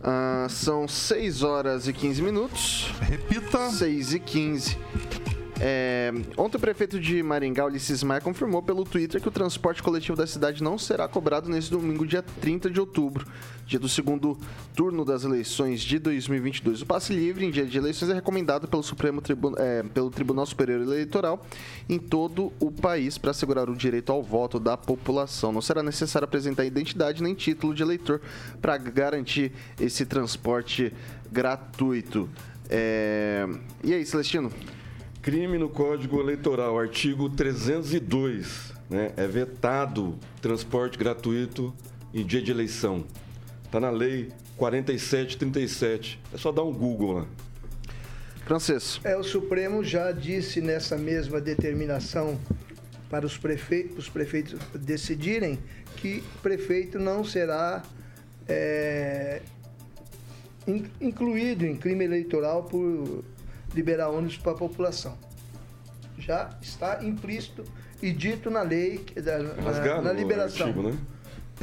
Uh, 0.00 0.48
são 0.48 0.86
6 0.86 1.42
horas 1.42 1.88
e 1.88 1.92
15 1.92 2.22
minutos. 2.22 2.90
Repita. 3.00 3.70
6 3.70 4.14
e 4.14 4.20
15. 4.20 4.78
É, 5.60 6.12
ontem 6.36 6.56
o 6.56 6.60
prefeito 6.60 7.00
de 7.00 7.20
Maringá, 7.20 7.66
Ulisses 7.66 8.04
Maia, 8.04 8.20
confirmou 8.20 8.62
pelo 8.62 8.84
Twitter 8.84 9.20
que 9.20 9.26
o 9.26 9.30
transporte 9.30 9.82
coletivo 9.82 10.16
da 10.16 10.24
cidade 10.24 10.62
não 10.62 10.78
será 10.78 11.08
cobrado 11.08 11.48
nesse 11.50 11.68
domingo, 11.68 12.06
dia 12.06 12.22
30 12.22 12.70
de 12.70 12.78
outubro, 12.78 13.26
dia 13.66 13.78
do 13.78 13.88
segundo 13.88 14.38
turno 14.76 15.04
das 15.04 15.24
eleições 15.24 15.80
de 15.80 15.98
2022. 15.98 16.82
O 16.82 16.86
passe 16.86 17.12
livre 17.12 17.44
em 17.44 17.50
dia 17.50 17.66
de 17.66 17.76
eleições 17.76 18.08
é 18.08 18.14
recomendado 18.14 18.68
pelo, 18.68 18.84
Supremo 18.84 19.20
Tribu- 19.20 19.54
é, 19.58 19.82
pelo 19.82 20.10
Tribunal 20.10 20.46
Superior 20.46 20.80
Eleitoral 20.80 21.44
em 21.88 21.98
todo 21.98 22.52
o 22.60 22.70
país 22.70 23.18
para 23.18 23.32
assegurar 23.32 23.68
o 23.68 23.74
direito 23.74 24.12
ao 24.12 24.22
voto 24.22 24.60
da 24.60 24.76
população. 24.76 25.50
Não 25.50 25.60
será 25.60 25.82
necessário 25.82 26.24
apresentar 26.24 26.64
identidade 26.66 27.20
nem 27.20 27.34
título 27.34 27.74
de 27.74 27.82
eleitor 27.82 28.20
para 28.62 28.76
garantir 28.76 29.50
esse 29.80 30.06
transporte 30.06 30.92
gratuito. 31.32 32.28
É, 32.70 33.44
E 33.82 33.92
aí, 33.92 34.06
Celestino? 34.06 34.52
Crime 35.22 35.58
no 35.58 35.68
Código 35.68 36.20
Eleitoral, 36.20 36.78
artigo 36.78 37.28
302. 37.28 38.72
Né? 38.88 39.12
É 39.16 39.26
vetado 39.26 40.18
transporte 40.40 40.96
gratuito 40.96 41.74
em 42.14 42.24
dia 42.24 42.40
de 42.40 42.50
eleição. 42.50 43.04
Está 43.64 43.78
na 43.80 43.90
lei 43.90 44.30
4737. 44.56 46.18
É 46.32 46.36
só 46.38 46.50
dar 46.50 46.62
um 46.62 46.72
Google 46.72 47.12
lá. 47.12 47.26
Francês. 48.46 48.98
É, 49.04 49.14
o 49.16 49.22
Supremo 49.22 49.84
já 49.84 50.10
disse 50.10 50.60
nessa 50.62 50.96
mesma 50.96 51.38
determinação 51.40 52.38
para 53.10 53.26
os 53.26 53.36
prefeitos, 53.36 53.98
os 53.98 54.08
prefeitos 54.08 54.58
decidirem 54.74 55.58
que 55.96 56.22
prefeito 56.42 56.98
não 56.98 57.24
será 57.24 57.82
é, 58.46 59.42
in- 60.66 60.86
incluído 61.00 61.66
em 61.66 61.76
crime 61.76 62.04
eleitoral 62.04 62.64
por 62.64 63.22
liberar 63.74 64.08
ônibus 64.10 64.36
para 64.36 64.52
a 64.52 64.54
população. 64.54 65.16
Já 66.18 66.50
está 66.60 67.04
implícito 67.04 67.64
e 68.02 68.12
dito 68.12 68.50
na 68.50 68.62
lei, 68.62 69.04
na, 69.16 69.62
Rasgaram 69.62 70.02
na 70.02 70.12
liberação. 70.12 70.66
artigo, 70.68 70.88
né? 70.90 70.98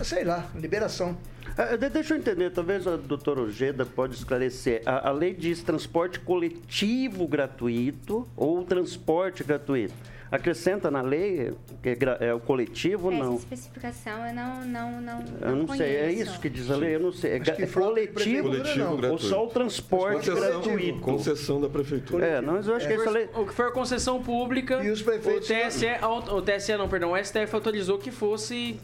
Sei 0.04 0.24
lá, 0.24 0.50
liberação. 0.56 1.18
Ah, 1.58 1.76
de- 1.78 1.90
Deixa 1.90 2.14
eu 2.14 2.18
entender, 2.18 2.52
talvez 2.52 2.86
a 2.86 2.98
doutora 2.98 3.42
Ojeda 3.42 3.86
pode 3.86 4.16
esclarecer. 4.16 4.82
A, 4.86 5.10
a 5.10 5.12
lei 5.12 5.34
diz 5.34 5.62
transporte 5.64 6.20
coletivo 6.20 7.28
gratuito 7.28 8.28
ou 8.36 8.64
transporte 8.64 9.44
gratuito. 9.44 9.94
Acrescenta 10.36 10.92
na 10.92 11.02
lei 11.02 11.54
que 11.82 11.90
é, 11.90 11.98
é 12.28 12.34
o 12.34 12.40
coletivo 12.40 13.08
ou 13.08 13.14
Essa 13.14 13.24
não? 13.24 13.36
especificação 13.36 14.28
eu 14.28 14.34
não 14.34 14.66
não 14.66 15.02
não 15.02 15.24
Eu 15.42 15.56
não 15.56 15.68
sei, 15.76 15.96
é 15.96 16.12
isso 16.12 16.40
que 16.40 16.50
diz 16.50 16.70
a 16.70 16.76
lei? 16.76 16.96
Eu 16.96 17.00
não 17.00 17.12
sei. 17.12 17.32
É, 17.32 17.36
Acho 17.36 17.46
ga- 17.46 17.56
que 17.56 17.64
é 17.64 17.68
coletivo, 17.68 18.50
prefeitura, 18.50 18.76
não. 19.08 19.12
ou 19.12 19.18
só 19.18 19.46
o 19.46 19.48
transporte 19.48 20.30
Concessão, 20.30 20.62
gratuito? 20.62 21.00
concessão 21.00 21.62
da 21.62 21.70
prefeitura. 21.70 22.26
É, 22.26 22.42
não, 22.42 22.54
mas 22.54 22.68
eu 22.68 22.76
acho 22.76 22.88
que 22.88 22.94
essa 22.94 23.10
lei... 23.10 23.30
O 23.36 23.46
que 23.46 23.54
for 23.54 23.72
concessão 23.72 24.22
pública, 24.22 24.84
E 24.84 24.90
os 24.92 25.02
prefeitos- 25.02 25.50
o 25.50 25.54
TSE, 25.54 25.88
o 26.34 26.42
TSE 26.42 26.78
não, 26.78 26.88
perdão, 26.90 27.12
o 27.14 27.18
STF 27.18 27.54
autorizou 27.56 27.98
que 27.98 28.12
fosse 28.12 28.80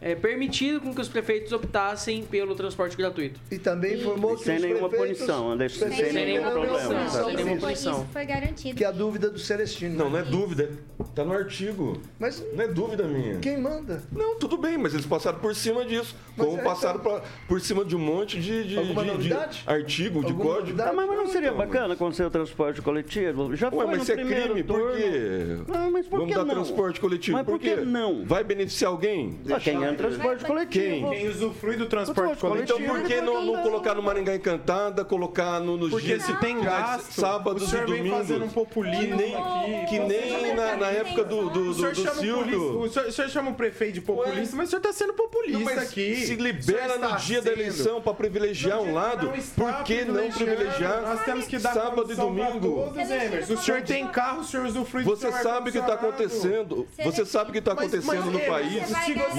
é, 0.00 0.14
permitido 0.14 0.80
com 0.80 0.94
que 0.94 1.00
os 1.00 1.08
prefeitos 1.08 1.52
optassem 1.52 2.22
pelo 2.24 2.54
transporte 2.54 2.96
gratuito. 2.96 3.40
E 3.50 3.58
também 3.58 3.94
informou 3.98 4.36
que 4.36 4.44
Sem 4.44 4.56
os 4.56 4.62
nenhuma 4.62 4.88
prefeitos- 4.88 5.18
punição, 5.18 5.52
os 5.56 5.72
Sem 5.72 5.88
prefeitos 5.88 6.14
nenhum 6.14 6.42
não 6.44 6.50
problema, 6.52 6.78
Sem 6.78 7.24
nenhuma 7.36 7.48
foi, 7.50 7.58
punição. 7.60 7.92
isso 8.02 8.06
foi 8.12 8.24
garantido. 8.26 8.76
Que 8.76 8.84
é 8.84 8.86
a 8.86 8.92
dúvida 8.92 9.30
do 9.30 9.38
Celestino. 9.38 9.96
Não, 9.96 10.10
não 10.10 10.18
é 10.18 10.22
dúvida. 10.22 10.70
Tá 11.14 11.24
no 11.24 11.32
artigo. 11.32 12.00
Mas 12.18 12.44
Não 12.54 12.62
é 12.64 12.68
dúvida 12.68 13.04
minha. 13.04 13.38
quem 13.38 13.58
manda? 13.60 14.02
Não, 14.12 14.36
tudo 14.38 14.56
bem, 14.56 14.76
mas 14.78 14.94
eles 14.94 15.06
passaram 15.06 15.38
por 15.38 15.54
cima 15.54 15.84
disso. 15.84 16.14
Mas 16.36 16.46
como 16.46 16.60
é, 16.60 16.62
passaram 16.64 17.00
então- 17.00 17.12
pra- 17.18 17.22
por 17.48 17.60
cima 17.60 17.84
de 17.84 17.96
um 17.96 17.98
monte 17.98 18.38
de, 18.40 18.62
de, 18.64 18.76
de- 18.76 18.86
de 18.88 18.94
novidade? 18.94 19.62
artigo, 19.66 20.20
de 20.20 20.26
Alguma 20.32 20.44
código. 20.44 20.60
novidade? 20.66 20.90
Ah, 20.90 20.92
mas, 20.92 21.08
mas 21.08 21.16
não 21.18 21.26
seria 21.26 21.48
então, 21.48 21.58
bacana 21.58 21.94
acontecer 21.94 22.24
o 22.24 22.30
transporte 22.30 22.80
coletivo? 22.82 23.54
Já 23.56 23.70
foi 23.70 23.78
Ué, 23.80 23.86
mas 23.86 23.96
no 23.98 24.02
isso 24.02 24.12
é 24.12 24.14
crime, 24.16 24.62
por 24.62 24.78
turno. 24.80 24.96
quê? 24.96 25.72
Ah, 25.72 25.88
mas 25.90 26.06
por 26.06 26.18
Vamos 26.18 26.28
que 26.32 26.38
dar 26.38 26.44
não? 26.44 26.54
transporte 26.54 27.00
coletivo, 27.00 27.36
Mas 27.36 27.46
por 27.46 27.58
que 27.58 27.76
não? 27.76 28.24
Vai 28.24 28.44
beneficiar 28.44 28.90
alguém? 28.90 29.38
Ah, 29.50 29.58
quem 29.60 29.84
é 29.88 29.92
no 29.92 29.96
transporte 29.96 30.44
coletivo? 30.44 31.10
Quem 31.10 31.28
usufrui 31.28 31.76
do 31.76 31.86
transporte 31.86 32.38
Transporte 32.38 32.66
coletivo. 32.70 32.80
Então 32.80 32.94
por 32.94 33.06
que 33.06 33.20
não, 33.20 33.44
não 33.44 33.62
colocar 33.62 33.94
no 33.94 34.02
Maringá 34.02 34.34
Encantada, 34.34 35.04
colocar 35.04 35.60
no, 35.60 35.76
nos 35.76 35.90
Porque 35.90 36.06
dias 36.06 36.22
se 36.22 36.36
tem 36.38 36.60
gasto, 36.60 37.12
sábados 37.12 37.62
o 37.62 37.66
senhor 37.66 37.88
e 37.88 38.02
vem 38.02 38.10
fazendo 38.10 38.36
um 38.44 38.48
domingos? 38.48 38.52
populismo 38.54 38.98
Que 38.98 39.14
nem, 39.14 39.34
aqui. 39.34 39.86
que 39.88 39.98
nem 39.98 40.54
na, 40.54 40.76
na 40.76 40.86
época 40.88 41.24
do, 41.24 41.50
do, 41.50 41.74
do, 41.74 41.92
do 41.92 42.14
Silvio. 42.14 42.80
o, 42.80 42.88
senhor, 42.88 43.08
o 43.08 43.12
senhor 43.12 43.28
chama 43.30 43.50
o 43.50 43.54
prefeito 43.54 43.94
de 43.94 44.00
populista, 44.00 44.56
mas 44.56 44.68
o 44.68 44.70
senhor 44.70 44.80
está 44.80 44.92
sendo 44.92 45.14
populista 45.14 45.74
Não, 45.74 45.82
aqui. 45.82 46.16
Se 46.16 46.34
libera 46.34 46.98
no 46.98 47.16
dia 47.16 47.42
da 47.42 47.52
eleição 47.52 48.00
para 48.00 48.14
privilegiar 48.14 48.80
um 48.80 48.92
lado, 48.92 49.32
por 49.56 49.82
que 49.84 50.04
não 50.04 50.30
privilegiar 50.30 51.02
Nós 51.02 51.24
temos 51.24 51.46
que 51.46 51.58
dar 51.58 51.74
sábado 51.74 52.12
e 52.12 52.16
domingo? 52.16 52.92
Todos, 52.92 53.50
o 53.50 53.56
senhor 53.62 53.82
tem 53.82 54.06
carro, 54.08 54.40
o 54.40 54.44
senhor 54.44 54.66
usufrui 54.66 55.04
do 55.04 55.10
Você 55.10 55.30
sabe 55.30 55.70
o 55.70 55.72
que 55.72 55.78
está 55.78 55.94
acontecendo. 55.94 56.86
Você 57.04 57.24
sabe 57.24 57.50
o 57.50 57.52
que 57.52 57.58
está 57.58 57.72
acontecendo 57.72 58.30
no 58.30 58.40
país. 58.40 58.82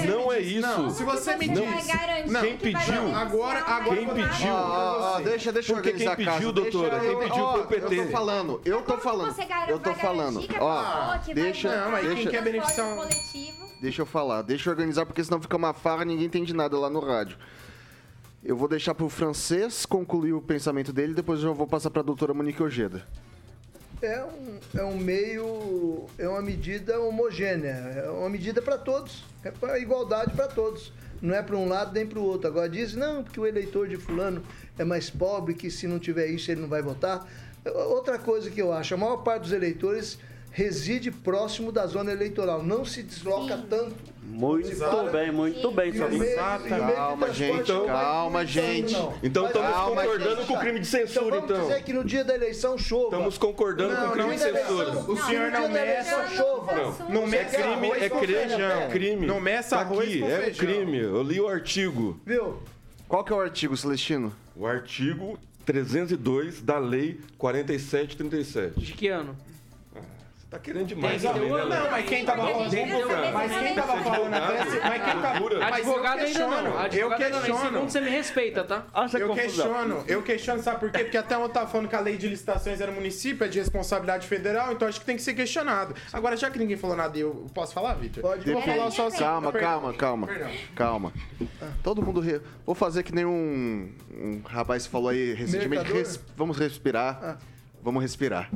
Não 0.07 0.31
é 0.31 0.38
isso. 0.41 0.61
Não, 0.67 0.89
se 0.89 1.03
você 1.03 1.35
me 1.35 1.47
Não. 1.47 1.53
diz... 1.55 2.31
Não. 2.31 2.41
Quem 2.41 2.57
pediu? 2.57 3.15
Agora, 3.15 3.59
agora 3.59 3.95
Quem 3.97 4.07
eu 4.07 4.13
pediu? 4.15 4.53
Ó, 4.53 4.55
ó, 4.55 5.17
Você. 5.17 5.23
deixa, 5.23 5.51
deixa 5.51 5.71
eu 5.71 5.75
Porque 5.75 5.89
organizar 5.89 6.15
quem 6.15 6.25
a 6.25 6.27
casa. 6.27 6.37
pediu, 6.39 6.51
deixa 6.53 6.71
doutora? 6.77 7.03
eu- 7.03 7.19
Quem 7.19 7.29
pediu 7.29 7.47
foi 7.51 7.61
o 7.61 7.65
PT. 7.67 7.95
Eu 7.99 8.05
tô 8.05 8.11
falando, 8.11 8.61
eu 8.65 8.81
tô 8.81 8.97
falando. 8.97 9.35
Eu 9.67 9.79
tô 9.79 9.93
falando. 9.93 10.39
a 10.59 10.63
Ó, 10.63 11.33
deixa, 11.33 11.75
Não, 11.83 11.91
mas 11.91 12.13
quem 12.13 12.27
quer 12.27 12.43
beneficiar 12.43 12.97
deixa 13.81 14.01
eu 14.01 14.05
falar. 14.05 14.41
Deixa 14.41 14.69
eu 14.69 14.71
organizar, 14.73 15.05
porque 15.05 15.23
senão 15.23 15.41
fica 15.41 15.55
uma 15.55 15.73
farra 15.73 16.03
e 16.03 16.05
ninguém 16.07 16.25
entende 16.25 16.53
nada 16.53 16.77
lá 16.77 16.89
no 16.89 16.99
rádio. 16.99 17.37
Eu 18.43 18.55
vou 18.55 18.67
deixar 18.67 18.95
pro 18.95 19.09
francês 19.09 19.85
concluir 19.85 20.33
o 20.33 20.41
pensamento 20.41 20.93
dele, 20.93 21.13
depois 21.13 21.43
eu 21.43 21.53
vou 21.53 21.67
passar 21.67 21.89
pra 21.89 22.01
doutora 22.01 22.33
Monique 22.33 22.61
Ojeda. 22.63 23.05
É 24.01 24.23
um, 24.23 24.79
é 24.79 24.83
um 24.83 24.97
meio, 24.97 26.05
é 26.17 26.27
uma 26.27 26.41
medida 26.41 26.99
homogênea, 27.01 27.71
é 27.71 28.09
uma 28.09 28.29
medida 28.29 28.61
para 28.61 28.77
todos, 28.77 29.25
é 29.43 29.51
para 29.51 29.77
igualdade 29.77 30.33
para 30.33 30.47
todos. 30.47 30.93
Não 31.21 31.35
é 31.35 31.43
para 31.43 31.57
um 31.57 31.67
lado 31.67 31.91
nem 31.93 32.07
para 32.07 32.17
o 32.17 32.23
outro. 32.23 32.47
Agora 32.47 32.69
diz, 32.69 32.95
não, 32.95 33.21
porque 33.23 33.37
o 33.37 33.45
eleitor 33.45 33.89
de 33.89 33.97
fulano 33.97 34.41
é 34.77 34.85
mais 34.85 35.09
pobre, 35.09 35.53
que 35.53 35.69
se 35.69 35.85
não 35.85 35.99
tiver 35.99 36.27
isso 36.27 36.49
ele 36.49 36.61
não 36.61 36.69
vai 36.69 36.81
votar. 36.81 37.27
Outra 37.89 38.17
coisa 38.17 38.49
que 38.49 38.61
eu 38.61 38.71
acho, 38.71 38.93
a 38.93 38.97
maior 38.97 39.17
parte 39.17 39.41
dos 39.41 39.51
eleitores 39.51 40.17
reside 40.49 41.11
próximo 41.11 41.71
da 41.71 41.85
zona 41.85 42.11
eleitoral, 42.11 42.63
não 42.63 42.85
se 42.85 43.03
desloca 43.03 43.57
Sim. 43.57 43.65
tanto. 43.69 43.95
Muito 44.29 44.75
Para- 44.77 45.03
bem, 45.11 45.31
muito 45.31 45.71
bem. 45.71 45.89
O 45.91 45.97
só- 45.97 46.07
meio- 46.07 46.15
o 46.15 46.19
meio 46.19 46.29
de 46.29 46.35
Calma, 46.95 47.33
gente, 47.33 47.71
não 47.71 47.85
calma, 47.87 48.43
influenciando, 48.43 48.77
gente. 48.87 48.93
não. 48.93 49.13
Então 49.23 49.47
estamos 49.47 49.69
Calma, 49.71 50.01
concordando 50.01 50.35
gente. 50.37 50.47
com 50.47 50.53
o 50.53 50.59
crime 50.59 50.79
de 50.79 50.87
censura, 50.87 51.25
Então 51.25 51.41
vamos 51.41 51.51
então. 51.51 51.67
dizer 51.67 51.83
que 51.83 51.93
no 51.93 52.03
dia 52.03 52.23
da 52.23 52.35
eleição 52.35 52.77
chova. 52.77 53.05
Estamos 53.15 53.37
concordando 53.37 53.95
com 53.97 54.05
o 54.07 54.11
crime 54.11 54.29
de 54.35 54.39
censura. 54.39 54.89
eleição- 54.89 55.11
O 55.11 55.17
senhor 55.25 55.51
não 55.51 55.69
meça- 55.69 56.27
chova. 56.27 56.75
Não. 56.75 57.09
Não 57.09 57.23
É 57.23 57.27
meça 57.27 57.57
crime, 57.57 57.87
arroz 57.87 58.03
é 58.03 58.09
crime, 58.09 58.61
é 58.63 58.87
crime. 58.91 59.25
Não 59.27 59.39
meça 59.41 59.75
Tá 59.75 59.81
arroz 59.81 60.07
aqui, 60.07 60.19
com 60.19 60.27
é 60.27 60.37
feijão. 60.41 60.65
crime. 60.65 60.97
Eu 60.99 61.23
li 61.23 61.41
o 61.41 61.47
artigo. 61.47 62.19
Viu? 62.25 62.59
Qual 63.07 63.23
que 63.23 63.33
é 63.33 63.35
o 63.35 63.39
artigo, 63.41 63.75
Celestino? 63.75 64.31
O 64.55 64.67
artigo 64.67 65.39
302 65.65 66.61
da 66.61 66.77
lei 66.77 67.19
4737. 67.37 68.79
De 68.79 68.93
que 68.93 69.07
ano? 69.07 69.35
Tá 70.49 70.57
querendo 70.57 70.87
demais 70.87 71.21
também, 71.21 71.43
né? 71.51 71.63
Não, 71.65 71.91
mas 71.91 72.05
quem 72.09 72.25
tava 72.25 72.41
falando. 72.47 72.73
Mas 73.33 73.51
quem 73.59 73.75
tava 73.75 73.97
falando 74.03 74.47
pressa. 74.47 74.79
Mas 74.89 75.03
quem 75.03 75.21
tava. 75.21 75.65
Advogado 75.65 76.13
ainda 76.13 76.25
questiono. 76.25 76.61
não. 76.63 76.85
Eu 76.87 77.09
questiono. 77.15 77.79
você 77.81 78.01
me 78.01 78.09
respeita, 78.09 78.63
tá? 78.63 78.85
Eu 79.19 79.27
questiono, 79.35 80.03
eu 80.07 80.23
questiono, 80.23 80.63
sabe 80.63 80.79
por 80.79 80.91
quê? 80.91 81.03
Porque 81.03 81.17
até 81.17 81.37
ontem 81.37 81.53
tava 81.53 81.67
falando 81.67 81.87
que 81.87 81.95
a 81.95 81.99
lei 81.99 82.17
de 82.17 82.27
licitações 82.27 82.81
era 82.81 82.91
município, 82.91 83.45
é 83.45 83.47
de 83.47 83.59
responsabilidade 83.59 84.25
federal, 84.27 84.73
então 84.73 84.87
acho 84.87 84.99
que 84.99 85.05
tem 85.05 85.15
que 85.15 85.21
ser 85.21 85.35
questionado. 85.35 85.93
Agora, 86.11 86.35
já 86.35 86.49
que 86.49 86.57
ninguém 86.57 86.77
falou 86.77 86.95
nada, 86.97 87.15
eu 87.15 87.45
posso 87.53 87.71
falar, 87.73 87.93
Vitor? 87.93 88.23
Pode. 88.23 88.51
Vou 88.51 88.61
falar 88.63 88.89
só 88.89 89.05
assim. 89.05 89.19
Calma, 89.19 89.51
calma, 89.51 89.93
calma. 89.93 90.27
Calma. 90.75 91.13
Todo 91.83 92.01
mundo. 92.01 92.19
re- 92.19 92.41
Vou 92.65 92.73
fazer 92.73 93.03
que 93.03 93.13
nem 93.13 93.23
um, 93.25 93.91
um 94.11 94.41
rapaz 94.47 94.87
falou 94.87 95.09
aí 95.09 95.33
recentemente. 95.35 95.85
Vamos 96.35 96.57
respirar. 96.57 97.19
Ah. 97.21 97.37
Vamos 97.83 98.01
respirar. 98.01 98.49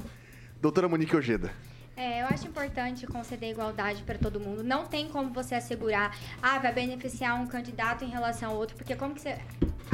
Doutora 0.60 0.88
Monique 0.90 1.16
Ojeda. 1.16 1.52
É, 1.96 2.24
eu 2.24 2.28
acho 2.28 2.48
importante 2.48 3.06
conceder 3.06 3.52
igualdade 3.52 4.02
para 4.04 4.18
todo 4.18 4.40
mundo. 4.40 4.64
Não 4.64 4.86
tem 4.86 5.08
como 5.08 5.32
você 5.32 5.54
assegurar, 5.56 6.18
ah, 6.42 6.58
vai 6.58 6.74
beneficiar 6.74 7.40
um 7.40 7.46
candidato 7.46 8.04
em 8.04 8.10
relação 8.10 8.50
ao 8.52 8.58
outro, 8.58 8.76
porque 8.76 8.96
como 8.96 9.14
que 9.14 9.22
você, 9.22 9.38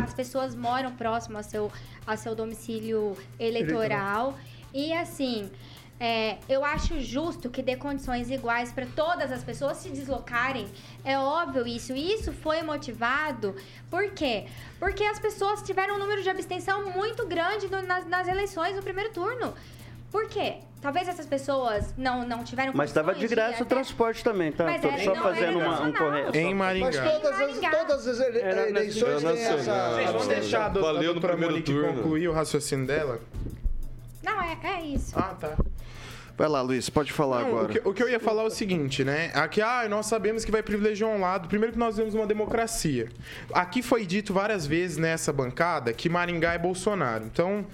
as 0.02 0.14
pessoas 0.14 0.56
moram 0.56 0.96
próximo 0.96 1.36
ao 1.38 1.44
seu, 1.44 1.70
ao 2.08 2.16
seu 2.16 2.34
domicílio 2.34 3.18
eleitoral. 3.38 4.38
E 4.74 4.94
assim, 4.94 5.52
é, 6.00 6.38
eu 6.48 6.64
acho 6.64 7.02
justo 7.02 7.50
que 7.50 7.62
dê 7.62 7.76
condições 7.76 8.32
iguais 8.32 8.72
para 8.72 8.86
todas 8.86 9.30
as 9.30 9.44
pessoas 9.44 9.76
se 9.78 9.90
deslocarem. 9.90 10.70
É 11.04 11.20
óbvio 11.20 11.68
isso. 11.68 11.92
E 11.92 12.14
isso 12.14 12.32
foi 12.32 12.62
motivado 12.62 13.54
por 13.90 14.10
quê? 14.12 14.46
Porque 14.80 15.04
as 15.04 15.20
pessoas 15.20 15.62
tiveram 15.64 15.96
um 15.96 16.00
número 16.00 16.24
de 16.24 16.30
abstenção 16.30 16.92
muito 16.92 17.28
grande 17.28 17.68
no- 17.70 17.82
nas, 17.82 18.08
nas 18.08 18.26
eleições 18.30 18.74
no 18.78 18.82
primeiro 18.82 19.12
turno. 19.12 19.54
Por 20.12 20.28
quê? 20.28 20.56
Talvez 20.82 21.08
essas 21.10 21.26
pessoas 21.26 21.93
não, 21.98 22.26
não 22.26 22.41
tiveram 22.43 22.72
Mas 22.74 22.89
estava 22.89 23.13
de 23.13 23.28
graça 23.28 23.60
o 23.60 23.63
até- 23.63 23.65
transporte 23.65 24.24
também, 24.24 24.52
tá? 24.52 24.63
Mas 24.63 24.82
Tô 24.82 24.88
é, 24.88 24.98
só 25.00 25.13
não, 25.13 25.24
fazendo 25.24 25.60
era 25.60 25.69
uma, 25.69 25.82
um 25.82 25.91
correto. 25.93 26.38
Em 26.38 26.56
Mas 26.56 26.80
Maringá. 26.80 27.10
todas 27.10 27.39
as, 27.41 27.60
todas 27.60 28.08
as 28.08 28.19
ele- 28.22 28.39
Era 28.39 28.69
eleições 28.69 29.22
nacional. 29.22 29.34
têm 29.36 29.43
essa. 29.43 29.91
Vocês 29.91 30.12
vão 30.12 30.28
deixar 30.28 30.65
a 30.65 30.69
doutora, 30.69 31.36
Monique 31.38 31.74
concluir 31.74 32.30
o 32.30 32.34
raciocínio 32.34 32.88
dela? 32.88 33.19
Não, 34.24 34.41
é, 34.41 34.58
é 34.63 34.82
isso. 34.86 35.13
Ah, 35.19 35.36
tá. 35.39 35.58
Vai 36.38 36.48
lá, 36.48 36.62
Luiz, 36.62 36.89
pode 36.89 37.12
falar 37.12 37.41
Não, 37.41 37.50
agora. 37.50 37.65
O 37.65 37.69
que, 37.69 37.89
o 37.89 37.93
que 37.93 38.02
eu 38.02 38.08
ia 38.08 38.17
falar 38.19 38.43
é 38.43 38.45
o 38.45 38.50
seguinte, 38.50 39.04
né? 39.04 39.30
Aqui, 39.34 39.62
ah, 39.62 39.86
nós 39.89 40.06
sabemos 40.06 40.45
que 40.45 40.52
vai 40.52 40.63
privilegiar 40.63 41.10
um 41.10 41.19
lado. 41.19 41.50
Primeiro 41.50 41.74
que 41.74 41.80
nós 41.80 41.98
vemos 41.98 42.15
uma 42.15 42.26
democracia. 42.26 43.10
Aqui 43.54 43.82
foi 43.82 44.06
dito 44.06 44.34
várias 44.34 44.65
vezes 44.65 44.95
nessa 44.95 45.34
bancada 45.34 45.91
que 45.91 46.08
Maringá 46.08 46.54
é 46.54 46.58
Bolsonaro. 46.58 47.26
Então, 47.26 47.67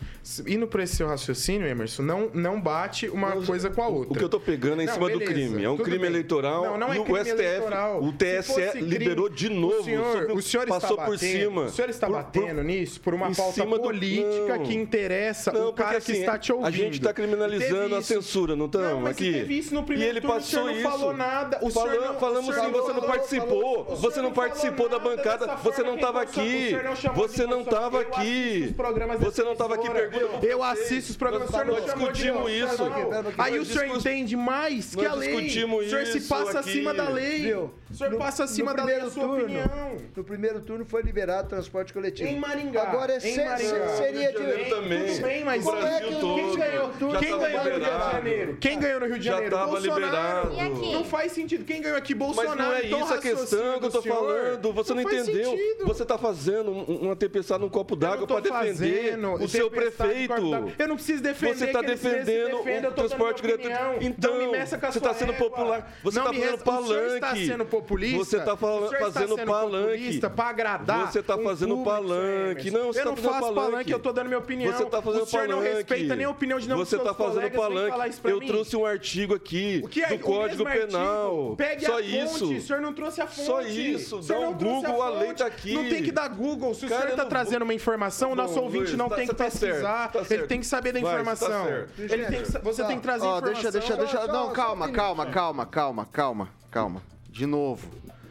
indo 0.48 0.68
por 0.68 0.80
esse 0.80 0.96
seu 0.96 1.08
raciocínio, 1.08 1.68
Emerson, 1.68 2.02
não, 2.04 2.30
não 2.34 2.60
bate 2.60 3.08
uma 3.10 3.32
coisa 3.44 3.70
com 3.70 3.82
a 3.84 3.88
outra. 3.88 4.14
O 4.14 4.16
que 4.18 4.24
eu 4.24 4.30
tô 4.30 4.40
pegando 4.40 4.80
é 4.82 4.84
em 4.84 4.88
Não, 4.88 4.94
cima 4.96 5.10
do 5.10 5.20
beleza, 5.20 5.34
crime. 5.34 5.64
É 5.64 5.70
um 5.70 5.78
crime 5.78 6.00
bem. 6.00 6.08
eleitoral. 6.10 6.64
Não, 6.64 6.78
não 6.78 6.94
é 6.94 6.98
e 6.98 7.00
o 7.00 7.04
crime 7.04 7.20
STF, 7.20 7.32
eleitoral. 7.42 8.02
o 8.02 8.12
Se 8.12 8.18
TSE 8.18 8.44
fosse 8.54 8.70
crime, 8.72 8.88
liberou 8.90 9.30
de 9.30 9.50
novo. 9.50 9.80
O 9.80 9.84
senhor, 9.84 10.12
sobre- 10.18 10.34
o 10.34 10.42
senhor 10.42 10.64
está 10.64 10.80
passou 10.80 10.98
por 10.98 11.18
cima. 11.20 11.62
O 11.64 11.70
senhor 11.70 11.90
está 11.90 12.08
Por- 12.08 12.14
batendo 12.16 12.56
por- 12.56 12.64
nisso 12.64 13.02
por 13.02 13.14
uma 13.14 13.32
pauta 13.32 13.64
do- 13.66 13.80
política 13.80 14.58
não. 14.58 14.64
que 14.66 14.74
interessa 14.76 15.52
Não, 15.52 15.70
o 15.70 15.74
cara 15.74 15.92
porque, 15.94 16.06
que 16.06 16.12
assim, 16.14 16.22
está 16.22 16.38
te 16.40 16.52
ouvindo. 16.52 16.68
A 16.68 16.72
gente 16.72 16.94
está 16.96 17.14
criminalizando 17.14 17.96
a 17.96 18.00
isso. 18.00 18.08
censura, 18.08 18.56
não 18.56 18.66
estamos 18.66 19.10
aqui? 19.10 19.32
teve 19.32 19.58
isso 19.58 19.74
no 19.76 19.82
e 19.82 19.86
primeiro 19.86 20.12
ele 20.14 20.22
turno, 20.22 20.36
o 20.36 20.40
passou 20.40 20.50
senhor 20.50 20.66
não 20.66 20.74
isso. 20.74 20.90
falou 20.90 21.14
nada, 21.14 21.58
o 21.62 21.70
senhor 21.72 21.72
Falando- 21.88 22.06
não- 22.06 22.16
o 22.16 22.20
falamos 22.20 22.56
sim, 22.56 22.72
você 22.72 22.94
não 22.94 23.02
participou. 23.02 23.82
o 23.92 23.96
você 23.96 24.22
não 24.22 24.32
participou 24.32 24.90
da 24.90 25.00
bancada. 25.00 25.56
Você 25.58 25.84
não 25.84 25.96
estava 25.96 26.22
aqui. 26.22 26.76
o 27.10 27.14
Você 27.16 27.46
não 27.46 27.62
estava 27.62 27.98
Eu 27.98 28.02
aqui. 28.02 28.76
Você 29.20 29.44
não 29.44 29.52
estava 29.54 29.76
aqui 29.76 29.90
perguntando. 29.90 30.14
Eu 30.43 30.63
assisto 30.63 31.12
os 31.12 31.17
programas, 31.17 31.49
o 31.49 31.51
senhor 31.51 31.65
não 31.65 31.73
Nós 31.73 31.86
de 31.86 31.91
discutimos 31.93 32.51
isso. 32.51 32.78
Bolsonaro. 32.78 33.34
Aí 33.38 33.54
o 33.54 33.58
Nós 33.60 33.67
senhor 33.67 33.86
entende 33.97 34.36
mais 34.36 34.95
que 34.95 35.04
nós 35.04 35.12
a 35.12 35.15
lei. 35.15 35.30
discutimos 35.36 35.86
O 35.86 35.89
senhor 35.89 36.06
se 36.08 36.21
passa 36.21 36.60
acima 36.60 36.93
da 36.93 37.10
lei. 37.10 37.54
O 37.54 37.71
senhor 37.93 38.17
passa 38.17 38.43
acima 38.43 38.73
da 38.73 38.84
lei 38.84 38.95
a 38.95 38.99
primeiro 38.99 39.13
sua 39.13 39.23
turno, 39.28 39.43
opinião. 39.43 39.97
No 40.15 40.23
primeiro 40.23 40.60
turno 40.62 40.86
foi 40.86 41.01
liberado 41.01 41.45
o 41.47 41.49
transporte 41.49 41.93
coletivo. 41.93 42.28
Em 42.30 42.39
Maringá. 42.39 42.84
Agora 42.84 43.13
é 43.13 43.17
em 43.28 43.38
Maringá. 43.45 43.88
seria 43.97 44.32
de... 44.32 44.69
Também. 44.69 45.06
Tudo 45.13 45.21
bem, 45.21 45.43
mas 45.43 45.65
O 45.65 45.71
Brasil 45.71 46.08
quem 46.08 46.19
todo. 46.19 46.58
ganhou, 46.58 46.91
Já 47.12 47.19
quem 47.19 47.30
tava 47.30 47.47
ganhou 47.47 47.63
no 47.63 47.69
Rio 47.69 47.80
de. 47.80 47.86
Janeiro? 48.12 48.58
Quem 48.60 48.80
ganhou 48.80 48.99
no 48.99 49.06
Rio 49.08 49.19
de 49.19 49.25
Já 49.25 49.32
Janeiro? 49.34 49.56
tava 49.56 49.71
Bolsonaro. 49.71 50.49
liberado. 50.49 50.82
Não 50.93 51.04
faz 51.06 51.32
sentido. 51.32 51.63
Quem 51.65 51.82
ganhou 51.82 51.97
aqui? 51.97 52.13
Mas 52.15 52.25
Bolsonaro. 52.36 52.58
não 52.63 52.73
é 52.73 52.86
Então, 52.86 52.99
isso 53.01 53.13
a 53.13 53.17
questão 53.17 53.80
que 53.80 53.86
eu 53.86 53.91
tô 53.91 54.01
falando. 54.01 54.73
Você 54.73 54.93
não, 54.93 55.01
entendeu. 55.01 55.58
Você 55.86 56.06
tá 56.06 56.17
fazendo 56.17 56.71
um- 56.71 56.84
uma 57.06 57.15
tempestade 57.15 57.62
num 57.62 57.69
copo 57.69 57.95
d'água 57.95 58.28
para 58.28 58.39
defender 58.41 59.17
o 59.39 59.47
seu 59.47 59.69
prefeito. 59.69 60.05
D'água. 60.28 60.72
Eu 60.78 60.88
não 60.88 60.96
preciso 60.96 61.22
defender 61.24 61.56
Você 61.56 61.68
tá 61.68 61.80
se 61.80 61.86
defendendo 61.86 62.26
defendam, 62.58 62.63
eu 62.84 62.89
o 62.89 62.94
transporte 62.94 63.41
gratuito. 63.41 63.76
Então, 64.02 64.34
não 64.34 64.39
me 64.46 64.52
meça 64.52 64.78
com 64.78 64.86
a 64.86 64.91
você 64.91 65.00
sua 65.00 65.08
tá 65.10 65.13
sendo 65.13 65.34
popular. 65.34 65.91
Você 66.04 66.18
Não 66.20 66.26
tá 66.26 66.32
me 66.34 66.39
fazendo 66.41 66.54
O 66.56 66.88
senhor 66.88 67.06
está 67.15 67.20
palanque. 67.28 67.46
sendo 67.48 67.65
populista. 67.65 68.18
Você 68.18 68.38
tá 68.38 68.54
está 68.54 68.58
fazendo 69.00 69.46
palanque. 69.46 70.20
pra 70.30 70.46
agradar 70.46 71.12
Você 71.12 71.24
tá 71.24 71.36
um 71.36 71.44
fazendo 71.44 71.78
palanque. 71.84 72.72
Não, 72.72 72.88
você 72.94 73.00
tá 73.00 73.06
não 73.06 73.15
fazendo 73.15 73.32
faço 73.32 73.54
palanque. 73.54 73.91
eu 73.91 74.00
tô 74.00 74.12
dando 74.13 74.28
minha 74.28 74.39
opinião. 74.39 74.72
Você 74.74 74.86
tá 74.86 75.02
fazendo 75.02 75.24
o 75.24 75.26
senhor 75.26 75.48
não 75.48 75.58
palanque. 75.58 75.76
respeita 75.76 76.15
nem 76.15 76.26
a 76.26 76.30
opinião 76.30 76.60
de 76.60 76.68
nenhum 76.68 76.80
Você 76.80 76.98
tá 76.98 77.04
seus 77.13 77.18
fazendo 77.18 77.52
palanque. 77.52 78.20
Eu 78.24 78.39
mim. 78.39 78.48
trouxe 78.48 78.76
um 78.76 78.86
artigo 78.86 79.36
aqui 79.36 79.84
é 80.04 80.08
do 80.08 80.20
Código 80.20 80.63
Penal. 80.65 81.56
Pegue 81.58 81.86
Só 81.86 81.98
a 81.98 82.02
isso. 82.02 82.39
fonte. 82.39 82.58
O 82.58 82.62
senhor 82.62 82.82
não 82.82 82.94
trouxe 82.94 83.22
a 83.22 83.28
fonte. 83.28 83.46
Só 83.46 83.62
isso. 83.62 84.20
Dá 84.22 84.36
não 84.36 84.50
um 84.50 84.54
Google, 84.54 85.02
a 85.02 85.10
lei 85.10 85.28
fonte. 85.28 85.38
tá 85.39 85.46
aqui. 85.46 85.74
Não 85.74 85.84
tem 85.89 86.04
que 86.04 86.12
dar 86.12 86.28
Google. 86.30 86.74
Se 86.74 86.86
o 86.86 86.88
senhor 86.89 87.12
tá 87.12 87.24
não 87.24 87.30
trazendo 87.30 87.63
uma 87.63 87.74
informação, 87.74 88.32
o 88.32 88.36
Bom, 88.36 88.41
nosso 88.41 88.60
ouvinte 88.60 88.96
não 88.96 89.10
tá- 89.10 89.15
tem 89.15 89.28
que 89.28 89.34
tá 89.36 89.46
pesquisar. 89.95 90.08
tá 90.12 90.19
Ele 90.19 90.27
certo. 90.27 90.47
tem 90.47 90.60
que 90.60 90.65
saber 90.65 90.91
da 90.93 90.99
Vai, 90.99 91.10
você 91.10 91.15
tá 91.15 91.21
informação. 91.31 91.65
certo. 91.65 91.99
Ele 91.99 92.25
tem 92.25 92.41
que 92.43 92.51
você 92.63 92.84
tem 92.86 92.97
que 92.97 93.03
trazer 93.03 93.25
Ó, 93.25 93.38
informação. 93.38 93.53
deixa, 93.53 93.71
deixa, 93.71 93.95
deixa. 93.97 94.21
Só- 94.25 94.27
Não, 94.27 94.47
só- 94.47 94.51
calma, 94.51 94.86
só 94.88 94.91
calma, 94.93 95.25
calma, 95.25 95.65
calma, 95.65 96.05
calma, 96.12 96.49
calma. 96.71 97.01
De 97.29 97.45
novo. 97.45 97.89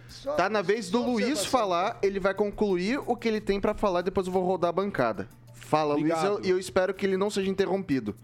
Só- 0.09 0.33
Tá 0.33 0.49
na 0.49 0.63
vez 0.63 0.89
do 0.91 1.03
Luiz 1.03 1.45
falar, 1.45 1.99
ele 2.03 2.19
vai 2.19 2.33
concluir 2.35 3.01
o 3.07 3.15
que 3.17 3.29
ele 3.29 3.41
tem 3.41 3.61
pra 3.61 3.75
falar, 3.75 4.01
depois 4.03 4.27
eu 4.27 4.33
vou 4.33 4.43
rodar 4.45 4.71
a 4.71 4.73
bancada. 4.73 5.29
Fala, 5.55 5.95
Luiz, 5.95 6.13
Obrigado. 6.13 6.45
e 6.45 6.49
eu, 6.51 6.57
eu 6.57 6.59
espero 6.61 6.95
que 6.95 7.05
ele 7.05 7.17
não 7.17 7.29
seja 7.31 7.51
interrompido. 7.51 8.15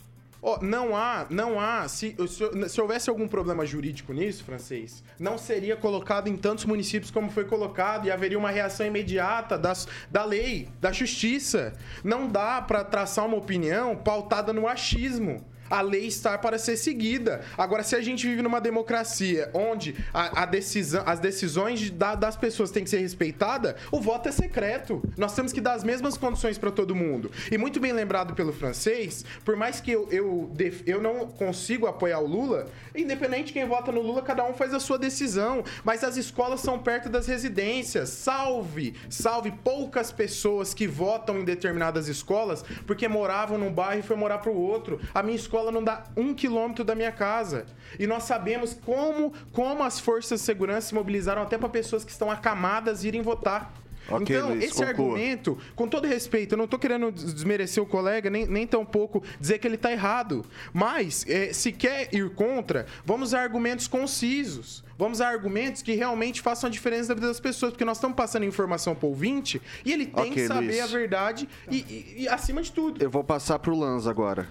Ó, 0.42 0.58
não 0.62 0.96
há, 0.96 1.26
não 1.28 1.60
há. 1.60 1.86
Se, 1.88 2.16
se, 2.28 2.68
se 2.68 2.80
houvesse 2.80 3.10
algum 3.10 3.28
problema 3.28 3.66
jurídico 3.66 4.12
nisso, 4.12 4.44
francês, 4.44 5.02
não 5.18 5.36
seria 5.36 5.76
colocado 5.76 6.28
em 6.28 6.36
tantos 6.36 6.64
municípios 6.64 7.10
como 7.10 7.30
foi 7.30 7.44
colocado 7.44 8.06
e 8.06 8.10
haveria 8.10 8.38
uma 8.38 8.50
reação 8.50 8.86
imediata 8.86 9.58
das, 9.58 9.86
da 10.10 10.24
lei, 10.24 10.68
da 10.80 10.92
justiça. 10.92 11.74
Não 12.02 12.26
dá 12.26 12.62
pra 12.62 12.84
traçar 12.84 13.26
uma 13.26 13.36
opinião 13.36 13.96
pautada 13.96 14.52
no 14.52 14.66
achismo. 14.66 15.44
A 15.70 15.80
lei 15.80 16.06
está 16.06 16.36
para 16.36 16.58
ser 16.58 16.76
seguida. 16.76 17.40
Agora, 17.56 17.82
se 17.84 17.94
a 17.94 18.00
gente 18.02 18.26
vive 18.26 18.42
numa 18.42 18.60
democracia 18.60 19.48
onde 19.54 19.94
a, 20.12 20.42
a 20.42 20.44
decisão, 20.46 21.02
as 21.06 21.20
decisões 21.20 21.78
de- 21.78 21.90
da- 21.92 22.14
das 22.16 22.36
pessoas 22.36 22.70
têm 22.72 22.82
que 22.82 22.90
ser 22.90 22.98
respeitadas, 22.98 23.76
o 23.92 24.00
voto 24.00 24.28
é 24.28 24.32
secreto. 24.32 25.00
Nós 25.16 25.34
temos 25.34 25.52
que 25.52 25.60
dar 25.60 25.74
as 25.74 25.84
mesmas 25.84 26.16
condições 26.16 26.58
para 26.58 26.70
todo 26.72 26.94
mundo. 26.94 27.30
E 27.52 27.56
muito 27.56 27.78
bem 27.78 27.92
lembrado 27.92 28.34
pelo 28.34 28.52
francês, 28.52 29.24
por 29.44 29.54
mais 29.56 29.80
que 29.80 29.92
eu, 29.92 30.08
eu, 30.10 30.50
eu 30.86 31.00
não 31.00 31.26
consigo 31.28 31.86
apoiar 31.86 32.18
o 32.18 32.26
Lula, 32.26 32.66
independente 32.94 33.44
de 33.46 33.52
quem 33.52 33.64
vota 33.64 33.92
no 33.92 34.00
Lula, 34.00 34.22
cada 34.22 34.44
um 34.44 34.52
faz 34.54 34.74
a 34.74 34.80
sua 34.80 34.98
decisão. 34.98 35.62
Mas 35.84 36.02
as 36.02 36.16
escolas 36.16 36.60
são 36.60 36.78
perto 36.78 37.08
das 37.08 37.26
residências. 37.26 38.08
Salve, 38.08 38.94
salve 39.08 39.52
poucas 39.62 40.10
pessoas 40.10 40.74
que 40.74 40.86
votam 40.86 41.38
em 41.38 41.44
determinadas 41.44 42.08
escolas 42.08 42.64
porque 42.86 43.06
moravam 43.06 43.56
num 43.58 43.72
bairro 43.72 44.00
e 44.00 44.02
foi 44.02 44.16
morar 44.16 44.38
para 44.38 44.50
o 44.50 44.56
outro. 44.60 45.00
A 45.14 45.22
minha 45.22 45.36
escola 45.36 45.59
não 45.72 45.82
dá 45.82 46.04
um 46.16 46.32
quilômetro 46.32 46.84
da 46.84 46.94
minha 46.94 47.10
casa. 47.10 47.66
E 47.98 48.06
nós 48.06 48.22
sabemos 48.22 48.72
como, 48.86 49.32
como 49.52 49.82
as 49.82 49.98
forças 49.98 50.38
de 50.38 50.46
segurança 50.46 50.88
se 50.88 50.94
mobilizaram 50.94 51.42
até 51.42 51.58
para 51.58 51.68
pessoas 51.68 52.04
que 52.04 52.12
estão 52.12 52.30
acamadas 52.30 53.02
irem 53.02 53.20
votar. 53.20 53.74
Ok, 54.08 54.34
então, 54.34 54.48
Luiz, 54.48 54.64
esse 54.64 54.72
conclua. 54.84 54.88
argumento, 54.88 55.58
com 55.76 55.86
todo 55.86 56.06
respeito, 56.06 56.54
eu 56.54 56.58
não 56.58 56.66
tô 56.66 56.78
querendo 56.78 57.12
des- 57.12 57.32
desmerecer 57.34 57.80
o 57.80 57.86
colega, 57.86 58.28
nem, 58.30 58.44
nem 58.46 58.66
tão 58.66 58.84
pouco 58.84 59.22
dizer 59.38 59.58
que 59.58 59.68
ele 59.68 59.76
tá 59.76 59.92
errado. 59.92 60.44
Mas, 60.72 61.24
eh, 61.28 61.52
se 61.52 61.70
quer 61.70 62.08
ir 62.12 62.30
contra, 62.30 62.86
vamos 63.04 63.28
usar 63.28 63.42
argumentos 63.42 63.86
concisos. 63.86 64.82
Vamos 64.98 65.18
usar 65.18 65.28
argumentos 65.28 65.80
que 65.80 65.92
realmente 65.94 66.40
façam 66.40 66.68
a 66.68 66.70
diferença 66.70 67.08
na 67.10 67.14
vida 67.14 67.28
das 67.28 67.38
pessoas, 67.40 67.72
porque 67.72 67.84
nós 67.84 67.98
estamos 67.98 68.16
passando 68.16 68.44
informação 68.44 68.94
pro 68.94 69.08
ouvinte 69.08 69.62
e 69.84 69.92
ele 69.92 70.06
tem 70.06 70.24
Ok, 70.24 70.32
que 70.34 70.46
saber 70.46 70.66
Luiz. 70.66 70.80
a 70.80 70.86
verdade 70.86 71.48
e, 71.70 71.76
e- 71.76 72.14
e 72.22 72.28
acima 72.28 72.60
de 72.62 72.72
tudo. 72.72 73.02
Eu 73.02 73.10
vou 73.10 73.22
passar 73.22 73.58
pro 73.60 73.74
Lanza 73.78 74.10
agora. 74.10 74.48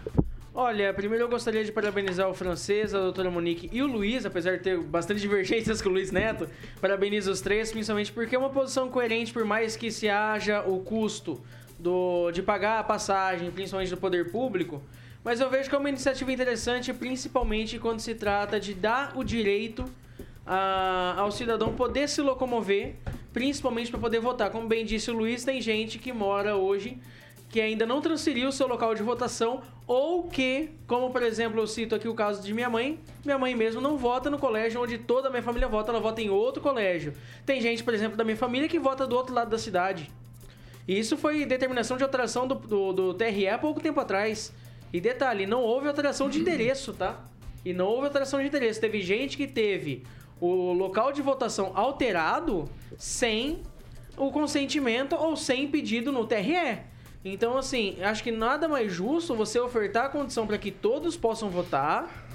Olha, 0.53 0.91
primeiro 0.93 1.25
eu 1.25 1.29
gostaria 1.29 1.63
de 1.63 1.71
parabenizar 1.71 2.27
o 2.29 2.33
francês, 2.33 2.93
a 2.93 2.99
doutora 2.99 3.29
Monique 3.29 3.69
e 3.71 3.81
o 3.81 3.87
Luiz, 3.87 4.25
apesar 4.25 4.57
de 4.57 4.63
ter 4.63 4.77
bastante 4.79 5.21
divergências 5.21 5.81
com 5.81 5.89
o 5.89 5.91
Luiz 5.93 6.11
Neto. 6.11 6.49
Parabenizo 6.81 7.31
os 7.31 7.39
três, 7.39 7.71
principalmente 7.71 8.11
porque 8.11 8.35
é 8.35 8.39
uma 8.39 8.49
posição 8.49 8.89
coerente, 8.89 9.31
por 9.31 9.45
mais 9.45 9.75
que 9.75 9.91
se 9.91 10.09
haja 10.09 10.61
o 10.63 10.79
custo 10.79 11.39
do, 11.77 12.31
de 12.31 12.41
pagar 12.41 12.79
a 12.79 12.83
passagem, 12.83 13.51
principalmente 13.51 13.89
do 13.91 13.97
poder 13.97 14.31
público. 14.31 14.81
Mas 15.23 15.39
eu 15.39 15.49
vejo 15.49 15.69
que 15.69 15.75
é 15.75 15.77
uma 15.77 15.89
iniciativa 15.89 16.31
interessante, 16.31 16.91
principalmente 16.93 17.77
quando 17.77 17.99
se 17.99 18.15
trata 18.15 18.59
de 18.59 18.73
dar 18.73 19.13
o 19.15 19.23
direito 19.23 19.85
a- 20.45 21.13
ao 21.17 21.31
cidadão 21.31 21.73
poder 21.75 22.09
se 22.09 22.21
locomover, 22.21 22.95
principalmente 23.31 23.91
para 23.91 23.99
poder 23.99 24.19
votar. 24.19 24.49
Como 24.49 24.67
bem 24.67 24.83
disse 24.83 25.11
o 25.11 25.13
Luiz, 25.13 25.43
tem 25.43 25.61
gente 25.61 25.99
que 25.99 26.11
mora 26.11 26.55
hoje 26.55 26.97
que 27.49 27.59
ainda 27.59 27.85
não 27.85 27.99
transferiu 27.99 28.51
seu 28.51 28.67
local 28.67 28.93
de 28.93 29.01
votação 29.01 29.61
ou 29.87 30.23
que, 30.23 30.69
como 30.85 31.09
por 31.09 31.23
exemplo 31.23 31.59
eu 31.59 31.65
cito 31.65 31.95
aqui 31.95 32.07
o 32.07 32.13
caso 32.13 32.43
de 32.43 32.53
minha 32.53 32.69
mãe, 32.69 32.99
minha 33.25 33.39
mãe 33.39 33.55
mesmo 33.55 33.81
não 33.81 33.97
vota 33.97 34.29
no 34.29 34.37
colégio 34.37 34.81
onde 34.81 34.99
toda 34.99 35.27
a 35.27 35.31
minha 35.31 35.41
família 35.41 35.67
vota, 35.67 35.91
ela 35.91 35.99
vota 35.99 36.21
em 36.21 36.29
outro 36.29 36.61
colégio. 36.61 37.13
Tem 37.45 37.59
gente, 37.59 37.83
por 37.83 37.93
exemplo, 37.93 38.15
da 38.15 38.23
minha 38.23 38.37
família 38.37 38.69
que 38.69 38.79
vota 38.79 39.07
do 39.07 39.15
outro 39.15 39.33
lado 39.33 39.49
da 39.49 39.57
cidade. 39.57 40.11
E 40.87 40.97
isso 40.97 41.17
foi 41.17 41.45
determinação 41.45 41.97
de 41.97 42.03
alteração 42.03 42.47
do, 42.47 42.55
do, 42.55 42.93
do 42.93 43.13
TRE 43.13 43.47
há 43.47 43.57
pouco 43.57 43.81
tempo 43.81 43.99
atrás. 43.99 44.53
E 44.93 45.01
detalhe, 45.01 45.45
não 45.45 45.61
houve 45.61 45.87
alteração 45.87 46.29
de 46.29 46.39
endereço, 46.39 46.93
tá? 46.93 47.23
E 47.65 47.73
não 47.73 47.87
houve 47.87 48.07
alteração 48.07 48.39
de 48.39 48.47
endereço. 48.47 48.79
Teve 48.79 49.01
gente 49.01 49.37
que 49.37 49.47
teve 49.47 50.03
o 50.39 50.73
local 50.73 51.11
de 51.11 51.21
votação 51.21 51.71
alterado 51.75 52.69
sem 52.97 53.61
o 54.17 54.31
consentimento 54.31 55.15
ou 55.15 55.35
sem 55.35 55.67
pedido 55.67 56.11
no 56.11 56.25
TRE. 56.25 56.79
Então, 57.23 57.57
assim, 57.57 57.97
acho 58.01 58.23
que 58.23 58.31
nada 58.31 58.67
mais 58.67 58.91
justo 58.91 59.35
você 59.35 59.59
ofertar 59.59 60.05
a 60.05 60.09
condição 60.09 60.47
para 60.47 60.57
que 60.57 60.71
todos 60.71 61.17
possam 61.17 61.49
votar, 61.49 62.27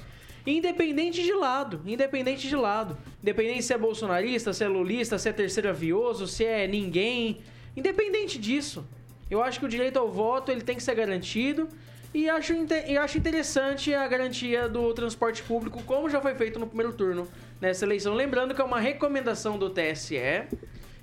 independente 0.46 1.22
de 1.22 1.32
lado, 1.32 1.80
independente 1.86 2.46
de 2.46 2.54
lado. 2.54 2.96
Independente 3.22 3.62
se 3.62 3.72
é 3.72 3.78
bolsonarista, 3.78 4.52
se 4.52 4.62
é 4.62 4.68
lulista, 4.68 5.18
se 5.18 5.28
é 5.28 5.32
terceira 5.32 5.72
vioso, 5.72 6.26
se 6.26 6.44
é 6.44 6.66
ninguém, 6.66 7.40
independente 7.74 8.38
disso. 8.38 8.86
Eu 9.30 9.42
acho 9.42 9.58
que 9.58 9.64
o 9.64 9.68
direito 9.68 9.98
ao 9.98 10.10
voto 10.10 10.52
ele 10.52 10.60
tem 10.60 10.76
que 10.76 10.82
ser 10.82 10.94
garantido 10.94 11.66
e 12.12 12.28
acho, 12.28 12.52
e 12.86 12.96
acho 12.96 13.18
interessante 13.18 13.94
a 13.94 14.06
garantia 14.06 14.68
do 14.68 14.92
transporte 14.92 15.42
público, 15.42 15.82
como 15.84 16.10
já 16.10 16.20
foi 16.20 16.34
feito 16.34 16.58
no 16.58 16.66
primeiro 16.66 16.92
turno 16.92 17.26
nessa 17.58 17.86
eleição. 17.86 18.14
Lembrando 18.14 18.54
que 18.54 18.60
é 18.60 18.64
uma 18.64 18.78
recomendação 18.78 19.58
do 19.58 19.70
TSE 19.70 20.44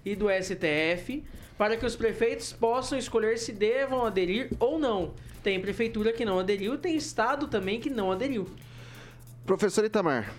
e 0.06 0.16
do 0.16 0.28
STF 0.30 1.24
para 1.62 1.78
que 1.78 1.86
os 1.86 1.96
prefeitos 1.96 2.52
possam 2.52 2.98
escolher 2.98 3.38
se 3.38 3.52
devam 3.52 4.04
aderir 4.04 4.50
ou 4.60 4.80
não. 4.80 5.14
Tem 5.44 5.62
prefeitura 5.62 6.12
que 6.12 6.26
não 6.26 6.40
aderiu, 6.40 6.76
tem 6.76 6.98
estado 6.98 7.48
também 7.48 7.80
que 7.80 7.88
não 7.88 8.12
aderiu. 8.12 8.50
Professor 9.46 9.86
Itamar. 9.86 10.34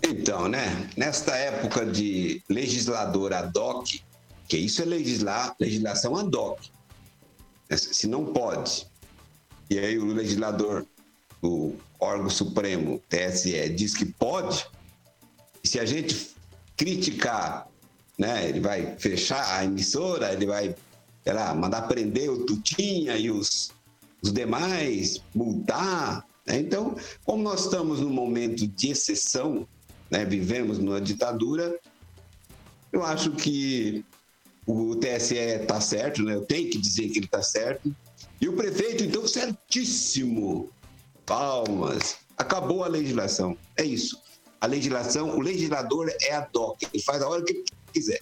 Então, 0.00 0.46
né? 0.46 0.88
Nesta 0.96 1.34
época 1.34 1.84
de 1.84 2.40
legislador 2.48 3.32
ad 3.32 3.58
hoc, 3.58 4.00
que 4.46 4.56
isso 4.56 4.80
é 4.80 4.84
legislar, 4.84 5.56
legislação 5.58 6.16
ad 6.16 6.36
hoc. 6.36 6.60
Se 7.74 8.06
não 8.06 8.26
pode. 8.26 8.86
E 9.68 9.76
aí 9.76 9.98
o 9.98 10.06
legislador 10.14 10.86
o 11.42 11.74
órgão 11.98 12.30
supremo, 12.30 13.02
TSE, 13.08 13.70
diz 13.70 13.92
que 13.92 14.04
pode, 14.04 14.64
e 15.64 15.66
se 15.66 15.80
a 15.80 15.84
gente 15.84 16.30
criticar, 16.76 17.66
né, 18.18 18.48
ele 18.48 18.60
vai 18.60 18.96
fechar 18.98 19.56
a 19.56 19.64
emissora, 19.64 20.32
ele 20.32 20.46
vai 20.46 20.74
sei 21.28 21.34
lá, 21.34 21.54
mandar 21.54 21.82
prender 21.82 22.30
o 22.30 22.46
Tutinha 22.46 23.14
e 23.18 23.30
os, 23.30 23.70
os 24.22 24.32
demais, 24.32 25.20
multar. 25.34 26.26
Né? 26.46 26.58
Então, 26.58 26.96
como 27.22 27.42
nós 27.42 27.64
estamos 27.64 28.00
num 28.00 28.08
momento 28.08 28.66
de 28.66 28.90
exceção, 28.90 29.68
né, 30.10 30.24
vivemos 30.24 30.78
numa 30.78 31.00
ditadura, 31.02 31.78
eu 32.90 33.04
acho 33.04 33.32
que 33.32 34.02
o 34.66 34.96
TSE 34.96 35.34
está 35.34 35.80
certo, 35.82 36.22
né? 36.22 36.34
eu 36.34 36.46
tenho 36.46 36.70
que 36.70 36.78
dizer 36.78 37.10
que 37.10 37.18
ele 37.18 37.26
está 37.26 37.42
certo. 37.42 37.94
E 38.40 38.48
o 38.48 38.56
prefeito, 38.56 39.04
então, 39.04 39.28
certíssimo. 39.28 40.70
Palmas. 41.26 42.16
Acabou 42.38 42.84
a 42.84 42.88
legislação. 42.88 43.54
É 43.76 43.84
isso. 43.84 44.18
A 44.60 44.66
legislação, 44.66 45.36
o 45.36 45.40
legislador 45.40 46.10
é 46.22 46.34
a 46.34 46.40
DOC, 46.40 46.82
ele 46.92 47.02
faz 47.02 47.22
a 47.22 47.28
hora 47.28 47.42
que 47.44 47.64
quiser. 47.92 48.20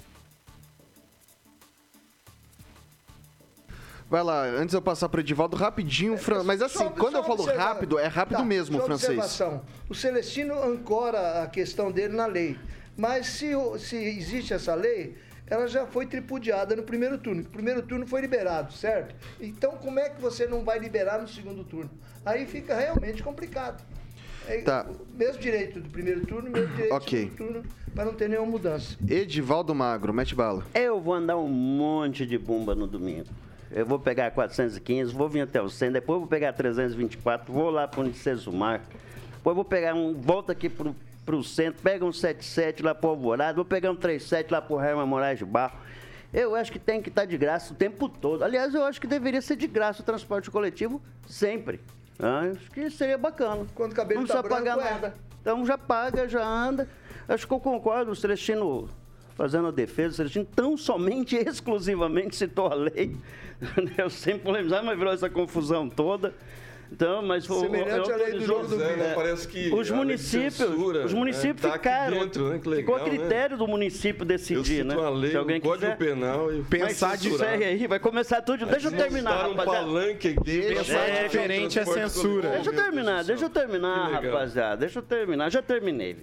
Vai 4.09 4.23
lá, 4.23 4.43
antes 4.45 4.73
eu 4.73 4.81
passar 4.81 5.09
para 5.09 5.19
o 5.19 5.21
Edivaldo 5.21 5.57
rapidinho, 5.57 6.17
Fran... 6.17 6.45
mas 6.45 6.63
assim, 6.63 6.79
Só- 6.79 6.91
quando 6.91 7.13
só 7.15 7.19
eu 7.19 7.25
falo 7.25 7.43
observar- 7.43 7.65
rápido, 7.65 7.99
é 7.99 8.07
rápido 8.07 8.39
Tá, 8.39 8.45
mesmo, 8.45 8.81
francês. 8.83 9.19
observação. 9.19 9.63
O 9.89 9.95
Celestino 9.95 10.63
ancora 10.63 11.43
a 11.43 11.47
questão 11.49 11.91
dele 11.91 12.15
na 12.15 12.27
lei. 12.27 12.57
Mas 12.97 13.27
se, 13.27 13.51
se 13.81 13.97
existe 13.97 14.55
essa 14.55 14.75
lei, 14.77 15.17
ela 15.49 15.67
já 15.67 15.87
foi 15.87 16.07
tripudiada 16.07 16.77
no 16.77 16.85
primeiro 16.85 17.19
turno. 17.19 17.43
O 17.43 17.47
primeiro 17.47 17.83
turno 17.83 18.07
foi 18.07 18.21
liberado, 18.21 18.73
certo? 18.73 19.15
Então, 19.41 19.73
como 19.73 19.99
é 19.99 20.09
que 20.09 20.21
você 20.21 20.47
não 20.47 20.65
vai 20.65 20.79
liberar 20.79 21.21
no 21.21 21.27
segundo 21.27 21.65
turno? 21.65 21.91
Aí 22.25 22.47
fica 22.47 22.77
realmente 22.77 23.23
complicado. 23.25 23.85
É, 24.47 24.59
Tá. 24.63 24.87
Mesmo 25.15 25.41
direito 25.41 25.81
do 25.81 25.89
primeiro 25.89 26.25
turno, 26.27 26.51
mesmo 26.51 26.69
direito 26.75 26.95
Ok. 26.95 27.25
do 27.27 27.37
segundo 27.37 27.53
turno, 27.55 27.65
para 27.95 28.05
não 28.05 28.15
ter 28.15 28.29
nenhuma 28.29 28.47
mudança. 28.51 28.97
Edivaldo 29.09 29.75
Magro, 29.75 30.13
mete 30.13 30.35
bala. 30.35 30.65
Eu 30.75 31.01
vou 31.01 31.15
andar 31.15 31.37
um 31.37 31.49
monte 31.49 32.25
de 32.27 32.39
bomba 32.39 32.75
no 32.75 32.87
domingo. 32.87 33.27
Eu 33.71 33.85
vou 33.85 33.99
pegar 33.99 34.31
415, 34.31 35.13
vou 35.13 35.29
vir 35.29 35.41
até 35.41 35.61
o 35.61 35.69
centro, 35.69 35.95
depois 35.95 36.21
vou 36.21 36.29
pegar 36.29 36.53
324, 36.53 37.53
vou 37.53 37.69
lá 37.71 37.89
para 37.89 38.01
o 38.01 38.05
Unicesumar, 38.05 38.81
depois 39.35 39.57
vou 39.57 39.65
pegar 39.65 39.93
um, 39.95 40.15
volta 40.15 40.53
aqui 40.53 40.69
pro, 40.69 40.95
pro 41.25 41.43
centro, 41.43 41.83
pega 41.83 42.05
um 42.05 42.13
77 42.13 42.83
lá 42.85 42.95
pro 42.95 43.11
Alvorada, 43.11 43.57
vou 43.57 43.65
pegar 43.65 43.91
um 43.91 43.97
37 43.97 44.53
lá 44.53 44.63
pro 44.63 44.81
Herman 44.81 45.07
Moraes 45.07 45.39
de 45.41 45.45
Barro. 45.45 45.77
Eu 46.33 46.55
acho 46.55 46.71
que 46.71 46.79
tem 46.79 47.01
que 47.03 47.09
estar 47.09 47.25
de 47.25 47.37
graça 47.37 47.73
o 47.73 47.77
tempo 47.77 48.09
todo. 48.09 48.45
Aliás, 48.45 48.75
eu 48.75 48.85
acho 48.85 49.01
que 49.01 49.07
deveria 49.07 49.41
ser 49.43 49.57
de 49.57 49.67
graça 49.67 50.03
o 50.03 50.05
transporte 50.05 50.51
coletivo 50.51 51.01
sempre. 51.29 51.81
Ah, 52.19 52.51
acho 52.51 52.71
que 52.71 52.91
seria 52.91 53.19
bacana. 53.19 53.67
Quando 53.75 53.93
o 53.93 53.95
cabelo 53.95 54.21
Não 54.21 54.27
tá 54.27 54.43
pagar 54.43 54.77
branco, 54.77 54.91
nada. 54.91 55.15
Então 55.41 55.67
já 55.67 55.77
paga, 55.77 56.29
já 56.29 56.45
anda. 56.45 56.89
Acho 57.29 57.47
que 57.47 57.53
eu 57.53 57.61
concordo, 57.61 58.13
o 58.13 58.17
Celestino 58.17 58.89
fazendo 59.35 59.69
a 59.69 59.71
defesa, 59.71 60.13
o 60.13 60.17
Celestino 60.17 60.45
tão 60.45 60.77
somente, 60.77 61.37
exclusivamente 61.39 62.35
citou 62.37 62.69
a 62.69 62.75
lei. 62.75 63.17
Eu 63.97 64.11
sempre 64.11 64.41
polemizava, 64.41 64.83
mas 64.85 64.99
virou 64.99 65.13
essa 65.13 65.31
confusão 65.31 65.89
toda. 65.89 66.35
Então, 66.91 67.21
mas 67.23 67.49
o- 67.51 67.61
Semelhante 67.61 68.09
eu- 68.09 68.15
à 68.15 68.19
lei 68.19 68.31
do 68.31 68.37
eu- 68.37 68.41
jogo 68.47 68.67
do 68.69 68.83
é, 68.83 68.97
né? 68.97 69.13
Parece 69.15 69.49
que 69.49 69.73
os 69.75 69.87
de 69.87 69.93
municípios, 69.93 70.55
censura, 70.55 71.05
os 71.05 71.13
municípios 71.13 71.63
né, 71.63 71.69
tá 71.69 71.75
aqui 71.75 71.89
ficaram. 71.89 72.19
dentro, 72.21 72.49
né? 72.49 72.59
Que 72.63 72.77
ficou 72.77 72.95
a 72.95 72.99
legal, 72.99 73.13
né? 73.13 73.19
critério 73.19 73.57
do 73.59 73.67
município 73.67 74.23
Eu 74.23 74.27
decidir, 74.27 74.85
né? 74.85 74.95
a 74.95 75.11
lei, 75.11 75.31
Se 75.33 75.37
alguém 75.37 75.59
o 75.59 75.61
Código 75.63 75.93
quiser. 75.93 75.97
Penal 75.99 76.53
e 76.55 76.63
Pensar 76.63 77.17
de 77.17 77.29
aí, 77.45 77.87
vai 77.87 77.99
começar 77.99 78.41
tudo. 78.43 78.67
Deixa 78.67 78.89
eu 78.89 78.93
terminar, 78.93 79.49
um 79.49 79.55
rapaziada. 79.55 79.87
palanque 79.87 80.29
aqui. 80.29 80.63
Pensar 80.63 81.09
É, 81.09 81.23
diferente 81.25 81.79
é 81.79 81.85
censura. 81.85 82.51
Deixa 82.51 82.71
eu 82.71 82.75
terminar, 82.75 83.25
deixa 83.25 83.45
eu 83.45 83.51
terminar, 83.51 84.07
legal. 84.13 84.33
rapaziada. 84.33 84.77
Deixa 84.77 84.99
eu 84.99 85.03
terminar. 85.03 85.51
Já 85.51 85.63
terminei. 85.63 86.17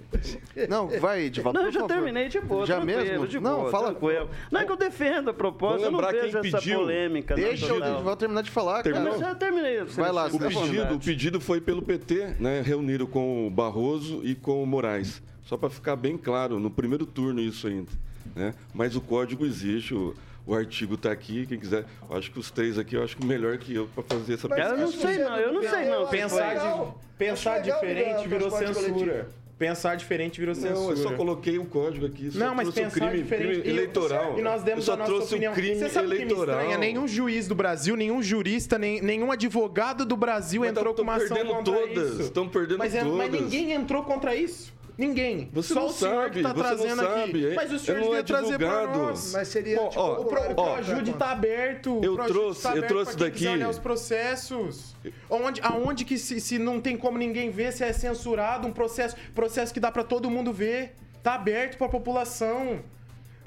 Não, 0.69 0.87
vai, 0.87 1.23
Edivaldo, 1.23 1.59
Não, 1.59 1.65
por 1.65 1.75
eu 1.75 1.81
já 1.81 1.87
terminei 1.87 2.29
de 2.29 2.39
boa. 2.39 2.65
Já 2.65 2.79
mesmo? 2.79 3.27
De 3.27 3.39
Não, 3.39 3.59
boa, 3.59 3.69
fala- 3.71 3.87
tranquilo. 3.91 4.29
Não 4.51 4.61
é 4.61 4.65
que 4.65 4.71
eu 4.71 4.77
defendo 4.77 5.29
a 5.29 5.33
proposta, 5.33 5.87
eu 5.87 5.91
não 5.91 5.99
vejo 5.99 6.37
essa 6.37 6.61
polêmica. 6.73 7.35
não, 7.35 7.43
Deixa 7.43 7.73
o. 7.73 7.77
Edivaldo 7.77 8.15
terminar 8.15 8.41
de 8.43 8.51
falar, 8.51 8.81
Terminou? 8.83 9.13
cara. 9.13 9.19
Mas 9.23 9.29
eu 9.33 9.35
terminei. 9.39 9.83
Vai 9.83 10.11
lá, 10.11 10.29
pedido, 10.61 10.81
o 10.81 10.83
vontade. 10.85 11.05
pedido 11.05 11.41
foi 11.41 11.59
pelo 11.61 11.81
PT, 11.81 12.35
né? 12.39 12.61
Reuniram 12.61 13.05
com 13.05 13.47
o 13.47 13.49
Barroso 13.49 14.21
e 14.23 14.35
com 14.35 14.61
o 14.63 14.65
Moraes. 14.67 15.21
Só 15.45 15.57
para 15.57 15.69
ficar 15.69 15.95
bem 15.95 16.17
claro, 16.17 16.59
no 16.59 16.69
primeiro 16.69 17.05
turno 17.05 17.41
isso 17.41 17.67
ainda. 17.67 17.91
Né? 18.35 18.53
Mas 18.73 18.95
o 18.95 19.01
código 19.01 19.45
existe, 19.45 19.93
o, 19.93 20.15
o 20.45 20.55
artigo 20.55 20.95
está 20.95 21.11
aqui, 21.11 21.45
quem 21.45 21.59
quiser. 21.59 21.85
Eu 22.09 22.17
acho 22.17 22.31
que 22.31 22.39
os 22.39 22.49
três 22.49 22.77
aqui, 22.79 22.95
eu 22.95 23.03
acho 23.03 23.17
que 23.17 23.25
melhor 23.25 23.57
que 23.57 23.75
eu 23.75 23.87
para 23.93 24.03
fazer 24.03 24.33
essa 24.35 24.47
Mas 24.47 24.59
Eu 24.71 24.77
não 24.77 24.91
sei 24.91 25.17
não, 25.19 25.37
eu 25.37 25.53
não 25.53 25.61
sei 25.61 25.85
não. 25.89 26.07
Pensar, 26.07 26.55
de- 26.55 26.93
pensar 27.17 27.59
diferente 27.59 28.27
virou 28.27 28.49
censura. 28.49 28.73
coletivo. 28.73 29.42
Pensar 29.63 29.95
diferente 29.95 30.39
virou 30.41 30.53
censura. 30.53 30.73
Não, 30.75 30.89
eu 30.89 30.97
só 30.97 31.13
coloquei 31.13 31.57
o 31.57 31.63
código 31.63 32.05
aqui. 32.05 32.29
Não, 32.35 32.53
mas 32.53 32.69
pensar 32.69 32.91
crime, 32.91 33.23
diferente. 33.23 33.61
crime 33.61 33.69
eleitoral. 33.69 34.37
E, 34.37 34.41
nós 34.41 34.61
demos 34.61 34.79
eu 34.79 34.85
só 34.85 34.93
a 34.93 34.97
nossa 34.97 35.09
trouxe 35.11 35.33
opinião. 35.35 35.53
o 35.53 35.55
crime 35.55 35.75
Você 35.75 35.89
sabe 35.89 36.07
o 36.07 36.09
que 36.11 36.15
me 36.17 36.21
eleitoral. 36.23 36.57
estranha? 36.59 36.77
Nenhum 36.77 37.07
juiz 37.07 37.47
do 37.47 37.55
Brasil, 37.55 37.95
nenhum 37.95 38.21
jurista, 38.21 38.77
nem, 38.77 39.01
nenhum 39.01 39.31
advogado 39.31 40.05
do 40.05 40.17
Brasil 40.17 40.61
Mas 40.61 40.71
entrou 40.71 40.93
com 40.93 41.01
uma 41.01 41.15
ação 41.15 41.37
contra 41.45 41.73
todas, 41.73 42.19
isso. 42.19 42.31
tão 42.31 42.49
perdendo 42.49 42.77
mas, 42.79 42.93
é- 42.93 43.03
mas 43.05 43.29
todas. 43.29 43.41
ninguém 43.41 43.71
entrou 43.71 44.03
contra 44.03 44.35
isso. 44.35 44.73
Ninguém. 44.97 45.49
Você 45.51 45.73
Só 45.73 45.79
não 45.81 45.87
o 45.87 45.91
senhor 45.91 46.23
sabe, 46.23 46.35
que 46.37 46.41
tá 46.43 46.53
você 46.53 46.59
não 46.61 46.63
trazendo 46.77 47.01
sabe, 47.01 47.45
aqui. 47.47 47.55
Mas 47.55 47.71
o 47.73 47.79
senhor 47.79 47.97
Não 47.97 48.03
devia 48.05 48.19
é 48.19 48.23
trazer 48.23 48.57
pra 48.59 48.87
nós. 48.87 49.33
Mas 49.33 49.47
seria, 49.47 49.75
Bom, 49.77 49.89
tipo, 49.89 50.01
ó, 50.01 50.21
O, 50.21 50.25
pro, 50.25 50.39
o 50.41 50.53
ó, 50.57 51.13
tá 51.17 51.31
aberto. 51.31 51.99
o 51.99 52.03
Eu 52.03 52.15
trouxe- 52.17 52.61
tá 52.61 52.69
eu 52.69 52.77
aberto 52.77 52.87
trouxe 52.89 53.17
pra 53.17 53.25
quem 53.25 53.31
quiser 53.33 53.45
daqui. 53.45 53.57
olhar 53.57 53.69
os 53.69 53.79
processos. 53.79 54.95
Onde, 55.29 55.61
aonde 55.61 56.05
que 56.05 56.17
se, 56.17 56.39
se 56.39 56.59
não 56.59 56.79
tem 56.79 56.95
como 56.95 57.17
ninguém 57.17 57.49
ver, 57.49 57.71
se 57.73 57.83
é 57.83 57.91
censurado, 57.91 58.67
um 58.67 58.71
processo, 58.71 59.15
processo 59.33 59.73
que 59.73 59.79
dá 59.79 59.91
pra 59.91 60.03
todo 60.03 60.29
mundo 60.29 60.53
ver. 60.53 60.95
Tá 61.23 61.35
aberto 61.35 61.77
pra 61.77 61.87
população. 61.89 62.79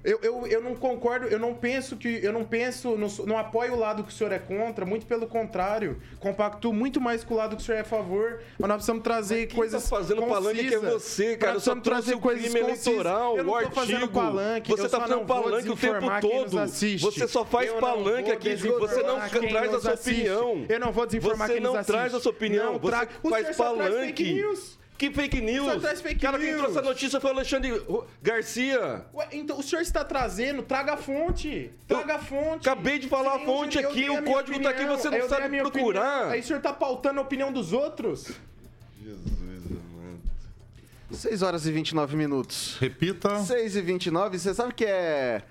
Eu, 0.07 0.21
eu, 0.23 0.47
eu 0.47 0.63
não 0.63 0.77
concordo, 0.77 1.27
eu 1.27 1.39
não 1.39 1.53
penso 1.53 1.97
que. 1.97 2.21
Eu 2.23 2.33
não 2.33 2.45
penso, 2.45 2.97
não, 2.97 3.09
não 3.27 3.37
apoio 3.37 3.75
o 3.75 3.79
lado 3.79 4.05
que 4.05 4.11
o 4.11 4.13
senhor 4.13 4.33
é 4.33 4.39
contra, 4.39 4.87
muito 4.87 5.05
pelo 5.05 5.27
contrário. 5.27 6.01
Compacto 6.21 6.73
muito 6.73 7.01
mais 7.01 7.25
com 7.25 7.35
o 7.35 7.37
lado 7.37 7.57
que 7.57 7.63
o 7.63 7.65
senhor 7.65 7.79
é 7.79 7.81
a 7.81 7.85
favor. 7.85 8.41
Mas 8.57 8.69
nós 8.69 8.77
precisamos 8.77 9.03
trazer 9.03 9.47
Quem 9.47 9.57
coisas. 9.57 9.83
tá 9.83 9.89
fazendo 9.89 10.23
palanque 10.23 10.69
que 10.69 10.75
é 10.75 10.79
você, 10.79 11.37
cara. 11.37 11.55
Nós 11.55 11.65
precisamos 11.65 11.83
crime 11.83 12.19
concisas. 12.21 12.55
eleitoral, 12.87 13.37
Eu 13.37 13.43
não 13.43 13.53
o 13.53 13.63
tô 13.63 13.71
fazendo 13.73 13.95
artigo. 13.97 14.13
palanque, 14.13 14.71
Você 14.71 14.89
tá 14.89 15.01
fazendo 15.01 15.25
palanque 15.25 15.69
o 15.71 15.77
tempo 15.77 16.21
todo. 16.21 16.67
Você 17.01 17.27
só 17.27 17.45
faz 17.45 17.69
Eu 17.69 17.79
palanque 17.79 18.31
aqui. 18.31 18.55
Você 18.55 19.03
não 19.03 19.19
traz 19.49 19.75
a 19.75 19.81
sua 19.81 19.93
assiste. 19.95 20.21
opinião. 20.31 20.67
Eu 20.69 20.81
não 20.81 20.93
vou 20.93 21.05
desinformar 21.07 21.49
Você 21.49 21.55
quem 21.55 21.63
nos 21.63 21.75
não 21.75 21.83
traz 21.85 22.15
a 22.15 22.21
sua 22.21 22.31
opinião. 22.31 22.73
Não 22.75 22.79
Você 22.79 23.07
faz 23.29 23.57
palanque. 23.57 24.41
Que 24.99 25.11
fake 25.11 25.41
news? 25.43 25.73
Só 25.75 25.79
traz 25.81 26.01
fake 26.01 26.21
Cara, 26.21 26.39
quem 26.39 26.49
news. 26.49 26.59
trouxe 26.63 26.79
a 26.79 26.83
notícia 26.83 27.21
foi 27.21 27.31
o 27.31 27.35
Alexandre 27.35 27.83
Garcia. 28.23 29.05
Ué, 29.13 29.29
então 29.33 29.59
o 29.59 29.63
senhor 29.63 29.83
está 29.83 30.03
trazendo, 30.05 30.63
traga 30.63 30.95
a 30.95 30.97
fonte. 30.97 31.71
Traga 31.87 32.15
a 32.15 32.19
fonte. 32.19 32.67
acabei 32.69 32.99
de 32.99 33.07
falar 33.09 33.35
a 33.35 33.39
Sim, 33.41 33.45
fonte 33.45 33.79
eu 33.79 33.91
aqui, 33.91 34.07
a 34.07 34.13
o 34.15 34.23
código 34.23 34.59
tá 34.63 34.71
aqui, 34.71 34.85
você 34.87 35.11
não 35.11 35.29
sabe 35.29 35.43
a 35.45 35.49
minha 35.49 35.63
procurar. 35.63 36.01
opinião. 36.15 36.31
Aí 36.31 36.41
o 36.41 36.43
senhor 36.45 36.63
tá 36.63 36.73
pautando 36.73 37.21
a 37.21 37.23
opinião 37.23 37.53
dos 37.53 37.73
outros? 37.75 38.33
Jesus, 39.03 39.39
mano. 39.95 40.21
6 41.13 41.43
horas 41.43 41.67
e 41.67 41.73
29 41.73 42.17
minutos. 42.17 42.77
Repita. 42.81 43.39
6 43.41 43.77
e 43.77 43.81
29, 43.83 44.39
você 44.39 44.55
sabe 44.55 44.73
que 44.73 44.85
é 44.85 45.43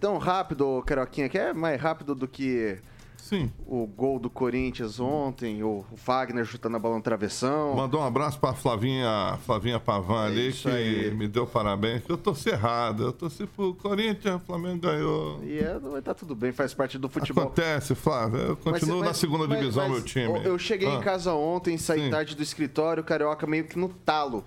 tão 0.00 0.16
rápido, 0.16 0.82
Caroquinha, 0.86 1.28
que 1.28 1.36
é 1.38 1.52
mais 1.52 1.80
rápido 1.80 2.14
do 2.14 2.26
que 2.28 2.78
Sim. 3.22 3.50
o 3.66 3.86
gol 3.86 4.18
do 4.18 4.28
Corinthians 4.28 4.98
ontem, 4.98 5.62
o 5.62 5.84
Fagner 5.96 6.44
chutando 6.44 6.76
a 6.76 6.80
bola 6.80 6.96
no 6.96 7.02
travessão. 7.02 7.74
Mandou 7.76 8.00
um 8.00 8.04
abraço 8.04 8.38
pra 8.40 8.52
Flavinha, 8.52 9.38
Flavinha 9.46 9.78
Pavan 9.78 10.24
ali, 10.26 10.48
isso 10.48 10.68
que 10.68 10.74
aí. 10.74 11.10
me 11.14 11.28
deu 11.28 11.46
parabéns. 11.46 12.02
Eu 12.08 12.18
torci 12.18 12.48
errado. 12.50 13.04
Eu 13.04 13.12
torci 13.12 13.46
pro 13.46 13.74
Corinthians, 13.74 14.36
o 14.36 14.44
Flamengo 14.44 14.80
ganhou. 14.80 15.40
E 15.44 15.58
é, 15.60 15.78
tá 16.02 16.12
tudo 16.12 16.34
bem, 16.34 16.50
faz 16.52 16.74
parte 16.74 16.98
do 16.98 17.08
futebol. 17.08 17.44
Acontece, 17.44 17.94
Flávio. 17.94 18.40
Eu 18.40 18.56
continuo 18.56 18.98
Mas- 18.98 19.08
na 19.08 19.14
segunda 19.14 19.46
mas- 19.46 19.58
divisão, 19.58 19.84
mas 19.88 19.92
meu 19.98 20.02
time. 20.04 20.44
Eu 20.44 20.58
cheguei 20.58 20.88
em 20.88 20.96
Ah. 20.96 21.00
casa 21.00 21.32
ontem, 21.32 21.78
saí 21.78 22.00
Sim. 22.06 22.10
tarde 22.10 22.34
do 22.34 22.42
escritório, 22.42 23.04
carioca 23.04 23.46
meio 23.46 23.64
que 23.64 23.78
no 23.78 23.88
talo. 23.88 24.44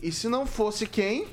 E 0.00 0.12
se 0.12 0.28
não 0.28 0.46
fosse 0.46 0.86
quem? 0.86 1.26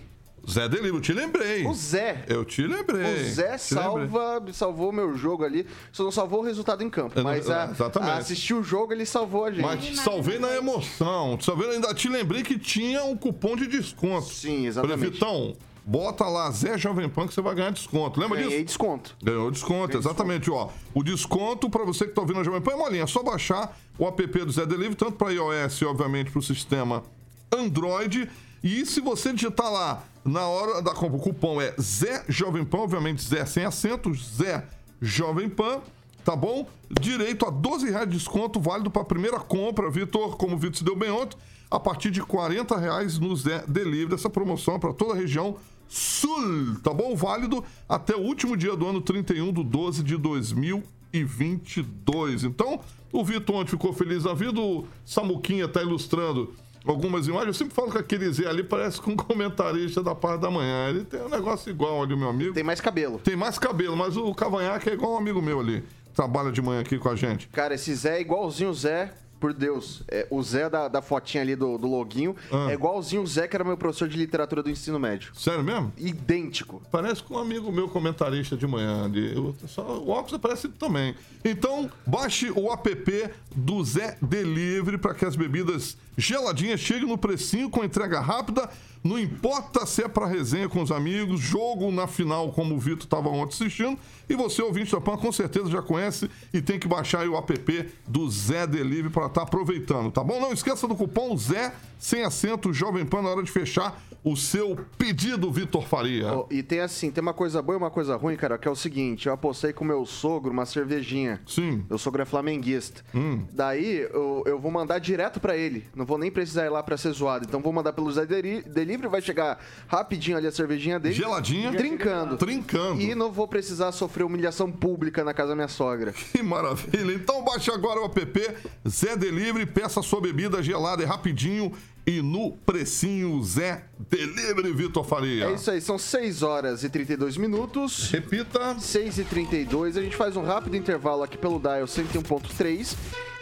Zé 0.49 0.67
Delírio, 0.67 0.95
eu 0.97 1.01
te 1.01 1.13
lembrei. 1.13 1.65
O 1.67 1.73
Zé. 1.73 2.25
Eu 2.27 2.43
te 2.43 2.63
lembrei. 2.65 3.03
O 3.25 3.29
Zé 3.29 3.57
Te 3.57 3.73
lembrei. 3.75 4.07
salva, 4.09 4.43
salvou 4.53 4.89
o 4.89 4.93
meu 4.93 5.15
jogo 5.15 5.43
ali. 5.45 5.67
Só 5.91 6.03
não 6.03 6.11
salvou 6.11 6.41
o 6.41 6.43
resultado 6.43 6.83
em 6.83 6.89
campo. 6.89 7.13
Não- 7.15 7.23
Mas 7.23 7.49
a, 7.49 7.65
exatamente. 7.71 8.11
a 8.11 8.17
assistir 8.17 8.53
o 8.53 8.63
jogo, 8.63 8.91
ele 8.91 9.05
salvou 9.05 9.45
a 9.45 9.51
gente. 9.51 9.61
Mas 9.61 9.99
salvei 9.99 10.39
na 10.39 10.55
emoção. 10.55 11.37
Salvei, 11.39 11.69
ainda 11.69 11.93
te 11.93 12.09
lembrei 12.09 12.41
que 12.43 12.57
tinha 12.57 13.03
um 13.03 13.15
cupom 13.15 13.55
de 13.55 13.67
desconto. 13.67 14.27
Sim, 14.27 14.49
Falei, 14.49 14.67
exatamente. 14.67 15.09
Vitão, 15.11 15.55
bota 15.85 16.25
lá 16.25 16.49
Zé 16.51 16.77
Jovem 16.77 17.07
Pan 17.07 17.27
que 17.27 17.33
você 17.33 17.41
vai 17.41 17.53
ganhar 17.55 17.71
desconto. 17.71 18.19
Lembra 18.19 18.37
Ganhei 18.37 18.51
disso? 18.51 18.65
desconto. 18.65 19.15
Ganhou 19.23 19.51
desconto, 19.51 19.97
exatamente, 19.97 20.49
ó. 20.49 20.69
O 20.93 21.03
desconto 21.03 21.69
pra 21.69 21.85
você 21.85 22.05
que 22.07 22.13
tá 22.13 22.21
ouvindo 22.21 22.39
a 22.39 22.43
Jovem 22.43 22.61
Pan 22.61 22.71
é 22.71 22.75
molinha. 22.77 23.03
É 23.03 23.07
só 23.07 23.21
baixar 23.21 23.77
o 23.97 24.07
app 24.07 24.27
do 24.45 24.51
Zé 24.51 24.65
Delivery, 24.65 24.95
tanto 24.95 25.13
pra 25.13 25.31
iOS 25.31 25.81
e, 25.81 25.85
obviamente, 25.85 26.31
pro 26.31 26.41
sistema 26.41 27.03
Android. 27.51 28.29
E 28.63 28.85
se 28.85 29.01
você 29.01 29.33
digitar 29.33 29.71
lá 29.71 30.03
na 30.23 30.47
hora 30.47 30.83
da 30.83 30.93
compra, 30.93 31.17
o 31.17 31.19
cupom 31.19 31.59
é 31.59 31.73
Zé 31.81 32.23
Jovem 32.29 32.63
Pan, 32.63 32.77
obviamente 32.79 33.23
Zé 33.23 33.43
sem 33.45 33.65
acento, 33.65 34.13
Zé 34.13 34.63
Jovem 35.01 35.49
Pan. 35.49 35.81
tá 36.23 36.35
bom? 36.35 36.69
Direito 36.99 37.47
a 37.47 37.49
12 37.49 37.89
reais 37.89 38.07
de 38.07 38.17
desconto, 38.17 38.59
válido 38.59 38.91
para 38.91 39.01
a 39.01 39.05
primeira 39.05 39.39
compra, 39.39 39.89
Vitor, 39.89 40.37
como 40.37 40.55
o 40.55 40.59
Vitor 40.59 40.77
se 40.77 40.83
deu 40.83 40.95
bem 40.95 41.09
ontem, 41.09 41.35
a 41.71 41.79
partir 41.79 42.11
de 42.11 42.21
40 42.21 42.77
reais 42.77 43.17
no 43.17 43.35
Zé 43.35 43.63
Delivery. 43.67 44.13
Essa 44.13 44.29
promoção 44.29 44.75
é 44.75 44.79
para 44.79 44.93
toda 44.93 45.13
a 45.13 45.15
região 45.15 45.57
sul, 45.87 46.75
tá 46.83 46.93
bom? 46.93 47.15
Válido 47.15 47.63
até 47.89 48.15
o 48.15 48.19
último 48.19 48.55
dia 48.55 48.75
do 48.75 48.87
ano 48.87 49.01
31 49.01 49.51
do 49.51 49.63
12 49.63 50.03
de 50.03 50.17
2022. 50.17 52.43
Então, 52.43 52.79
o 53.11 53.25
Vitor 53.25 53.55
ontem 53.55 53.71
ficou 53.71 53.91
feliz 53.91 54.21
da 54.23 54.35
vida, 54.35 54.61
o 54.61 54.85
Samuquinha 55.03 55.67
tá 55.67 55.81
ilustrando 55.81 56.53
algumas 56.85 57.27
imagens. 57.27 57.47
Eu 57.47 57.53
sempre 57.53 57.73
falo 57.73 57.91
que 57.91 57.97
aquele 57.97 58.31
Zé 58.31 58.47
ali 58.47 58.63
parece 58.63 59.01
com 59.01 59.11
um 59.11 59.15
comentarista 59.15 60.01
da 60.01 60.15
parte 60.15 60.41
da 60.41 60.49
manhã. 60.49 60.89
Ele 60.89 61.03
tem 61.03 61.21
um 61.21 61.29
negócio 61.29 61.69
igual 61.69 62.01
ali, 62.03 62.15
meu 62.15 62.29
amigo. 62.29 62.53
Tem 62.53 62.63
mais 62.63 62.81
cabelo. 62.81 63.19
Tem 63.19 63.35
mais 63.35 63.57
cabelo, 63.59 63.95
mas 63.95 64.17
o 64.17 64.33
Cavanhaque 64.33 64.89
é 64.89 64.93
igual 64.93 65.13
um 65.13 65.17
amigo 65.17 65.41
meu 65.41 65.59
ali. 65.59 65.83
Trabalha 66.13 66.51
de 66.51 66.61
manhã 66.61 66.81
aqui 66.81 66.97
com 66.97 67.09
a 67.09 67.15
gente. 67.15 67.47
Cara, 67.47 67.75
esse 67.75 67.93
Zé 67.95 68.17
é 68.17 68.21
igualzinho 68.21 68.69
o 68.69 68.73
Zé, 68.73 69.13
por 69.41 69.51
Deus. 69.53 70.03
É, 70.07 70.25
o 70.29 70.41
Zé 70.41 70.69
da, 70.69 70.87
da 70.87 71.01
fotinha 71.01 71.41
ali 71.43 71.55
do, 71.55 71.77
do 71.77 71.87
loguinho 71.87 72.35
Ah. 72.51 72.67
é 72.69 72.73
igualzinho 72.75 73.23
o 73.23 73.27
Zé 73.27 73.47
que 73.47 73.55
era 73.57 73.63
meu 73.65 73.75
professor 73.75 74.07
de 74.07 74.15
literatura 74.15 74.61
do 74.63 74.69
ensino 74.69 74.97
médio. 74.99 75.35
Sério 75.35 75.63
mesmo? 75.63 75.91
Idêntico. 75.97 76.81
Parece 76.91 77.23
com 77.23 77.33
um 77.33 77.39
amigo 77.39 77.71
meu 77.71 77.89
comentarista 77.89 78.55
de 78.55 78.65
manhã 78.67 79.03
ali. 79.05 79.35
Eu- 79.35 79.55
só, 79.67 79.81
o 79.81 80.09
óculos 80.09 80.39
parece 80.39 80.69
também. 80.69 81.15
Então, 81.43 81.89
baixe 82.05 82.51
o 82.51 82.71
app 82.71 83.29
do 83.55 83.83
Zé 83.83 84.15
Delivery 84.21 84.97
para 84.99 85.13
que 85.15 85.25
as 85.25 85.35
bebidas 85.35 85.97
geladinhas 86.17 86.79
cheguem 86.79 87.07
no 87.09 87.17
precinho 87.17 87.69
com 87.69 87.83
entrega 87.83 88.19
rápida. 88.19 88.69
Não 89.03 89.17
importa 89.17 89.83
se 89.87 90.03
é 90.03 90.07
para 90.07 90.27
resenha 90.27 90.69
com 90.69 90.79
os 90.83 90.91
amigos, 90.91 91.39
jogo 91.41 91.91
na 91.91 92.05
final, 92.05 92.51
como 92.51 92.75
o 92.75 92.79
Vitor 92.79 93.05
estava 93.05 93.29
ontem 93.29 93.55
assistindo. 93.55 93.97
E 94.31 94.35
você, 94.35 94.61
ouvinte 94.61 94.91
da 94.91 95.01
PAN, 95.01 95.17
com 95.17 95.31
certeza 95.31 95.69
já 95.69 95.81
conhece 95.81 96.29
e 96.53 96.61
tem 96.61 96.79
que 96.79 96.87
baixar 96.87 97.19
aí 97.21 97.27
o 97.27 97.37
app 97.37 97.89
do 98.07 98.29
Zé 98.29 98.65
Delivery 98.65 99.09
para 99.09 99.25
estar 99.25 99.41
aproveitando, 99.41 100.09
tá 100.11 100.23
bom? 100.23 100.39
Não 100.39 100.53
esqueça 100.53 100.87
do 100.87 100.95
cupom 100.95 101.35
Zé, 101.37 101.73
sem 101.99 102.23
acento, 102.23 102.71
Jovem 102.73 103.05
Pan, 103.05 103.21
na 103.21 103.29
hora 103.29 103.43
de 103.43 103.51
fechar 103.51 104.01
o 104.23 104.35
seu 104.37 104.77
pedido, 104.99 105.51
Vitor 105.51 105.83
Faria. 105.87 106.31
Ó, 106.31 106.45
e 106.51 106.61
tem 106.61 106.79
assim, 106.79 107.09
tem 107.09 107.23
uma 107.23 107.33
coisa 107.33 107.59
boa 107.59 107.75
e 107.75 107.77
uma 107.77 107.89
coisa 107.89 108.15
ruim, 108.15 108.35
cara, 108.35 108.55
que 108.55 108.67
é 108.67 108.71
o 108.71 108.75
seguinte, 108.75 109.25
eu 109.27 109.33
apostei 109.33 109.73
com 109.73 109.83
meu 109.83 110.05
sogro 110.05 110.51
uma 110.51 110.63
cervejinha. 110.65 111.41
Sim. 111.47 111.83
Meu 111.89 111.97
sogro 111.97 112.21
é 112.21 112.25
flamenguista. 112.25 113.03
Hum. 113.15 113.43
Daí 113.51 114.07
eu, 114.13 114.43
eu 114.45 114.59
vou 114.59 114.69
mandar 114.71 114.99
direto 114.99 115.39
pra 115.39 115.57
ele. 115.57 115.87
Não 115.95 116.05
vou 116.05 116.19
nem 116.19 116.29
precisar 116.29 116.65
ir 116.65 116.69
lá 116.69 116.83
pra 116.83 116.97
ser 116.97 117.11
zoado. 117.13 117.45
Então 117.47 117.61
vou 117.61 117.73
mandar 117.73 117.93
pelo 117.93 118.11
Zé 118.11 118.23
Deli- 118.27 118.61
Delivery, 118.61 119.07
vai 119.09 119.21
chegar 119.23 119.59
rapidinho 119.87 120.37
ali 120.37 120.45
a 120.45 120.51
cervejinha 120.51 120.99
dele. 120.99 121.15
Geladinha. 121.15 121.71
Trincando. 121.71 122.37
Trincando. 122.37 123.01
E 123.01 123.15
não 123.15 123.31
vou 123.31 123.47
precisar 123.47 123.91
sofrer 123.91 124.20
humilhação 124.25 124.71
pública 124.71 125.23
na 125.23 125.33
casa 125.33 125.49
da 125.49 125.55
minha 125.55 125.67
sogra. 125.67 126.13
Que 126.31 126.41
maravilha. 126.41 127.13
Então 127.13 127.43
baixe 127.43 127.69
agora 127.71 127.99
o 127.99 128.05
app 128.05 128.55
Zé 128.87 129.15
Delivery, 129.15 129.65
peça 129.65 130.01
sua 130.01 130.21
bebida 130.21 130.63
gelada 130.63 131.03
e 131.03 131.05
rapidinho 131.05 131.73
e 132.05 132.21
no 132.21 132.51
precinho 132.51 133.41
Zé 133.43 133.85
Delivery, 134.09 134.73
Vitor 134.73 135.03
Faria. 135.03 135.45
É 135.45 135.53
isso 135.53 135.69
aí, 135.69 135.81
são 135.81 135.97
6 135.97 136.41
horas 136.41 136.83
e 136.83 136.89
32 136.89 137.37
minutos. 137.37 138.09
Repita. 138.09 138.79
6 138.79 139.19
e 139.19 139.23
32 139.23 139.97
A 139.97 140.01
gente 140.01 140.15
faz 140.15 140.35
um 140.35 140.43
rápido 140.43 140.75
intervalo 140.75 141.23
aqui 141.23 141.37
pelo 141.37 141.59
Dial 141.59 141.85
101.3 141.85 142.95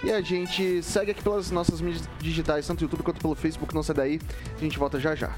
e 0.03 0.11
a 0.11 0.21
gente 0.21 0.81
segue 0.83 1.11
aqui 1.11 1.23
pelas 1.23 1.51
nossas 1.51 1.81
mídias 1.81 2.07
digitais, 2.19 2.65
tanto 2.65 2.81
no 2.81 2.85
YouTube 2.85 3.03
quanto 3.03 3.21
pelo 3.21 3.35
Facebook. 3.35 3.73
Não 3.73 3.83
sai 3.83 3.95
daí, 3.95 4.19
a 4.57 4.59
gente 4.59 4.77
volta 4.77 4.99
já 4.99 5.15
já. 5.15 5.35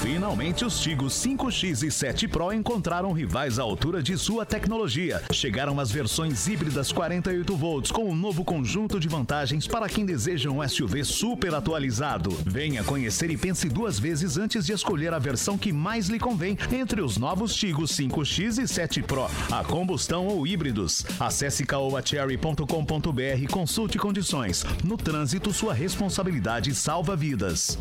Finalmente, 0.00 0.64
os 0.64 0.78
Tigos 0.80 1.14
5X 1.14 1.82
e 1.82 1.90
7 1.90 2.28
Pro 2.28 2.52
encontraram 2.52 3.12
rivais 3.12 3.58
à 3.58 3.62
altura 3.62 4.00
de 4.00 4.16
sua 4.16 4.46
tecnologia. 4.46 5.22
Chegaram 5.32 5.80
as 5.80 5.90
versões 5.90 6.46
híbridas 6.46 6.92
48 6.92 7.56
volts 7.56 7.90
com 7.90 8.04
um 8.04 8.14
novo 8.14 8.44
conjunto 8.44 9.00
de 9.00 9.08
vantagens 9.08 9.66
para 9.66 9.88
quem 9.88 10.06
deseja 10.06 10.50
um 10.50 10.66
SUV 10.66 11.04
super 11.04 11.52
atualizado. 11.52 12.30
Venha 12.46 12.84
conhecer 12.84 13.30
e 13.30 13.36
pense 13.36 13.68
duas 13.68 13.98
vezes 13.98 14.38
antes 14.38 14.66
de 14.66 14.72
escolher 14.72 15.12
a 15.12 15.18
versão 15.18 15.58
que 15.58 15.72
mais 15.72 16.08
lhe 16.08 16.18
convém 16.18 16.56
entre 16.72 17.00
os 17.00 17.16
novos 17.16 17.54
Tigos 17.54 17.90
5X 17.92 18.62
e 18.62 18.68
7 18.68 19.02
Pro, 19.02 19.28
a 19.50 19.64
combustão 19.64 20.28
ou 20.28 20.46
híbridos. 20.46 21.04
Acesse 21.18 21.66
caoacherry.com.br 21.66 23.42
e 23.42 23.46
consulte 23.46 23.98
condições. 23.98 24.64
No 24.84 24.96
trânsito, 24.96 25.52
sua 25.52 25.74
responsabilidade 25.74 26.74
salva 26.74 27.16
vidas. 27.16 27.78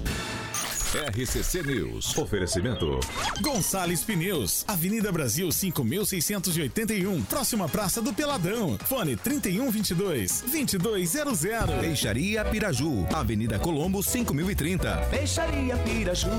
RCC 0.94 1.64
News. 1.64 2.18
Oferecimento. 2.18 3.02
Gonçalves 3.42 4.06
Pneus, 4.06 4.64
Avenida 4.66 5.12
Brasil 5.12 5.52
5681, 5.52 7.24
próxima 7.24 7.68
Praça 7.68 8.02
do 8.02 8.14
Peladão. 8.14 8.78
Fone 8.86 9.18
3122 9.18 10.44
2200. 10.44 11.42
Peixaria 11.82 12.46
Piraju, 12.46 13.06
Avenida 13.14 13.60
Colombo 13.60 14.02
5030. 14.02 14.96
Peixaria 15.10 15.76
Piraju. 15.76 16.30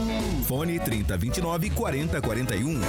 Fone 0.46 0.80
3029 0.80 1.68
4041. 1.68 2.80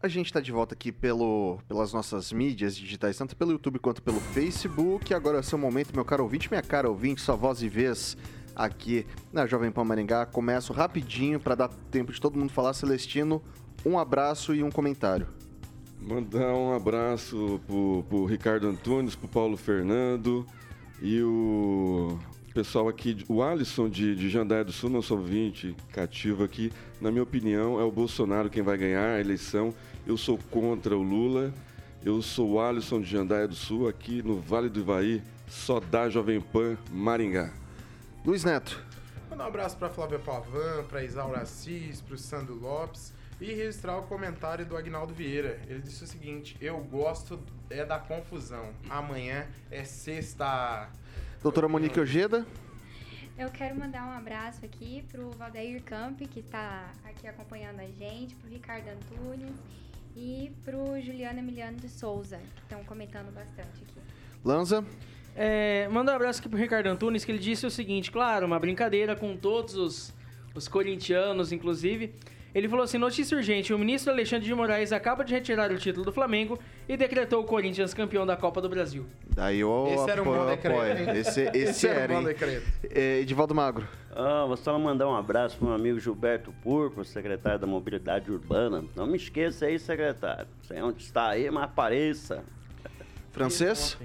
A 0.00 0.08
gente 0.08 0.26
está 0.26 0.40
de 0.40 0.52
volta 0.52 0.74
aqui 0.74 0.92
pelo, 0.92 1.58
pelas 1.66 1.92
nossas 1.92 2.32
mídias 2.32 2.76
digitais, 2.76 3.16
tanto 3.16 3.34
pelo 3.36 3.50
YouTube 3.50 3.80
quanto 3.80 4.00
pelo 4.00 4.20
Facebook. 4.20 5.12
Agora 5.12 5.38
é 5.38 5.40
o 5.40 5.44
seu 5.44 5.58
momento, 5.58 5.92
meu 5.92 6.04
caro 6.04 6.22
ouvinte, 6.22 6.48
minha 6.48 6.62
cara 6.62 6.88
ouvinte, 6.88 7.20
sua 7.20 7.34
voz 7.34 7.62
e 7.62 7.68
vez 7.68 8.16
aqui 8.54 9.06
na 9.32 9.46
Jovem 9.46 9.70
Pan 9.70 9.84
Maringá. 9.84 10.26
Começo 10.26 10.72
rapidinho 10.72 11.40
para 11.40 11.54
dar 11.54 11.68
tempo 11.90 12.12
de 12.12 12.20
todo 12.20 12.38
mundo 12.38 12.52
falar. 12.52 12.72
Celestino, 12.74 13.42
um 13.84 13.98
abraço 13.98 14.54
e 14.54 14.62
um 14.62 14.70
comentário. 14.70 15.26
Mandar 16.00 16.52
um 16.54 16.74
abraço 16.74 17.60
pro, 17.66 18.24
Ricardo 18.24 18.66
Antunes, 18.66 19.14
pro 19.14 19.28
Paulo 19.28 19.56
Fernando 19.56 20.44
e 21.00 21.22
o 21.22 22.18
pessoal 22.52 22.88
aqui, 22.88 23.24
o 23.28 23.42
Alisson 23.42 23.88
de, 23.88 24.14
de 24.14 24.28
Jandaia 24.28 24.64
do 24.64 24.72
Sul, 24.72 24.90
nosso 24.90 25.14
ouvinte 25.14 25.76
cativo 25.92 26.44
aqui. 26.44 26.72
Na 27.00 27.10
minha 27.10 27.22
opinião, 27.22 27.80
é 27.80 27.84
o 27.84 27.90
Bolsonaro 27.90 28.50
quem 28.50 28.62
vai 28.62 28.76
ganhar 28.76 29.14
a 29.14 29.20
eleição. 29.20 29.72
Eu 30.06 30.16
sou 30.16 30.38
contra 30.50 30.96
o 30.96 31.02
Lula. 31.02 31.52
Eu 32.04 32.20
sou 32.20 32.52
o 32.52 32.60
Alisson 32.60 33.00
de 33.00 33.08
Jandaia 33.08 33.46
do 33.46 33.54
Sul, 33.54 33.88
aqui 33.88 34.22
no 34.22 34.40
Vale 34.40 34.68
do 34.68 34.80
Ivaí, 34.80 35.22
só 35.46 35.78
da 35.78 36.08
Jovem 36.08 36.40
Pan 36.40 36.76
Maringá. 36.90 37.61
Luiz 38.24 38.44
Neto. 38.44 38.80
Mandar 39.28 39.44
um 39.44 39.48
abraço 39.48 39.76
pra 39.76 39.90
Flávia 39.90 40.18
Pavan, 40.18 40.84
pra 40.84 41.02
Isaura 41.02 41.40
Assis, 41.40 42.00
pro 42.00 42.16
Sandro 42.16 42.54
Lopes 42.54 43.12
e 43.40 43.46
registrar 43.52 43.98
o 43.98 44.02
comentário 44.04 44.64
do 44.64 44.76
Agnaldo 44.76 45.12
Vieira. 45.12 45.60
Ele 45.66 45.80
disse 45.80 46.04
o 46.04 46.06
seguinte: 46.06 46.56
Eu 46.60 46.78
gosto 46.84 47.40
é 47.68 47.84
da 47.84 47.98
confusão. 47.98 48.72
Amanhã 48.88 49.48
é 49.72 49.82
sexta. 49.82 50.88
Doutora 51.42 51.66
Monique 51.66 51.98
Ojeda. 51.98 52.46
Eu 53.36 53.50
quero 53.50 53.76
mandar 53.76 54.06
um 54.06 54.12
abraço 54.12 54.64
aqui 54.64 55.04
pro 55.10 55.32
Valdeir 55.32 55.82
Camp, 55.82 56.20
que 56.20 56.38
está 56.38 56.92
aqui 57.02 57.26
acompanhando 57.26 57.80
a 57.80 57.86
gente, 57.86 58.36
pro 58.36 58.48
Ricardo 58.48 58.86
Antunes 58.88 59.56
e 60.14 60.52
pro 60.64 61.00
Juliano 61.00 61.40
Emiliano 61.40 61.78
de 61.78 61.88
Souza, 61.88 62.38
que 62.54 62.62
estão 62.62 62.84
comentando 62.84 63.34
bastante 63.34 63.82
aqui. 63.82 64.00
Lanza. 64.44 64.84
É, 65.34 65.88
manda 65.88 66.12
um 66.12 66.16
abraço 66.16 66.40
aqui 66.40 66.48
pro 66.48 66.58
Ricardo 66.58 66.86
Antunes, 66.88 67.24
que 67.24 67.32
ele 67.32 67.38
disse 67.38 67.64
o 67.66 67.70
seguinte, 67.70 68.10
claro, 68.10 68.46
uma 68.46 68.58
brincadeira 68.58 69.16
com 69.16 69.36
todos 69.36 69.74
os, 69.74 70.14
os 70.54 70.68
corintianos, 70.68 71.52
inclusive. 71.52 72.12
Ele 72.54 72.68
falou 72.68 72.84
assim, 72.84 72.98
notícia 72.98 73.34
urgente, 73.34 73.72
o 73.72 73.78
ministro 73.78 74.12
Alexandre 74.12 74.44
de 74.44 74.54
Moraes 74.54 74.92
acaba 74.92 75.24
de 75.24 75.32
retirar 75.32 75.72
o 75.72 75.78
título 75.78 76.04
do 76.04 76.12
Flamengo 76.12 76.58
e 76.86 76.98
decretou 76.98 77.40
o 77.40 77.44
Corinthians 77.44 77.94
campeão 77.94 78.26
da 78.26 78.36
Copa 78.36 78.60
do 78.60 78.68
Brasil. 78.68 79.06
Daí 79.34 79.60
eu 79.60 79.88
Esse 79.90 80.10
era 80.10 80.20
um 80.20 80.24
bom 80.26 80.44
decreto? 80.44 81.10
Esse, 81.16 81.40
esse, 81.56 81.58
Esse 81.58 81.88
era 81.88 81.98
um 81.98 82.02
era, 82.02 82.12
bom 82.12 82.20
hein? 82.20 82.26
decreto. 82.26 82.66
É, 82.90 83.20
Edivaldo 83.20 83.54
Magro. 83.54 83.88
Ah, 84.14 84.44
vou 84.46 84.58
só 84.58 84.78
mandar 84.78 85.08
um 85.08 85.16
abraço 85.16 85.56
pro 85.56 85.68
meu 85.68 85.74
amigo 85.74 85.98
Gilberto 85.98 86.52
Purpo, 86.62 87.02
secretário 87.06 87.58
da 87.58 87.66
Mobilidade 87.66 88.30
Urbana. 88.30 88.84
Não 88.94 89.06
me 89.06 89.16
esqueça 89.16 89.64
aí, 89.64 89.78
secretário. 89.78 90.46
Sei 90.68 90.82
onde 90.82 91.02
está 91.02 91.28
aí, 91.30 91.50
mas 91.50 91.64
apareça. 91.64 92.44
Francês? 93.30 93.96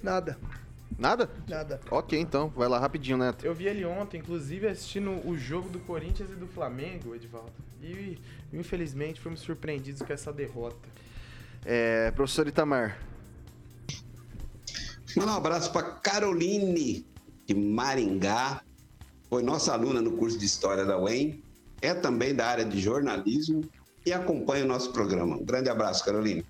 Nada, 0.00 0.38
Nada? 0.98 1.28
nada. 1.48 1.80
Ok, 1.90 2.18
então. 2.18 2.48
Vai 2.48 2.68
lá 2.68 2.78
rapidinho, 2.78 3.18
Neto. 3.18 3.44
Eu 3.44 3.54
vi 3.54 3.66
ele 3.66 3.84
ontem, 3.84 4.18
inclusive 4.18 4.66
assistindo 4.66 5.10
o 5.28 5.36
jogo 5.36 5.68
do 5.68 5.78
Corinthians 5.80 6.30
e 6.30 6.34
do 6.34 6.46
Flamengo, 6.46 7.14
Edvaldo. 7.14 7.52
E 7.82 8.18
infelizmente 8.52 9.20
fomos 9.20 9.40
surpreendidos 9.40 10.02
com 10.02 10.12
essa 10.12 10.32
derrota. 10.32 10.88
É, 11.64 12.10
professor 12.12 12.46
Itamar. 12.46 12.98
Mandar 15.16 15.32
um 15.32 15.36
abraço 15.36 15.72
para 15.72 15.82
Caroline 15.82 17.06
de 17.46 17.54
Maringá. 17.54 18.62
Foi 19.28 19.42
nossa 19.42 19.72
aluna 19.72 20.00
no 20.00 20.12
curso 20.12 20.38
de 20.38 20.44
História 20.44 20.84
da 20.84 20.98
UEM. 20.98 21.42
É 21.80 21.94
também 21.94 22.34
da 22.34 22.46
área 22.46 22.64
de 22.64 22.80
jornalismo 22.80 23.62
e 24.04 24.12
acompanha 24.12 24.64
o 24.64 24.68
nosso 24.68 24.92
programa. 24.92 25.36
Um 25.36 25.44
grande 25.44 25.68
abraço, 25.68 26.04
Caroline. 26.04 26.44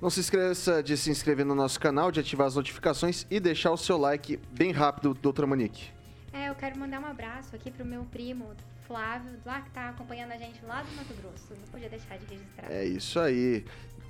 Não 0.00 0.08
se 0.08 0.20
esqueça 0.20 0.82
de 0.82 0.96
se 0.96 1.10
inscrever 1.10 1.44
no 1.44 1.54
nosso 1.54 1.78
canal, 1.78 2.10
de 2.10 2.20
ativar 2.20 2.46
as 2.46 2.54
notificações 2.54 3.26
e 3.30 3.38
deixar 3.38 3.70
o 3.70 3.76
seu 3.76 3.98
like 3.98 4.38
bem 4.50 4.72
rápido, 4.72 5.12
doutora 5.12 5.46
Monique. 5.46 5.90
É, 6.32 6.48
eu 6.48 6.54
quero 6.54 6.78
mandar 6.78 7.00
um 7.00 7.06
abraço 7.06 7.54
aqui 7.54 7.70
pro 7.70 7.84
meu 7.84 8.04
primo 8.04 8.46
Flávio, 8.86 9.32
lá 9.44 9.60
que 9.60 9.70
tá 9.70 9.90
acompanhando 9.90 10.32
a 10.32 10.38
gente 10.38 10.64
lá 10.64 10.82
do 10.82 10.96
Mato 10.96 11.12
Grosso. 11.20 11.50
Não 11.50 11.68
podia 11.70 11.90
deixar 11.90 12.16
de 12.16 12.24
registrar. 12.24 12.72
É 12.72 12.84
isso 12.86 13.20
aí. 13.20 13.62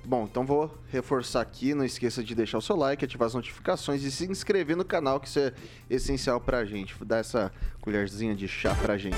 Bom, 0.05 0.23
então 0.23 0.45
vou 0.45 0.73
reforçar 0.89 1.41
aqui, 1.41 1.75
não 1.75 1.83
esqueça 1.83 2.23
de 2.23 2.33
deixar 2.33 2.57
o 2.57 2.61
seu 2.61 2.77
like, 2.77 3.03
ativar 3.03 3.27
as 3.27 3.33
notificações 3.33 4.01
e 4.01 4.09
se 4.09 4.25
inscrever 4.25 4.77
no 4.77 4.85
canal, 4.85 5.19
que 5.19 5.27
isso 5.27 5.39
é 5.39 5.53
essencial 5.89 6.39
pra 6.39 6.63
gente. 6.63 6.95
Dar 7.03 7.17
essa 7.17 7.51
colherzinha 7.81 8.33
de 8.33 8.47
chá 8.47 8.73
pra 8.75 8.97
gente. 8.97 9.17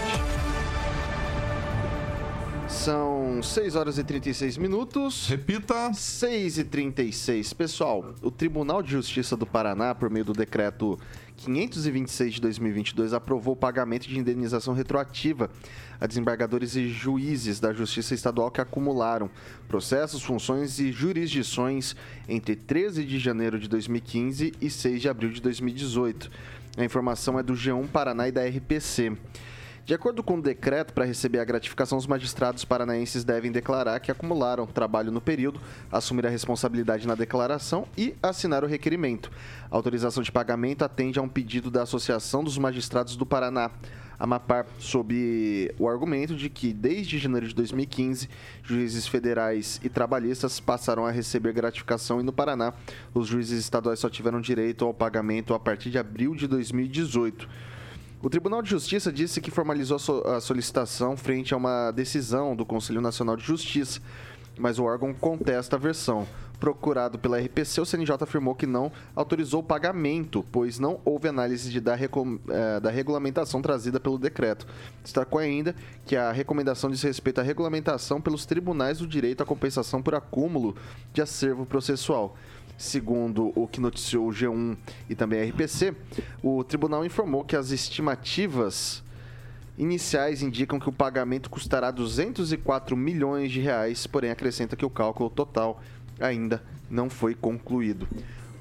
São 2.67 3.41
6 3.43 3.75
horas 3.75 3.97
e 3.97 4.03
36 4.03 4.57
minutos. 4.57 5.27
Repita. 5.27 5.93
6 5.93 6.57
e 6.57 6.63
36. 6.63 7.53
Pessoal, 7.53 8.13
o 8.21 8.31
Tribunal 8.31 8.81
de 8.81 8.91
Justiça 8.91 9.35
do 9.35 9.45
Paraná, 9.45 9.93
por 9.93 10.09
meio 10.09 10.25
do 10.25 10.33
decreto 10.33 10.97
526 11.37 12.35
de 12.35 12.41
2022, 12.41 13.13
aprovou 13.13 13.53
o 13.53 13.57
pagamento 13.57 14.07
de 14.07 14.17
indenização 14.17 14.73
retroativa 14.73 15.49
a 15.99 16.07
desembargadores 16.07 16.75
e 16.75 16.87
juízes 16.87 17.59
da 17.59 17.73
Justiça 17.73 18.13
Estadual 18.13 18.49
que 18.49 18.61
acumularam 18.61 19.29
processos, 19.67 20.23
funções 20.23 20.79
e 20.79 20.91
jurisdições 20.91 21.95
entre 22.27 22.55
13 22.55 23.05
de 23.05 23.19
janeiro 23.19 23.59
de 23.59 23.67
2015 23.67 24.53
e 24.59 24.69
6 24.69 25.01
de 25.01 25.09
abril 25.09 25.29
de 25.29 25.41
2018. 25.41 26.31
A 26.77 26.83
informação 26.83 27.37
é 27.37 27.43
do 27.43 27.53
G1 27.53 27.87
Paraná 27.87 28.27
e 28.27 28.31
da 28.31 28.43
RPC. 28.43 29.13
De 29.85 29.93
acordo 29.93 30.23
com 30.23 30.37
o 30.37 30.41
decreto, 30.41 30.93
para 30.93 31.03
receber 31.03 31.39
a 31.39 31.43
gratificação, 31.43 31.97
os 31.97 32.07
magistrados 32.07 32.63
paranaenses 32.63 33.25
devem 33.25 33.51
declarar 33.51 33.99
que 33.99 34.09
acumularam 34.09 34.65
trabalho 34.65 35.11
no 35.11 35.19
período, 35.19 35.59
assumir 35.91 36.25
a 36.25 36.29
responsabilidade 36.29 37.05
na 37.05 37.15
declaração 37.15 37.85
e 37.97 38.15
assinar 38.23 38.63
o 38.63 38.67
requerimento. 38.67 39.29
A 39.69 39.75
autorização 39.75 40.23
de 40.23 40.31
pagamento 40.31 40.85
atende 40.85 41.19
a 41.19 41.21
um 41.21 41.27
pedido 41.27 41.69
da 41.69 41.81
Associação 41.81 42.45
dos 42.45 42.57
Magistrados 42.57 43.17
do 43.17 43.25
Paraná. 43.25 43.71
A 44.17 44.25
MAPAR, 44.25 44.67
sob 44.79 45.69
o 45.77 45.89
argumento 45.89 46.33
de 46.33 46.49
que, 46.49 46.71
desde 46.71 47.19
janeiro 47.19 47.45
de 47.45 47.53
2015, 47.53 48.29
juízes 48.63 49.05
federais 49.05 49.81
e 49.83 49.89
trabalhistas 49.89 50.61
passaram 50.61 51.05
a 51.05 51.11
receber 51.11 51.51
gratificação 51.51 52.21
e, 52.21 52.23
no 52.23 52.31
Paraná, 52.31 52.73
os 53.13 53.27
juízes 53.27 53.59
estaduais 53.59 53.99
só 53.99 54.09
tiveram 54.09 54.39
direito 54.39 54.85
ao 54.85 54.93
pagamento 54.93 55.53
a 55.53 55.59
partir 55.59 55.89
de 55.89 55.97
abril 55.97 56.35
de 56.35 56.47
2018. 56.47 57.72
O 58.23 58.29
Tribunal 58.29 58.61
de 58.61 58.69
Justiça 58.69 59.11
disse 59.11 59.41
que 59.41 59.51
formalizou 59.51 59.97
a 60.25 60.39
solicitação 60.39 61.17
frente 61.17 61.53
a 61.53 61.57
uma 61.57 61.91
decisão 61.91 62.55
do 62.55 62.65
Conselho 62.65 63.01
Nacional 63.01 63.35
de 63.35 63.43
Justiça, 63.43 63.99
mas 64.57 64.79
o 64.79 64.85
órgão 64.85 65.13
contesta 65.13 65.75
a 65.75 65.79
versão. 65.79 66.25
Procurado 66.57 67.19
pela 67.19 67.37
RPC, 67.37 67.81
o 67.81 67.85
CNJ 67.85 68.15
afirmou 68.21 68.55
que 68.55 68.65
não 68.65 68.89
autorizou 69.13 69.59
o 69.59 69.63
pagamento, 69.63 70.41
pois 70.53 70.79
não 70.79 71.01
houve 71.03 71.27
análise 71.27 71.69
de, 71.69 71.81
da, 71.81 71.95
eh, 71.99 72.79
da 72.79 72.89
regulamentação 72.89 73.61
trazida 73.61 73.99
pelo 73.99 74.17
decreto. 74.17 74.65
Destacou 75.03 75.41
ainda 75.41 75.75
que 76.05 76.15
a 76.15 76.31
recomendação 76.31 76.89
diz 76.89 77.01
respeito 77.01 77.41
à 77.41 77.43
regulamentação 77.43 78.21
pelos 78.21 78.45
tribunais 78.45 78.99
do 78.99 79.07
direito 79.07 79.43
à 79.43 79.45
compensação 79.45 80.01
por 80.01 80.15
acúmulo 80.15 80.77
de 81.11 81.21
acervo 81.21 81.65
processual. 81.65 82.37
Segundo 82.77 83.51
o 83.55 83.67
que 83.67 83.79
noticiou 83.79 84.27
o 84.27 84.31
G1 84.31 84.77
e 85.09 85.15
também 85.15 85.41
a 85.41 85.45
RPC, 85.45 85.95
o 86.41 86.63
tribunal 86.63 87.05
informou 87.05 87.43
que 87.43 87.55
as 87.55 87.71
estimativas 87.71 89.03
iniciais 89.77 90.41
indicam 90.41 90.79
que 90.79 90.89
o 90.89 90.91
pagamento 90.91 91.49
custará 91.49 91.91
204 91.91 92.95
milhões 92.95 93.51
de 93.51 93.59
reais, 93.59 94.05
porém 94.05 94.31
acrescenta 94.31 94.75
que 94.75 94.85
o 94.85 94.89
cálculo 94.89 95.29
total 95.29 95.81
ainda 96.19 96.61
não 96.89 97.09
foi 97.09 97.33
concluído. 97.33 98.07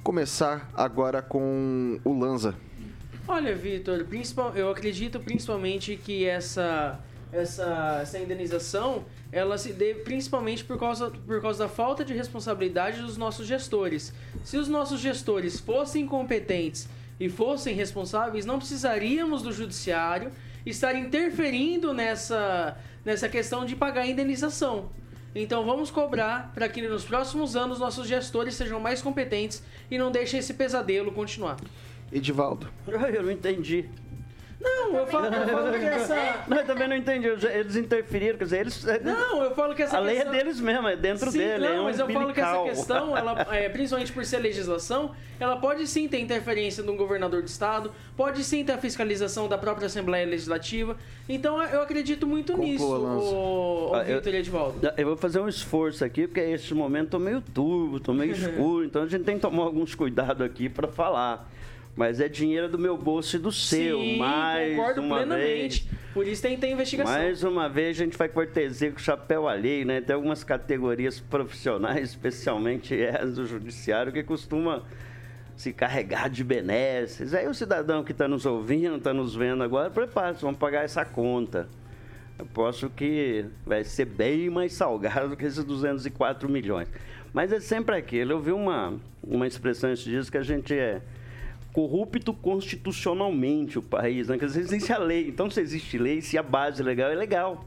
Começar 0.02 0.70
agora 0.74 1.22
com 1.22 2.00
o 2.04 2.18
Lanza. 2.18 2.56
Olha, 3.28 3.54
Vitor, 3.54 4.04
eu 4.54 4.70
acredito 4.70 5.20
principalmente 5.20 5.96
que 5.96 6.24
essa, 6.24 6.98
essa, 7.32 8.00
essa 8.02 8.18
indenização 8.18 9.04
ela 9.32 9.56
se 9.56 9.72
dê 9.72 9.94
principalmente 9.94 10.62
por 10.62 10.78
causa, 10.78 11.10
por 11.10 11.40
causa 11.40 11.60
da 11.60 11.68
falta 11.68 12.04
de 12.04 12.12
responsabilidade 12.12 13.00
dos 13.00 13.16
nossos 13.16 13.46
gestores. 13.46 14.12
Se 14.44 14.58
os 14.58 14.68
nossos 14.68 15.00
gestores 15.00 15.58
fossem 15.58 16.06
competentes 16.06 16.86
e 17.18 17.30
fossem 17.30 17.74
responsáveis, 17.74 18.44
não 18.44 18.58
precisaríamos 18.58 19.40
do 19.40 19.50
judiciário 19.50 20.30
estar 20.66 20.94
interferindo 20.94 21.94
nessa, 21.94 22.76
nessa 23.02 23.26
questão 23.26 23.64
de 23.64 23.74
pagar 23.74 24.02
a 24.02 24.06
indenização. 24.06 24.90
Então 25.34 25.64
vamos 25.64 25.90
cobrar 25.90 26.52
para 26.52 26.68
que 26.68 26.86
nos 26.86 27.04
próximos 27.04 27.56
anos 27.56 27.78
nossos 27.78 28.06
gestores 28.06 28.54
sejam 28.54 28.78
mais 28.78 29.00
competentes 29.00 29.62
e 29.90 29.96
não 29.96 30.12
deixem 30.12 30.40
esse 30.40 30.52
pesadelo 30.52 31.10
continuar. 31.10 31.56
Edivaldo. 32.12 32.68
Eu 32.86 33.22
não 33.22 33.30
entendi. 33.30 33.88
Não, 34.62 34.96
eu 34.96 35.06
falo, 35.06 35.26
eu 35.26 35.48
falo 35.48 35.72
que 35.72 35.84
essa. 35.84 36.14
Não, 36.46 36.56
eu 36.58 36.66
também 36.66 36.88
não 36.88 36.96
entendi. 36.96 37.26
Eles 37.26 37.76
interferiram, 37.76 38.38
quer 38.38 38.44
dizer, 38.44 38.60
eles. 38.60 38.84
Não, 39.02 39.42
eu 39.42 39.54
falo 39.54 39.74
que 39.74 39.82
essa 39.82 39.96
A 39.96 40.00
lei 40.00 40.16
questão... 40.16 40.32
é 40.32 40.36
deles 40.36 40.60
mesmo, 40.60 40.88
é 40.88 40.96
dentro 40.96 41.30
sim, 41.30 41.38
dele. 41.38 41.66
Não, 41.66 41.74
é 41.74 41.80
um 41.80 41.84
mas 41.84 41.98
eu 41.98 42.08
falo 42.08 42.32
que 42.32 42.40
essa 42.40 42.62
questão, 42.62 43.16
ela, 43.16 43.46
é, 43.50 43.68
principalmente 43.68 44.12
por 44.12 44.24
ser 44.24 44.38
legislação, 44.38 45.12
ela 45.40 45.56
pode 45.56 45.86
sim 45.86 46.06
ter 46.06 46.20
interferência 46.20 46.82
de 46.82 46.90
um 46.90 46.96
governador 46.96 47.42
de 47.42 47.50
estado, 47.50 47.92
pode 48.16 48.44
sim 48.44 48.64
ter 48.64 48.72
a 48.72 48.78
fiscalização 48.78 49.48
da 49.48 49.58
própria 49.58 49.86
Assembleia 49.86 50.26
Legislativa. 50.26 50.96
Então 51.28 51.60
eu 51.62 51.82
acredito 51.82 52.26
muito 52.26 52.52
Conclua, 52.52 52.68
nisso, 52.68 52.84
o, 52.84 53.90
o 53.90 53.94
Ah, 53.94 54.04
eu- 54.04 54.18
Vitor 54.18 54.34
Edvaldo. 54.34 54.92
Eu 54.96 55.06
vou 55.06 55.16
fazer 55.16 55.40
um 55.40 55.48
esforço 55.48 56.04
aqui, 56.04 56.26
porque 56.28 56.40
esse 56.40 56.72
momento 56.74 57.10
tô 57.10 57.18
meio 57.18 57.40
turvo, 57.40 57.98
tô 57.98 58.12
meio 58.12 58.30
escuro, 58.36 58.84
então 58.84 59.02
a 59.02 59.06
gente 59.06 59.24
tem 59.24 59.36
que 59.36 59.42
tomar 59.42 59.64
alguns 59.64 59.94
cuidados 59.94 60.44
aqui 60.46 60.68
para 60.68 60.86
falar. 60.86 61.48
Mas 61.94 62.20
é 62.20 62.28
dinheiro 62.28 62.68
do 62.68 62.78
meu 62.78 62.96
bolso 62.96 63.36
e 63.36 63.38
do 63.38 63.52
seu, 63.52 64.00
Sim, 64.00 64.18
mais 64.18 64.76
concordo 64.76 65.02
uma 65.02 65.16
plenamente. 65.18 65.84
vez. 65.84 66.02
Por 66.14 66.26
isso 66.26 66.40
tem 66.42 66.54
que 66.54 66.60
ter 66.62 66.70
investigação. 66.70 67.12
Mais 67.12 67.42
uma 67.42 67.68
vez 67.68 67.96
a 67.96 68.04
gente 68.04 68.16
vai 68.16 68.28
cortesia 68.28 68.90
com 68.90 68.96
o 68.96 69.00
chapéu 69.00 69.46
alheio, 69.46 69.86
né? 69.86 70.00
Tem 70.00 70.14
algumas 70.14 70.42
categorias 70.42 71.20
profissionais, 71.20 72.08
especialmente 72.10 72.94
as 73.04 73.34
do 73.34 73.46
judiciário, 73.46 74.10
que 74.10 74.22
costuma 74.22 74.82
se 75.54 75.72
carregar 75.72 76.30
de 76.30 76.42
benesses. 76.42 77.34
Aí 77.34 77.46
o 77.46 77.54
cidadão 77.54 78.02
que 78.02 78.12
está 78.12 78.26
nos 78.26 78.46
ouvindo, 78.46 78.96
está 78.96 79.12
nos 79.12 79.34
vendo 79.34 79.62
agora, 79.62 79.90
prepare-se, 79.90 80.42
vamos 80.42 80.58
pagar 80.58 80.84
essa 80.84 81.04
conta. 81.04 81.68
Eu 82.38 82.46
posso 82.46 82.88
que 82.88 83.44
vai 83.64 83.84
ser 83.84 84.06
bem 84.06 84.48
mais 84.48 84.72
salgado 84.72 85.28
do 85.28 85.36
que 85.36 85.44
esses 85.44 85.62
204 85.62 86.48
milhões. 86.48 86.88
Mas 87.32 87.52
é 87.52 87.60
sempre 87.60 87.96
aquilo. 87.96 88.32
Eu 88.32 88.40
vi 88.40 88.50
uma, 88.50 88.94
uma 89.22 89.46
expressão 89.46 89.92
esses 89.92 90.04
dias 90.04 90.30
que 90.30 90.38
a 90.38 90.42
gente 90.42 90.74
é 90.74 91.00
corrupto 91.72 92.34
constitucionalmente 92.34 93.78
o 93.78 93.82
país, 93.82 94.28
né? 94.28 94.38
Quer 94.38 94.46
dizer, 94.46 94.60
existe 94.60 94.92
a 94.92 94.98
lei. 94.98 95.28
Então, 95.28 95.50
se 95.50 95.60
existe 95.60 95.98
lei, 95.98 96.20
se 96.20 96.36
a 96.36 96.42
base 96.42 96.82
legal 96.82 97.10
é 97.10 97.14
legal. 97.14 97.64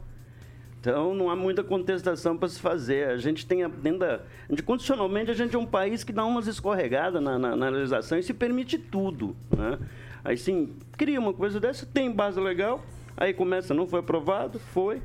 Então, 0.80 1.14
não 1.14 1.28
há 1.28 1.34
muita 1.34 1.64
contestação 1.64 2.36
para 2.36 2.48
se 2.48 2.60
fazer. 2.60 3.08
A 3.08 3.16
gente 3.16 3.44
tem 3.44 3.64
a, 3.64 3.68
dentro 3.68 4.00
da, 4.00 4.20
a 4.48 4.50
gente, 4.50 4.62
constitucionalmente, 4.62 5.30
a 5.30 5.34
gente 5.34 5.56
é 5.56 5.58
um 5.58 5.66
país 5.66 6.04
que 6.04 6.12
dá 6.12 6.24
umas 6.24 6.46
escorregadas 6.46 7.20
na, 7.20 7.36
na, 7.38 7.56
na 7.56 7.68
legislação 7.68 8.16
e 8.16 8.22
se 8.22 8.32
permite 8.32 8.78
tudo. 8.78 9.34
Né? 9.50 9.78
Aí, 10.24 10.36
sim, 10.36 10.74
cria 10.96 11.18
uma 11.18 11.32
coisa 11.32 11.58
dessa, 11.58 11.84
tem 11.84 12.10
base 12.10 12.38
legal, 12.38 12.84
aí 13.16 13.34
começa, 13.34 13.74
não 13.74 13.88
foi 13.88 13.98
aprovado, 13.98 14.60
foi, 14.60 15.02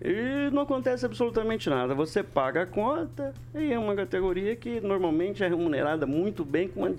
e 0.00 0.50
não 0.52 0.62
acontece 0.62 1.04
absolutamente 1.04 1.68
nada. 1.68 1.94
Você 1.94 2.22
paga 2.22 2.62
a 2.62 2.66
conta 2.66 3.32
e 3.54 3.72
é 3.72 3.78
uma 3.78 3.94
categoria 3.96 4.54
que 4.54 4.80
normalmente 4.80 5.42
é 5.42 5.48
remunerada 5.48 6.06
muito 6.06 6.44
bem 6.44 6.68
com 6.68 6.80
uma 6.80 6.90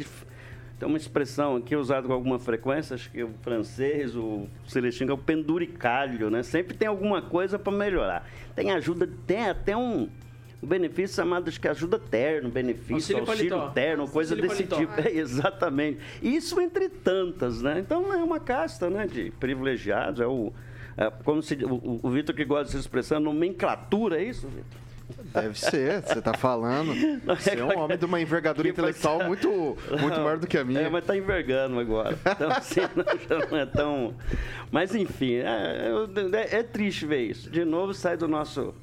tem 0.80 0.88
uma 0.88 0.98
expressão 0.98 1.56
aqui 1.56 1.76
usada 1.76 2.06
com 2.08 2.14
alguma 2.14 2.38
frequência, 2.38 2.96
acho 2.96 3.10
que 3.10 3.24
o 3.24 3.30
francês, 3.42 4.16
o 4.16 4.48
celestino, 4.68 5.12
é 5.12 5.14
o 5.14 5.18
penduricalho, 5.18 6.30
né? 6.30 6.44
Sempre 6.44 6.76
tem 6.76 6.88
alguma 6.88 7.22
coisa 7.22 7.58
para 7.58 7.72
melhorar. 7.72 8.28
Tem 8.56 8.72
ajuda, 8.72 9.08
tem 9.26 9.50
até 9.50 9.76
um, 9.78 10.10
um 10.62 10.68
benefício 10.68 11.16
chamado, 11.16 11.50
que 11.50 11.68
ajuda 11.68 11.98
terno, 11.98 12.50
benefício, 12.50 13.18
Auxílio 13.20 13.72
terno, 13.74 14.08
coisa 14.08 14.36
desse 14.36 14.66
paletó. 14.66 14.78
tipo. 14.78 15.08
É, 15.08 15.12
exatamente. 15.18 16.00
Isso 16.22 16.60
entre 16.60 16.90
tantas, 16.90 17.62
né? 17.62 17.80
Então 17.80 18.12
é 18.12 18.18
uma 18.18 18.40
casta, 18.40 18.90
né, 18.90 19.08
de 19.08 19.32
privilegiados, 19.32 20.20
é 20.20 20.28
o... 20.28 20.52
é 20.98 21.10
como 21.24 21.42
se, 21.42 21.56
o, 21.64 22.00
o- 22.04 22.10
Vitor 22.10 22.36
que 22.36 22.44
gosta 22.44 22.66
dessa 22.66 22.80
expressão, 22.80 23.20
nomenclatura, 23.20 24.22
é 24.22 24.26
isso, 24.26 24.48
Vitor? 24.50 24.85
Deve 25.34 25.60
ser, 25.60 26.02
você 26.02 26.22
tá 26.22 26.34
falando. 26.34 26.94
Você 27.26 27.52
é 27.52 27.64
um 27.64 27.78
homem 27.80 27.98
de 27.98 28.06
uma 28.06 28.20
envergadura 28.22 28.68
Que 28.68 28.72
intelectual 28.72 29.20
ser- 29.20 29.28
muito, 29.28 29.50
muito 30.00 30.20
maior 30.22 30.38
do 30.38 30.48
que 30.48 30.58
a 30.58 30.64
minha. 30.64 30.82
É, 30.82 30.90
mas 30.90 31.04
tá 31.06 31.16
envergando 31.16 31.78
agora. 31.80 32.18
Então, 32.26 32.50
assim, 32.52 32.80
não, 32.96 33.06
já 33.40 33.48
não 33.50 33.58
é 33.58 33.66
tão. 33.66 34.14
Mas, 34.72 34.96
enfim, 34.96 35.36
é, 35.36 35.90
é- 36.34 36.56
é 36.58 36.64
triste 36.64 37.06
ver 37.06 37.22
isso. 37.30 37.50
De 37.50 37.64
novo, 37.66 37.94
sai 37.94 38.18
do 38.18 38.28
nosso. 38.28 38.74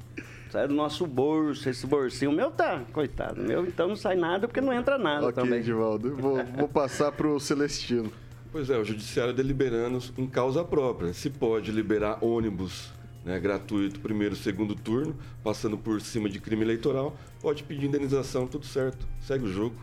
Sai 0.51 0.67
do 0.67 0.73
nosso 0.75 1.07
bolso, 1.07 1.67
esse 1.67 1.87
bolsinho. 1.87 2.29
O 2.29 2.33
meu 2.33 2.51
tá, 2.51 2.81
coitado. 2.93 3.41
O 3.41 3.43
meu, 3.43 3.65
então, 3.65 3.87
não 3.87 3.95
sai 3.95 4.15
nada 4.15 4.47
porque 4.47 4.61
não 4.61 4.71
entra 4.71 4.99
nada 4.99 5.27
Ok, 5.27 5.43
também. 5.43 5.59
Edivaldo. 5.59 6.15
Vou, 6.15 6.43
vou 6.55 6.67
passar 6.67 7.11
pro 7.11 7.39
Celestino. 7.39 8.13
Pois 8.51 8.69
é, 8.69 8.77
o 8.77 8.85
judiciário 8.85 9.33
deliberando 9.33 9.97
em 10.15 10.27
causa 10.27 10.63
própria. 10.63 11.11
Se 11.11 11.27
pode 11.31 11.71
liberar 11.71 12.19
ônibus 12.23 12.93
né, 13.25 13.39
gratuito 13.39 13.99
primeiro, 13.99 14.35
segundo 14.35 14.75
turno, 14.75 15.15
passando 15.43 15.77
por 15.77 16.01
cima 16.01 16.29
de 16.29 16.39
crime 16.39 16.63
eleitoral, 16.63 17.15
pode 17.41 17.63
pedir 17.63 17.85
indenização, 17.87 18.47
tudo 18.47 18.65
certo. 18.65 19.07
Segue 19.21 19.45
o 19.45 19.51
jogo. 19.51 19.75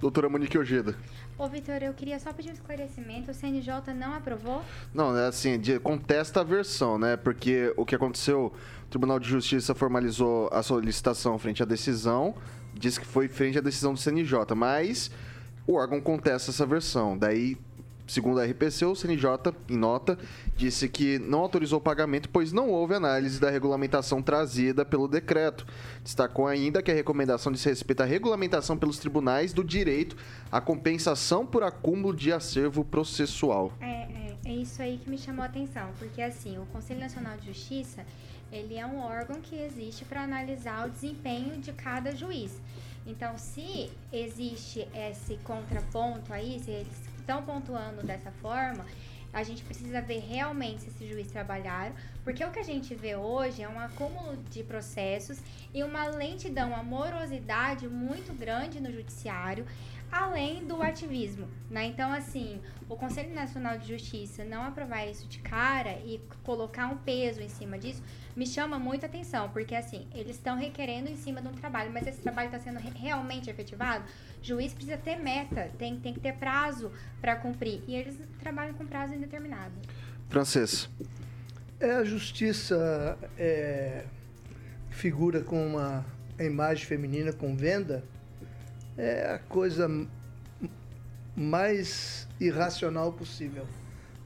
Doutora 0.00 0.28
Monique 0.28 0.58
Ojeda. 0.58 0.96
Ô, 1.38 1.48
Vitor, 1.48 1.82
eu 1.82 1.94
queria 1.94 2.18
só 2.18 2.32
pedir 2.32 2.50
um 2.50 2.52
esclarecimento. 2.52 3.30
O 3.30 3.34
CNJ 3.34 3.94
não 3.96 4.14
aprovou? 4.14 4.62
Não, 4.92 5.16
é 5.16 5.26
assim, 5.28 5.58
de- 5.58 5.78
contesta 5.78 6.40
a 6.40 6.44
versão, 6.44 6.98
né? 6.98 7.16
Porque 7.16 7.72
o 7.76 7.84
que 7.86 7.94
aconteceu, 7.94 8.52
o 8.86 8.90
Tribunal 8.90 9.18
de 9.18 9.28
Justiça 9.28 9.74
formalizou 9.74 10.48
a 10.52 10.62
solicitação 10.62 11.38
frente 11.38 11.62
à 11.62 11.66
decisão, 11.66 12.34
disse 12.74 12.98
que 13.00 13.06
foi 13.06 13.28
frente 13.28 13.58
à 13.58 13.60
decisão 13.60 13.94
do 13.94 13.98
CNJ, 13.98 14.54
mas 14.56 15.10
o 15.66 15.74
órgão 15.74 16.00
contesta 16.00 16.50
essa 16.50 16.66
versão. 16.66 17.16
Daí, 17.16 17.56
segundo 18.12 18.40
a 18.40 18.44
RPC, 18.44 18.84
o 18.84 18.94
CNJ, 18.94 19.54
em 19.68 19.76
nota, 19.76 20.18
disse 20.56 20.88
que 20.88 21.18
não 21.18 21.40
autorizou 21.40 21.78
o 21.78 21.82
pagamento, 21.82 22.28
pois 22.28 22.52
não 22.52 22.68
houve 22.68 22.94
análise 22.94 23.40
da 23.40 23.50
regulamentação 23.50 24.22
trazida 24.22 24.84
pelo 24.84 25.08
decreto. 25.08 25.66
Destacou 26.02 26.46
ainda 26.46 26.82
que 26.82 26.90
a 26.90 26.94
recomendação 26.94 27.50
diz 27.50 27.64
respeito 27.64 28.02
à 28.02 28.04
regulamentação 28.04 28.76
pelos 28.76 28.98
tribunais 28.98 29.52
do 29.52 29.64
direito 29.64 30.16
à 30.50 30.60
compensação 30.60 31.46
por 31.46 31.62
acúmulo 31.62 32.14
de 32.14 32.32
acervo 32.32 32.84
processual. 32.84 33.72
É, 33.80 33.86
é, 33.86 34.36
é 34.44 34.52
isso 34.52 34.82
aí 34.82 34.98
que 35.02 35.08
me 35.08 35.16
chamou 35.16 35.42
a 35.42 35.46
atenção, 35.46 35.88
porque 35.98 36.20
assim, 36.20 36.58
o 36.58 36.66
Conselho 36.66 37.00
Nacional 37.00 37.36
de 37.38 37.46
Justiça, 37.46 38.04
ele 38.52 38.76
é 38.76 38.84
um 38.84 39.00
órgão 39.00 39.40
que 39.40 39.56
existe 39.56 40.04
para 40.04 40.22
analisar 40.22 40.86
o 40.86 40.90
desempenho 40.90 41.58
de 41.58 41.72
cada 41.72 42.14
juiz. 42.14 42.60
Então, 43.06 43.36
se 43.36 43.90
existe 44.12 44.86
esse 44.94 45.36
contraponto 45.38 46.32
aí, 46.32 46.60
se 46.60 46.70
eles 46.70 47.11
estão 47.22 47.42
pontuando 47.42 48.02
dessa 48.02 48.30
forma, 48.30 48.84
a 49.32 49.42
gente 49.42 49.64
precisa 49.64 50.00
ver 50.02 50.18
realmente 50.18 50.82
se 50.82 50.88
esses 50.88 51.08
juízes 51.08 51.32
trabalharam, 51.32 51.94
porque 52.22 52.44
o 52.44 52.50
que 52.50 52.58
a 52.58 52.64
gente 52.64 52.94
vê 52.94 53.16
hoje 53.16 53.62
é 53.62 53.68
um 53.68 53.80
acúmulo 53.80 54.36
de 54.50 54.62
processos 54.62 55.38
e 55.72 55.82
uma 55.82 56.06
lentidão, 56.06 56.68
uma 56.68 56.82
morosidade 56.82 57.88
muito 57.88 58.36
grande 58.36 58.78
no 58.78 58.92
judiciário, 58.92 59.64
além 60.10 60.66
do 60.66 60.82
ativismo, 60.82 61.48
né? 61.70 61.86
Então, 61.86 62.12
assim, 62.12 62.60
o 62.86 62.94
Conselho 62.94 63.34
Nacional 63.34 63.78
de 63.78 63.88
Justiça 63.88 64.44
não 64.44 64.64
aprovar 64.64 65.06
isso 65.06 65.26
de 65.26 65.38
cara 65.38 65.92
e 66.04 66.20
colocar 66.44 66.88
um 66.88 66.98
peso 66.98 67.40
em 67.40 67.48
cima 67.48 67.78
disso 67.78 68.02
me 68.36 68.46
chama 68.46 68.78
muito 68.78 69.04
atenção, 69.04 69.48
porque 69.50 69.74
assim, 69.74 70.06
eles 70.14 70.36
estão 70.36 70.56
requerendo 70.56 71.08
em 71.10 71.16
cima 71.16 71.40
de 71.40 71.48
um 71.48 71.52
trabalho, 71.52 71.90
mas 71.92 72.06
esse 72.06 72.20
trabalho 72.20 72.46
está 72.46 72.58
sendo 72.58 72.78
re- 72.78 72.92
realmente 72.94 73.50
efetivado? 73.50 74.04
O 74.40 74.44
juiz 74.44 74.72
precisa 74.72 74.96
ter 74.96 75.16
meta, 75.16 75.70
tem, 75.78 75.98
tem 76.00 76.14
que 76.14 76.20
ter 76.20 76.34
prazo 76.34 76.90
para 77.20 77.36
cumprir, 77.36 77.82
e 77.86 77.94
eles 77.94 78.16
trabalham 78.40 78.74
com 78.74 78.86
prazo 78.86 79.14
indeterminado. 79.14 79.72
Francês. 80.28 80.88
É, 81.78 81.92
a 81.92 82.04
justiça 82.04 83.18
é, 83.36 84.04
figura 84.90 85.42
com 85.42 85.66
uma 85.66 86.04
imagem 86.38 86.86
feminina 86.86 87.32
com 87.32 87.54
venda, 87.54 88.02
é 88.96 89.32
a 89.34 89.38
coisa 89.38 89.88
mais 91.36 92.28
irracional 92.40 93.12
possível. 93.12 93.66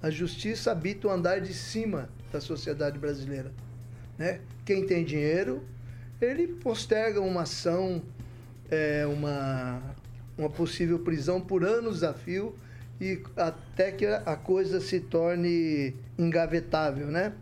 A 0.02 0.11
justiça 0.11 0.70
habita 0.70 1.09
o 1.09 1.11
andar 1.11 1.40
de 1.40 1.54
cima 1.54 2.09
da 2.32 2.40
sociedade 2.40 2.98
brasileira. 2.98 3.52
Né? 4.18 4.40
Quem 4.64 4.86
tem 4.86 5.04
dinheiro, 5.04 5.62
ele 6.20 6.48
posterga 6.48 7.20
uma 7.20 7.42
ação, 7.42 8.02
é, 8.70 9.06
uma, 9.06 9.82
uma 10.36 10.50
possível 10.50 10.98
prisão 10.98 11.40
por 11.40 11.64
anos 11.64 12.02
a 12.02 12.14
fio 12.14 12.54
e 13.00 13.22
até 13.36 13.92
que 13.92 14.06
a 14.06 14.36
coisa 14.36 14.80
se 14.80 15.00
torne 15.00 15.94
engavetável, 16.18 17.08
né? 17.08 17.32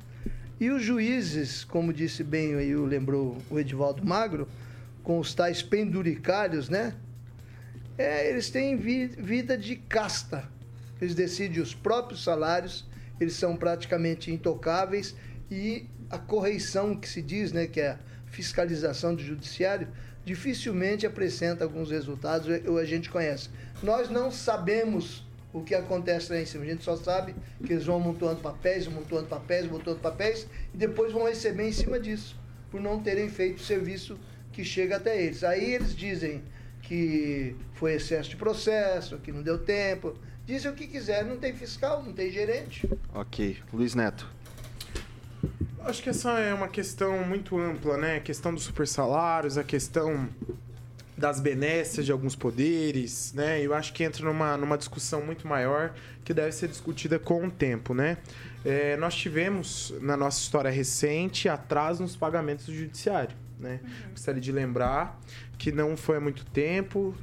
E 0.60 0.70
os 0.70 0.82
juízes, 0.82 1.64
como 1.64 1.92
disse 1.92 2.24
bem 2.24 2.54
aí, 2.54 2.74
o 2.74 2.84
lembrou 2.84 3.38
o 3.50 3.58
Edivaldo 3.58 4.04
Magro, 4.04 4.48
com 5.02 5.18
os 5.18 5.34
tais 5.34 5.62
penduricários, 5.62 6.68
né? 6.68 6.94
É, 7.96 8.28
eles 8.28 8.50
têm 8.50 8.76
vi- 8.76 9.06
vida 9.06 9.56
de 9.56 9.76
casta. 9.76 10.48
Eles 11.00 11.14
decidem 11.14 11.60
os 11.60 11.74
próprios 11.74 12.24
salários, 12.24 12.88
eles 13.20 13.34
são 13.34 13.56
praticamente 13.56 14.32
intocáveis 14.32 15.14
e 15.50 15.86
a 16.14 16.18
correição 16.18 16.94
que 16.94 17.08
se 17.08 17.20
diz, 17.20 17.52
né, 17.52 17.66
que 17.66 17.80
é 17.80 17.90
a 17.90 17.98
fiscalização 18.26 19.14
do 19.14 19.22
judiciário, 19.22 19.88
dificilmente 20.24 21.06
apresenta 21.06 21.64
alguns 21.64 21.90
resultados, 21.90 22.46
ou 22.66 22.78
a 22.78 22.84
gente 22.84 23.10
conhece. 23.10 23.50
Nós 23.82 24.08
não 24.08 24.30
sabemos 24.30 25.26
o 25.52 25.62
que 25.62 25.74
acontece 25.74 26.32
lá 26.32 26.40
em 26.40 26.46
cima, 26.46 26.64
a 26.64 26.68
gente 26.68 26.84
só 26.84 26.96
sabe 26.96 27.34
que 27.64 27.72
eles 27.72 27.84
vão 27.84 27.96
amontoando 27.96 28.40
papéis, 28.40 28.86
amontoando 28.86 29.26
papéis, 29.26 29.66
amontoando 29.66 30.00
papéis, 30.00 30.46
e 30.72 30.76
depois 30.76 31.12
vão 31.12 31.26
receber 31.26 31.68
em 31.68 31.72
cima 31.72 31.98
disso, 31.98 32.36
por 32.70 32.80
não 32.80 33.00
terem 33.00 33.28
feito 33.28 33.58
o 33.58 33.64
serviço 33.64 34.18
que 34.52 34.64
chega 34.64 34.96
até 34.96 35.20
eles. 35.20 35.44
Aí 35.44 35.74
eles 35.74 35.94
dizem 35.94 36.42
que 36.82 37.56
foi 37.74 37.94
excesso 37.94 38.30
de 38.30 38.36
processo, 38.36 39.18
que 39.18 39.32
não 39.32 39.42
deu 39.42 39.58
tempo, 39.58 40.16
dizem 40.46 40.70
o 40.70 40.74
que 40.74 40.86
quiser, 40.86 41.24
não 41.24 41.38
tem 41.38 41.54
fiscal, 41.54 42.02
não 42.02 42.12
tem 42.12 42.30
gerente. 42.30 42.88
Ok. 43.14 43.58
Luiz 43.72 43.94
Neto. 43.94 44.33
Acho 45.86 46.02
que 46.02 46.08
essa 46.08 46.38
é 46.38 46.54
uma 46.54 46.66
questão 46.66 47.22
muito 47.26 47.58
ampla, 47.58 47.98
né? 47.98 48.16
A 48.16 48.20
questão 48.20 48.54
dos 48.54 48.62
super 48.62 48.88
salários, 48.88 49.58
a 49.58 49.62
questão 49.62 50.26
das 51.14 51.40
benécias 51.40 52.06
de 52.06 52.10
alguns 52.10 52.34
poderes, 52.34 53.34
né? 53.34 53.60
Eu 53.60 53.74
acho 53.74 53.92
que 53.92 54.02
entra 54.02 54.24
numa, 54.24 54.56
numa 54.56 54.78
discussão 54.78 55.20
muito 55.20 55.46
maior 55.46 55.94
que 56.24 56.32
deve 56.32 56.52
ser 56.52 56.68
discutida 56.68 57.18
com 57.18 57.46
o 57.46 57.50
tempo, 57.50 57.92
né? 57.92 58.16
É, 58.64 58.96
nós 58.96 59.14
tivemos, 59.14 59.92
na 60.00 60.16
nossa 60.16 60.40
história 60.40 60.70
recente, 60.70 61.50
atraso 61.50 62.02
nos 62.02 62.16
pagamentos 62.16 62.64
do 62.64 62.74
judiciário, 62.74 63.36
né? 63.60 63.80
Gostaria 64.10 64.40
de 64.40 64.52
lembrar 64.52 65.20
que 65.58 65.70
não 65.72 65.96
foi 65.96 66.16
há 66.16 66.20
muito 66.20 66.44
tempo, 66.46 67.14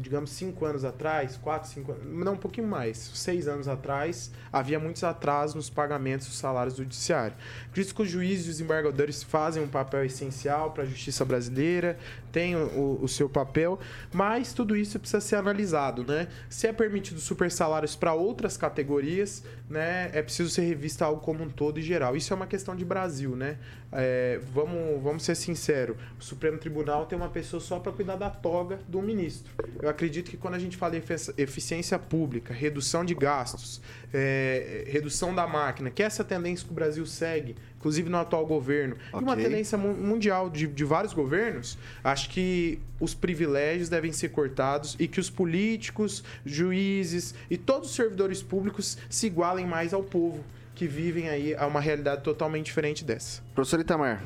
digamos 0.00 0.30
cinco 0.30 0.64
anos 0.64 0.84
atrás, 0.84 1.36
quatro, 1.36 1.68
cinco 1.68 1.92
anos, 1.92 2.04
não, 2.04 2.34
um 2.34 2.36
pouquinho 2.36 2.66
mais, 2.66 2.98
seis 3.14 3.48
anos 3.48 3.66
atrás, 3.66 4.30
havia 4.52 4.78
muitos 4.78 5.04
atrasos 5.04 5.54
nos 5.54 5.70
pagamentos 5.70 6.26
dos 6.26 6.36
salários 6.36 6.74
do 6.74 6.82
judiciário. 6.82 7.34
Acredito 7.70 7.94
que 7.94 8.02
os 8.02 8.08
juízes 8.08 8.46
e 8.46 8.50
os 8.50 8.60
embargadores 8.60 9.22
fazem 9.22 9.62
um 9.62 9.68
papel 9.68 10.04
essencial 10.04 10.72
para 10.72 10.82
a 10.82 10.86
justiça 10.86 11.24
brasileira, 11.24 11.98
têm 12.30 12.56
o, 12.56 12.98
o 13.00 13.08
seu 13.08 13.28
papel, 13.28 13.78
mas 14.12 14.52
tudo 14.52 14.76
isso 14.76 14.98
precisa 14.98 15.20
ser 15.20 15.36
analisado, 15.36 16.04
né? 16.04 16.28
Se 16.48 16.66
é 16.66 16.72
permitido 16.72 17.20
super 17.20 17.50
salários 17.50 17.96
para 17.96 18.12
outras 18.12 18.56
categorias, 18.56 19.42
né, 19.68 20.10
é 20.12 20.22
preciso 20.22 20.48
ser 20.50 20.62
revista 20.62 21.04
algo 21.04 21.20
como 21.20 21.44
um 21.44 21.48
todo 21.48 21.78
e 21.78 21.82
geral. 21.82 22.16
Isso 22.16 22.32
é 22.32 22.36
uma 22.36 22.46
questão 22.46 22.76
de 22.76 22.84
Brasil, 22.84 23.34
né? 23.34 23.58
É, 23.90 24.38
vamos, 24.52 25.02
vamos 25.02 25.22
ser 25.22 25.34
sinceros, 25.34 25.96
o 26.20 26.22
Supremo 26.22 26.58
Tribunal 26.58 27.06
tem 27.06 27.16
uma 27.16 27.30
pessoa 27.30 27.60
só 27.60 27.77
para 27.80 27.92
cuidar 27.92 28.16
da 28.16 28.30
toga 28.30 28.78
do 28.88 29.00
ministro. 29.02 29.52
Eu 29.80 29.88
acredito 29.88 30.30
que 30.30 30.36
quando 30.36 30.54
a 30.54 30.58
gente 30.58 30.76
fala 30.76 30.96
em 30.96 31.02
eficiência 31.36 31.98
pública, 31.98 32.52
redução 32.54 33.04
de 33.04 33.14
gastos, 33.14 33.80
é, 34.12 34.84
redução 34.86 35.34
da 35.34 35.46
máquina, 35.46 35.90
que 35.90 36.02
é 36.02 36.06
essa 36.06 36.24
tendência 36.24 36.64
que 36.66 36.72
o 36.72 36.74
Brasil 36.74 37.04
segue, 37.06 37.56
inclusive 37.78 38.08
no 38.08 38.16
atual 38.18 38.44
governo, 38.46 38.96
e 39.12 39.16
uma 39.16 39.36
tendência 39.36 39.78
mu- 39.78 39.94
mundial 39.94 40.50
de, 40.50 40.66
de 40.66 40.84
vários 40.84 41.12
governos, 41.12 41.78
acho 42.02 42.30
que 42.30 42.80
os 43.00 43.14
privilégios 43.14 43.88
devem 43.88 44.12
ser 44.12 44.30
cortados 44.30 44.96
e 44.98 45.06
que 45.06 45.20
os 45.20 45.30
políticos, 45.30 46.24
juízes 46.44 47.34
e 47.50 47.56
todos 47.56 47.90
os 47.90 47.94
servidores 47.94 48.42
públicos 48.42 48.98
se 49.08 49.26
igualem 49.26 49.66
mais 49.66 49.92
ao 49.94 50.02
povo 50.02 50.42
que 50.74 50.86
vivem 50.86 51.28
aí 51.28 51.54
a 51.56 51.66
uma 51.66 51.80
realidade 51.80 52.22
totalmente 52.22 52.66
diferente 52.66 53.04
dessa. 53.04 53.42
Professor 53.54 53.80
Itamar. 53.80 54.22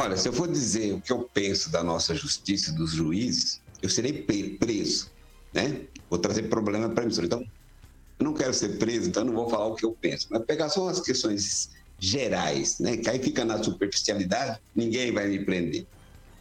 Olha, 0.00 0.16
se 0.16 0.28
eu 0.28 0.32
for 0.32 0.46
dizer 0.46 0.94
o 0.94 1.00
que 1.00 1.12
eu 1.12 1.28
penso 1.34 1.72
da 1.72 1.82
nossa 1.82 2.14
justiça 2.14 2.70
e 2.70 2.74
dos 2.74 2.92
juízes, 2.92 3.60
eu 3.82 3.90
serei 3.90 4.22
preso, 4.22 5.10
né? 5.52 5.88
Vou 6.08 6.20
trazer 6.20 6.44
problema 6.44 6.88
para 6.88 7.02
a 7.02 7.04
emissora. 7.04 7.26
Então, 7.26 7.40
eu 7.40 8.24
não 8.24 8.32
quero 8.32 8.54
ser 8.54 8.78
preso, 8.78 9.08
então 9.08 9.24
não 9.24 9.34
vou 9.34 9.50
falar 9.50 9.66
o 9.66 9.74
que 9.74 9.84
eu 9.84 9.96
penso. 10.00 10.28
Mas 10.30 10.44
pegar 10.44 10.68
só 10.68 10.88
as 10.88 11.00
questões 11.00 11.70
gerais, 11.98 12.78
né? 12.78 12.96
Que 12.96 13.10
aí 13.10 13.18
fica 13.18 13.44
na 13.44 13.60
superficialidade, 13.60 14.60
ninguém 14.72 15.12
vai 15.12 15.26
me 15.26 15.44
prender. 15.44 15.88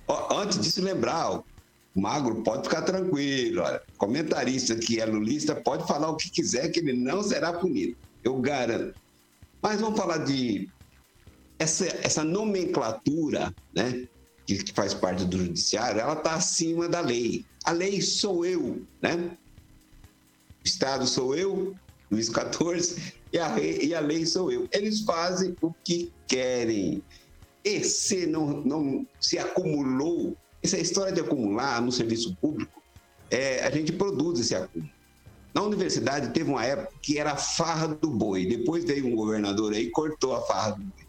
Ó, 0.07 0.39
antes 0.39 0.59
disso, 0.59 0.81
lembrar, 0.83 1.41
Magro 1.95 2.43
pode 2.43 2.63
ficar 2.69 2.83
tranquilo, 2.83 3.63
olha, 3.63 3.81
comentarista 3.97 4.75
que 4.75 5.01
é 5.01 5.05
lulista 5.05 5.55
pode 5.55 5.87
falar 5.87 6.09
o 6.11 6.15
que 6.15 6.29
quiser 6.29 6.69
que 6.69 6.79
ele 6.79 6.93
não 6.93 7.23
será 7.23 7.53
punido. 7.53 7.97
Eu 8.23 8.39
garanto. 8.39 8.95
Mas 9.63 9.81
vamos 9.81 9.99
falar 9.99 10.19
de 10.19 10.69
essa, 11.59 11.85
essa 12.03 12.23
nomenclatura, 12.23 13.53
né, 13.73 14.07
que, 14.45 14.63
que 14.63 14.73
faz 14.73 14.93
parte 14.93 15.25
do 15.25 15.37
judiciário, 15.37 15.99
ela 15.99 16.13
está 16.13 16.35
acima 16.35 16.87
da 16.87 17.01
lei. 17.01 17.45
A 17.65 17.71
lei 17.71 18.01
sou 18.01 18.45
eu, 18.45 18.81
né? 19.01 19.37
O 20.63 20.67
Estado 20.67 21.05
sou 21.05 21.35
eu, 21.35 21.75
Luiz 22.09 22.27
XIV, 22.27 23.13
e 23.33 23.37
a, 23.37 23.59
e 23.59 23.93
a 23.93 23.99
lei 23.99 24.25
sou 24.25 24.51
eu. 24.51 24.67
Eles 24.71 25.01
fazem 25.01 25.55
o 25.61 25.73
que 25.83 26.11
querem. 26.27 27.03
E 27.63 27.83
se 27.83 28.25
não, 28.25 28.61
não 28.61 29.07
se 29.19 29.37
acumulou, 29.37 30.37
essa 30.63 30.77
história 30.77 31.11
de 31.11 31.21
acumular 31.21 31.81
no 31.81 31.91
serviço 31.91 32.35
público, 32.37 32.81
é, 33.29 33.65
a 33.65 33.69
gente 33.69 33.91
produz 33.91 34.39
esse 34.39 34.55
acúmulo. 34.55 34.89
Na 35.53 35.63
universidade 35.63 36.33
teve 36.33 36.49
uma 36.49 36.63
época 36.63 36.93
que 37.01 37.17
era 37.17 37.31
a 37.31 37.37
farra 37.37 37.87
do 37.87 38.09
boi. 38.09 38.45
Depois 38.45 38.85
veio 38.85 39.07
um 39.07 39.15
governador 39.15 39.73
aí 39.73 39.85
e 39.85 39.91
cortou 39.91 40.35
a 40.35 40.41
farra 40.43 40.71
do 40.71 40.83
boi. 40.83 41.06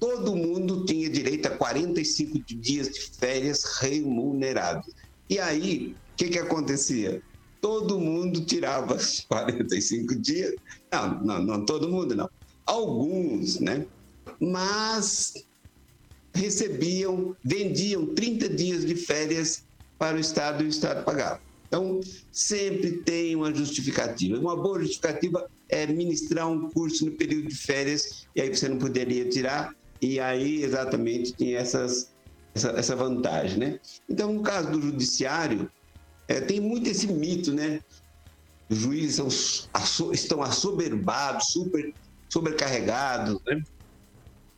Todo 0.00 0.34
mundo 0.34 0.84
tinha 0.86 1.08
direito 1.08 1.46
a 1.46 1.50
45 1.50 2.40
dias 2.46 2.88
de 2.88 3.00
férias 3.18 3.62
remunerados. 3.78 4.92
E 5.28 5.38
aí, 5.38 5.94
o 5.94 6.16
que, 6.16 6.30
que 6.30 6.38
acontecia? 6.38 7.22
todo 7.60 8.00
mundo 8.00 8.44
tirava 8.44 8.94
os 8.96 9.20
45 9.28 10.14
dias. 10.16 10.54
Não, 10.90 11.22
não, 11.22 11.42
não 11.42 11.64
todo 11.64 11.88
mundo, 11.88 12.14
não. 12.14 12.28
Alguns, 12.66 13.60
né? 13.60 13.86
Mas 14.40 15.34
recebiam, 16.34 17.36
vendiam 17.44 18.06
30 18.14 18.48
dias 18.48 18.84
de 18.84 18.94
férias 18.94 19.64
para 19.98 20.16
o 20.16 20.20
Estado 20.20 20.62
e 20.62 20.66
o 20.66 20.70
Estado 20.70 21.04
pagava. 21.04 21.40
Então, 21.66 22.00
sempre 22.32 22.98
tem 23.02 23.36
uma 23.36 23.54
justificativa. 23.54 24.38
Uma 24.38 24.56
boa 24.56 24.80
justificativa 24.80 25.48
é 25.68 25.86
ministrar 25.86 26.48
um 26.48 26.68
curso 26.70 27.04
no 27.04 27.12
período 27.12 27.48
de 27.48 27.54
férias, 27.54 28.26
e 28.34 28.40
aí 28.40 28.48
você 28.48 28.68
não 28.68 28.78
poderia 28.78 29.28
tirar, 29.28 29.72
e 30.00 30.18
aí 30.18 30.62
exatamente 30.62 31.32
tinha 31.32 31.58
essas, 31.58 32.12
essa, 32.54 32.70
essa 32.70 32.96
vantagem, 32.96 33.58
né? 33.58 33.80
Então, 34.08 34.32
no 34.32 34.42
caso 34.42 34.70
do 34.70 34.80
judiciário, 34.80 35.70
é, 36.28 36.40
tem 36.40 36.60
muito 36.60 36.88
esse 36.88 37.06
mito, 37.06 37.52
né? 37.52 37.80
Os 38.68 38.78
juízes 38.78 39.16
são, 39.16 40.12
estão 40.12 40.42
assoberbados, 40.42 41.48
super 41.48 41.94
sobrecarregados, 42.32 43.40
né? 43.46 43.62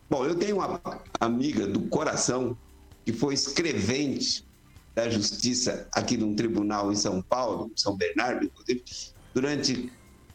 Bom, 0.09 0.26
eu 0.26 0.34
tenho 0.34 0.57
uma 0.57 0.80
amiga 1.18 1.66
do 1.66 1.88
coração 1.88 2.57
que 3.05 3.12
foi 3.12 3.32
escrevente 3.32 4.47
da 4.95 5.09
Justiça 5.09 5.88
aqui 5.93 6.18
num 6.18 6.36
tribunal 6.36 6.93
em 6.93 6.97
São 6.97 7.22
Paulo, 7.22 7.72
São 7.74 7.97
Bernardo, 7.97 8.45
inclusive, 8.45 8.84
durante 9.34 9.90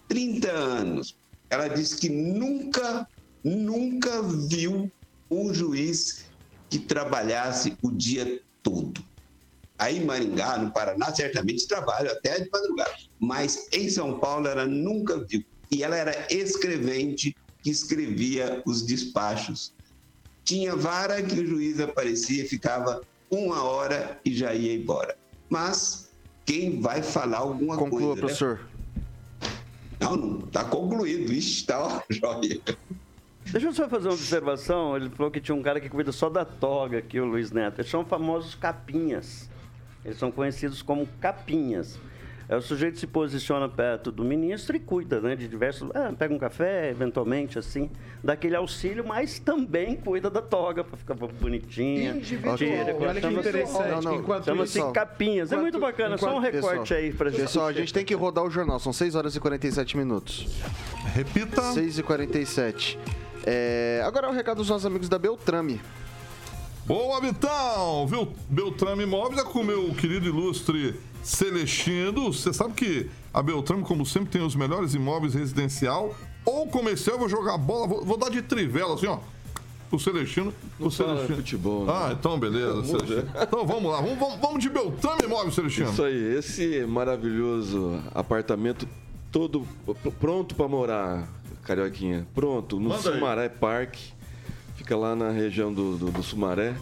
30 0.07 0.51
anos. 0.51 1.15
Ela 1.49 1.67
disse 1.67 1.97
que 1.97 2.09
nunca, 2.09 3.07
nunca 3.43 4.23
viu 4.23 4.91
um 5.29 5.53
juiz 5.53 6.25
que 6.69 6.79
trabalhasse 6.79 7.77
o 7.81 7.91
dia 7.91 8.41
todo. 8.61 9.03
Aí 9.77 9.97
em 9.99 10.05
Maringá, 10.05 10.57
no 10.57 10.71
Paraná, 10.71 11.13
certamente 11.13 11.67
trabalha 11.67 12.11
até 12.11 12.39
de 12.39 12.49
madrugada. 12.49 12.95
Mas 13.19 13.67
em 13.71 13.89
São 13.89 14.19
Paulo 14.19 14.47
ela 14.47 14.65
nunca 14.65 15.23
viu. 15.23 15.43
E 15.71 15.83
ela 15.83 15.95
era 15.95 16.27
escrevente 16.33 17.35
que 17.61 17.69
escrevia 17.69 18.61
os 18.65 18.85
despachos. 18.85 19.73
Tinha 20.43 20.75
vara 20.75 21.21
que 21.21 21.39
o 21.39 21.45
juiz 21.45 21.79
aparecia 21.79 22.47
ficava 22.47 23.01
uma 23.29 23.63
hora 23.63 24.19
e 24.25 24.33
já 24.33 24.53
ia 24.53 24.73
embora. 24.73 25.15
Mas 25.49 26.09
quem 26.45 26.79
vai 26.79 27.03
falar 27.03 27.39
alguma 27.39 27.77
Conclua, 27.77 28.15
coisa. 28.15 28.21
professor. 28.21 28.59
Né? 28.59 29.47
Não, 29.99 30.15
não 30.15 30.39
está 30.47 30.63
concluído. 30.63 31.31
Ixi, 31.33 31.61
está 31.61 32.03
joia. 32.09 32.61
Deixa 33.51 33.67
eu 33.67 33.73
só 33.73 33.87
fazer 33.87 34.07
uma 34.07 34.13
observação. 34.13 34.95
Ele 34.95 35.09
falou 35.09 35.31
que 35.31 35.39
tinha 35.39 35.55
um 35.55 35.61
cara 35.61 35.79
que 35.79 35.89
cuida 35.89 36.11
só 36.11 36.29
da 36.29 36.43
toga 36.43 36.97
aqui, 36.97 37.19
o 37.19 37.25
Luiz 37.25 37.51
Neto. 37.51 37.79
Eles 37.79 37.89
são 37.89 38.03
famosos 38.05 38.55
capinhas. 38.55 39.49
Eles 40.03 40.17
são 40.17 40.31
conhecidos 40.31 40.81
como 40.81 41.07
capinhas. 41.19 41.99
É, 42.49 42.55
o 42.55 42.61
sujeito 42.61 42.97
se 42.97 43.05
posiciona 43.05 43.67
perto 43.67 44.09
do 44.09 44.23
ministro 44.23 44.75
e 44.77 44.79
cuida 44.79 45.19
né, 45.19 45.35
de 45.35 45.49
diversos. 45.49 45.89
Ah, 45.93 46.13
pega 46.17 46.33
um 46.33 46.37
café, 46.37 46.89
eventualmente, 46.89 47.59
assim, 47.59 47.89
daquele 48.23 48.55
auxílio, 48.55 49.05
mas 49.05 49.37
também 49.37 49.97
cuida 49.97 50.29
da 50.29 50.41
toga 50.41 50.81
para 50.81 50.95
ficar 50.95 51.13
bonitinha. 51.13 52.11
Individual. 52.11 52.55
Olha 53.01 53.19
que 53.19 53.27
interessante. 53.27 53.89
Não, 53.89 54.01
não, 54.01 54.15
enquanto 54.15 54.45
Chama-se 54.45 54.91
capinhas. 54.93 55.49
Enquanto, 55.49 55.59
é 55.59 55.61
muito 55.61 55.79
bacana. 55.79 56.15
Enquanto, 56.15 56.31
Só 56.31 56.37
um 56.37 56.39
recorte 56.39 56.79
pessoal, 56.79 56.99
aí 56.99 57.13
para 57.13 57.29
gente. 57.29 57.41
Pessoal, 57.41 57.67
a 57.67 57.73
gente 57.73 57.93
tem 57.93 58.05
que 58.05 58.13
rodar 58.13 58.45
o 58.45 58.49
jornal. 58.49 58.79
São 58.79 58.93
6 58.93 59.15
horas 59.15 59.35
e 59.35 59.41
47 59.41 59.97
minutos. 59.97 60.47
Repita. 61.13 61.61
6 61.73 61.99
e 61.99 62.03
47. 62.03 62.97
É, 63.49 64.03
agora 64.05 64.27
é 64.27 64.29
o 64.29 64.33
recado 64.33 64.57
dos 64.57 64.67
nossos 64.67 64.85
amigos 64.85 65.07
da 65.07 65.17
Beltrame. 65.17 65.79
Boa, 66.85 67.21
Vitão! 67.21 68.05
Viu? 68.05 68.27
Beltrame 68.49 69.03
Imóveis 69.03 69.39
é 69.39 69.43
com 69.45 69.59
o 69.59 69.63
meu 69.63 69.93
querido 69.93 70.25
ilustre 70.27 70.99
Celestino. 71.23 72.33
Você 72.33 72.51
sabe 72.51 72.73
que 72.73 73.09
a 73.33 73.41
Beltrame, 73.41 73.83
como 73.83 74.05
sempre, 74.05 74.31
tem 74.31 74.41
os 74.41 74.53
melhores 74.53 74.93
imóveis 74.93 75.33
residencial 75.33 76.13
ou 76.43 76.67
comercial. 76.67 77.15
Eu 77.15 77.19
vou 77.21 77.29
jogar 77.29 77.57
bola, 77.57 77.87
vou, 77.87 78.03
vou 78.03 78.17
dar 78.17 78.29
de 78.29 78.41
trivela, 78.41 78.95
assim, 78.95 79.07
ó. 79.07 79.19
O 79.89 79.97
Celestino. 79.97 80.53
Não 80.77 80.87
o 80.87 80.91
Celestino. 80.91 81.37
futebol, 81.37 81.85
né? 81.85 81.93
Ah, 81.95 82.15
então 82.19 82.37
beleza, 82.37 82.83
Celestino. 82.83 83.31
Então 83.41 83.65
vamos 83.65 83.89
lá, 83.89 84.01
vamos, 84.01 84.19
vamos, 84.19 84.39
vamos 84.41 84.59
de 84.61 84.69
Beltrame 84.69 85.23
Imóveis, 85.23 85.55
Celestino. 85.55 85.89
Isso 85.89 86.03
aí, 86.03 86.35
esse 86.35 86.85
maravilhoso 86.85 87.97
apartamento 88.13 88.85
todo 89.31 89.67
pronto 90.19 90.55
para 90.55 90.67
morar, 90.67 91.27
Carioquinha. 91.67 92.25
Pronto, 92.33 92.79
no 92.79 92.89
Manda 92.89 93.09
aí. 93.09 93.15
Sumaré 93.15 93.49
Park. 93.49 93.95
Fica 94.75 94.95
lá 94.95 95.15
na 95.15 95.31
região 95.31 95.73
do, 95.73 95.97
do, 95.97 96.11
do 96.11 96.23
Sumaré, 96.23 96.73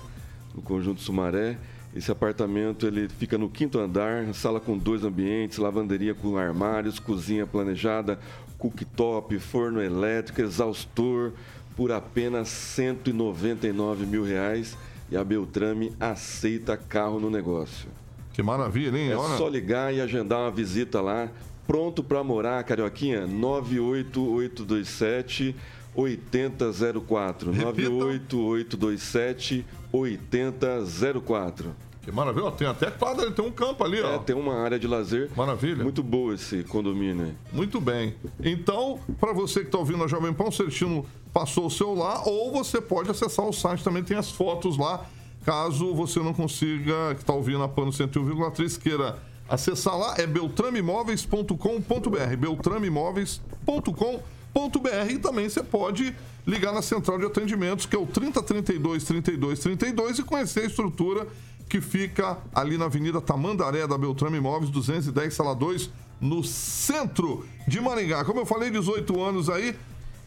no 0.53 0.61
conjunto 0.61 1.01
Sumaré. 1.01 1.57
Esse 1.95 2.11
apartamento 2.11 2.85
ele 2.85 3.07
fica 3.07 3.37
no 3.37 3.49
quinto 3.49 3.79
andar, 3.79 4.31
sala 4.33 4.59
com 4.59 4.77
dois 4.77 5.03
ambientes, 5.03 5.57
lavanderia 5.57 6.13
com 6.13 6.37
armários, 6.37 6.99
cozinha 6.99 7.47
planejada, 7.47 8.19
cooktop, 8.57 9.39
forno 9.39 9.81
elétrico, 9.81 10.41
exaustor, 10.41 11.31
por 11.75 11.91
apenas 11.91 12.49
199 12.49 14.05
mil 14.05 14.23
reais. 14.23 14.77
E 15.09 15.15
a 15.15 15.23
Beltrame 15.23 15.93
aceita 15.99 16.75
carro 16.75 17.19
no 17.19 17.29
negócio. 17.29 17.87
Que 18.33 18.43
maravilha, 18.43 18.97
hein? 18.97 19.11
É 19.11 19.15
Olha. 19.15 19.37
só 19.37 19.47
ligar 19.47 19.93
e 19.93 20.01
agendar 20.01 20.39
uma 20.39 20.51
visita 20.51 20.99
lá. 20.99 21.29
Pronto 21.67 22.03
para 22.03 22.23
morar, 22.23 22.63
Carioquinha? 22.63 23.27
98827 23.27 25.55
8004. 25.95 27.51
Repita. 27.51 27.89
98827 27.89 29.65
8004. 29.91 31.75
Que 32.01 32.11
maravilha. 32.11 32.45
Ó, 32.45 32.51
Tem 32.51 32.67
até 32.67 32.91
quadra, 32.91 33.31
tem 33.31 33.43
um 33.43 33.51
campo 33.51 33.83
ali, 33.83 33.99
ó. 33.99 34.15
É, 34.15 34.19
tem 34.19 34.35
uma 34.35 34.61
área 34.61 34.77
de 34.77 34.87
lazer. 34.87 35.31
Maravilha. 35.35 35.83
Muito 35.83 36.03
boa 36.03 36.35
esse 36.35 36.63
condomínio 36.63 37.25
aí. 37.25 37.33
Muito 37.51 37.81
bem. 37.81 38.13
Então, 38.43 38.99
para 39.19 39.33
você 39.33 39.61
que 39.61 39.65
está 39.67 39.79
ouvindo 39.79 40.03
a 40.03 40.07
Jovem 40.07 40.31
Pan, 40.31 40.43
o 40.45 40.51
Celestino 40.51 41.03
passou 41.33 41.65
o 41.65 41.71
seu 41.71 41.95
lá, 41.95 42.21
ou 42.25 42.51
você 42.51 42.79
pode 42.79 43.09
acessar 43.09 43.47
o 43.47 43.51
site, 43.51 43.83
também 43.83 44.03
tem 44.03 44.15
as 44.15 44.29
fotos 44.29 44.77
lá, 44.77 45.03
caso 45.43 45.95
você 45.95 46.19
não 46.19 46.31
consiga, 46.33 47.15
que 47.15 47.21
está 47.21 47.33
ouvindo 47.33 47.63
a 47.63 47.67
Pan 47.67 47.85
no 47.85 47.91
101,3, 47.91 48.79
queira 48.79 49.17
acessar 49.47 49.97
lá, 49.97 50.15
é 50.17 50.25
beltrameimóveis.com.br, 50.25 52.35
beltrameimóveis.com.br 52.37 55.09
e 55.09 55.17
também 55.17 55.49
você 55.49 55.63
pode 55.63 56.15
ligar 56.47 56.73
na 56.73 56.81
central 56.81 57.17
de 57.17 57.25
atendimentos, 57.25 57.85
que 57.85 57.95
é 57.95 57.99
o 57.99 58.05
3032 58.05 59.03
32 59.03 59.59
32 59.59 60.19
e 60.19 60.23
conhecer 60.23 60.61
a 60.61 60.65
estrutura 60.65 61.27
que 61.67 61.81
fica 61.81 62.37
ali 62.53 62.77
na 62.77 62.85
Avenida 62.85 63.19
Tamandaré 63.19 63.87
da 63.87 63.97
Beltrame 63.97 64.37
Imóveis, 64.37 64.69
210, 64.69 65.33
sala 65.33 65.55
2, 65.55 65.89
no 66.21 66.43
centro 66.43 67.45
de 67.67 67.81
Maringá. 67.81 68.23
Como 68.23 68.39
eu 68.39 68.45
falei, 68.45 68.69
18 68.69 69.21
anos 69.21 69.49
aí, 69.49 69.75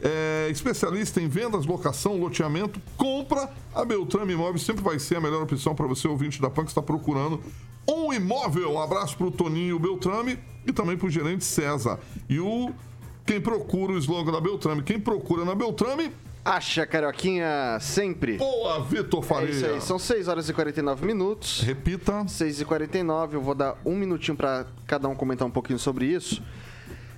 é, 0.02 0.48
especialista 0.50 1.20
em 1.20 1.28
vendas, 1.28 1.64
locação, 1.64 2.18
loteamento, 2.18 2.80
compra 2.96 3.50
a 3.74 3.84
Beltrame 3.84 4.32
Imóveis, 4.32 4.62
sempre 4.62 4.82
vai 4.82 4.98
ser 4.98 5.16
a 5.16 5.20
melhor 5.20 5.42
opção 5.42 5.74
para 5.74 5.86
você, 5.86 6.08
ouvinte 6.08 6.40
da 6.40 6.50
PAN, 6.50 6.64
que 6.64 6.70
está 6.70 6.82
procurando 6.82 7.40
um 7.88 8.12
imóvel. 8.12 8.74
Um 8.74 8.80
abraço 8.80 9.16
para 9.16 9.26
o 9.26 9.30
Toninho 9.30 9.78
Beltrame 9.78 10.38
e 10.66 10.72
também 10.72 10.96
para 10.96 11.06
o 11.06 11.10
gerente 11.10 11.44
César. 11.44 11.98
E 12.28 12.38
o 12.38 12.72
quem 13.24 13.40
procura 13.40 13.92
o 13.92 13.98
slogan 13.98 14.32
da 14.32 14.40
Beltrame, 14.40 14.82
quem 14.82 14.98
procura 14.98 15.44
na 15.44 15.54
Beltrame, 15.54 16.10
Acha, 16.44 16.86
Carioquinha, 16.86 17.78
sempre. 17.78 18.38
boa, 18.38 18.80
Vitor 18.82 19.22
Faria. 19.22 19.48
É 19.48 19.50
isso 19.50 19.66
aí, 19.66 19.80
são 19.82 19.98
6 19.98 20.28
horas 20.28 20.48
e 20.48 20.54
49 20.54 21.04
minutos. 21.04 21.60
Repita. 21.60 22.26
6 22.26 22.62
e 22.62 22.64
49 22.64 23.36
eu 23.36 23.42
vou 23.42 23.54
dar 23.54 23.76
um 23.84 23.94
minutinho 23.94 24.34
para 24.34 24.64
cada 24.86 25.08
um 25.08 25.14
comentar 25.14 25.46
um 25.46 25.50
pouquinho 25.50 25.78
sobre 25.78 26.06
isso. 26.06 26.42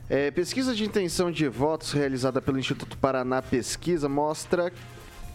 É, 0.08 0.32
pesquisa 0.32 0.74
de 0.74 0.84
intenção 0.84 1.30
de 1.30 1.46
votos 1.46 1.92
realizada 1.92 2.42
pelo 2.42 2.58
Instituto 2.58 2.98
Paraná 2.98 3.40
Pesquisa 3.40 4.08
mostra 4.08 4.72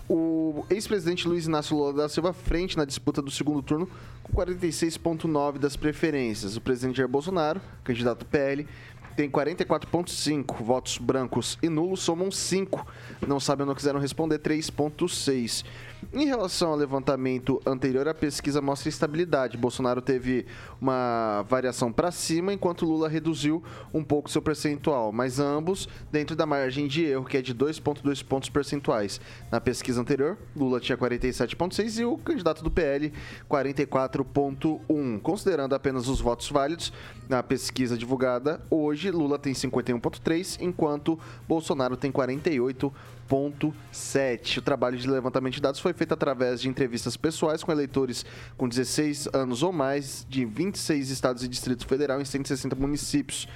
o 0.08 0.66
ex-presidente 0.70 1.28
Luiz 1.28 1.48
Inácio 1.48 1.76
Lula 1.76 1.94
da 1.94 2.10
Silva 2.10 2.32
frente 2.32 2.78
na 2.78 2.86
disputa 2.86 3.22
do 3.22 3.32
segundo 3.32 3.62
turno 3.62 3.90
com 4.24 4.34
46,9% 4.34 5.58
das 5.58 5.76
preferências. 5.76 6.56
O 6.56 6.62
presidente 6.62 6.98
Jair 6.98 7.10
Bolsonaro, 7.10 7.60
candidato 7.84 8.26
PL, 8.26 8.68
tem 9.16 9.30
44,5%. 9.30 10.64
Votos 10.64 10.98
brancos 10.98 11.58
e 11.64 11.70
nulos 11.70 12.02
somam 12.02 12.30
5%. 12.30 12.86
Não 13.28 13.40
sabem 13.40 13.64
ou 13.64 13.68
não 13.68 13.76
quiseram 13.76 14.00
responder, 14.00 14.40
3,6%. 14.40 15.66
Em 16.14 16.26
relação 16.26 16.72
ao 16.72 16.76
levantamento 16.76 17.62
anterior, 17.66 18.08
a 18.08 18.14
pesquisa 18.14 18.62
mostra 18.62 18.90
estabilidade. 18.90 19.58
Bolsonaro 19.58 20.02
teve 20.02 20.46
uma 20.80 21.44
variação 21.48 21.92
para 21.92 22.12
cima, 22.12 22.54
enquanto 22.54 22.86
Lula 22.86 23.10
reduziu 23.10 23.64
um 23.94 24.04
pouco 24.04 24.30
seu 24.30 24.42
percentual, 24.42 25.12
mas 25.12 25.40
ambos 25.40 25.90
dentro 26.12 26.36
da 26.36 26.46
margem 26.46 26.88
de 26.88 27.06
erro, 27.06 27.26
que 27.26 27.38
é 27.38 27.42
de 27.42 27.56
2,2 27.56 28.24
pontos 28.24 28.50
percentuais. 28.50 29.20
Na 29.52 29.60
pesquisa 29.60 30.00
anterior, 30.00 30.38
Lula 30.56 30.80
tinha 30.80 30.98
47,6 30.98 32.00
e 32.00 32.06
o 32.06 32.18
candidato 32.18 32.64
do 32.64 32.72
PL 32.72 33.12
44,1. 33.50 35.20
Considerando 35.22 35.74
apenas 35.74 36.08
os 36.08 36.22
votos 36.22 36.50
válidos, 36.50 36.94
na 37.28 37.42
pesquisa 37.42 37.98
divulgada 37.98 38.62
hoje, 38.70 39.10
Lula 39.12 39.40
tem 39.40 39.54
51,3, 39.54 40.62
enquanto 40.62 41.20
Bolsonaro 41.48 41.98
tem 41.98 42.12
48,7. 42.12 44.58
O 44.58 44.62
trabalho 44.62 44.98
de 44.98 45.10
levantamento 45.10 45.56
de 45.56 45.62
dados 45.62 45.80
foi 45.80 45.95
feito 45.96 46.14
através 46.14 46.62
de 46.62 46.70
entrevistas 46.70 47.18
pessoais 47.18 47.64
com 47.64 47.72
eleitores 47.72 48.24
com 48.58 48.68
16 48.68 49.30
anos 49.34 49.64
ou 49.64 49.72
mais 49.72 50.28
de 50.30 50.46
26 50.46 51.10
estados 51.10 51.44
e 51.44 51.48
Distrito 51.48 51.88
Federal 51.88 52.22
em 52.22 52.26
160 52.26 52.76
municípios 52.76 53.48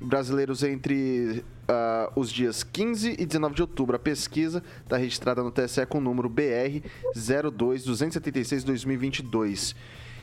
brasileiros 0.00 0.62
entre 0.62 1.44
ah, 1.68 2.10
os 2.14 2.30
dias 2.30 2.62
15 2.62 3.16
e 3.18 3.26
19 3.26 3.54
de 3.54 3.62
outubro. 3.62 3.96
A 3.96 3.98
pesquisa 3.98 4.62
está 4.82 4.96
registrada 4.96 5.42
no 5.42 5.50
TSE 5.50 5.84
com 5.86 5.98
o 5.98 6.00
número 6.00 6.28
BR 6.28 6.82
02-276-2022. 7.16 9.74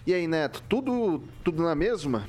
E 0.06 0.14
aí, 0.14 0.28
Neto, 0.28 0.64
tudo, 0.68 1.24
tudo 1.44 1.64
na 1.64 1.74
mesma? 1.76 2.28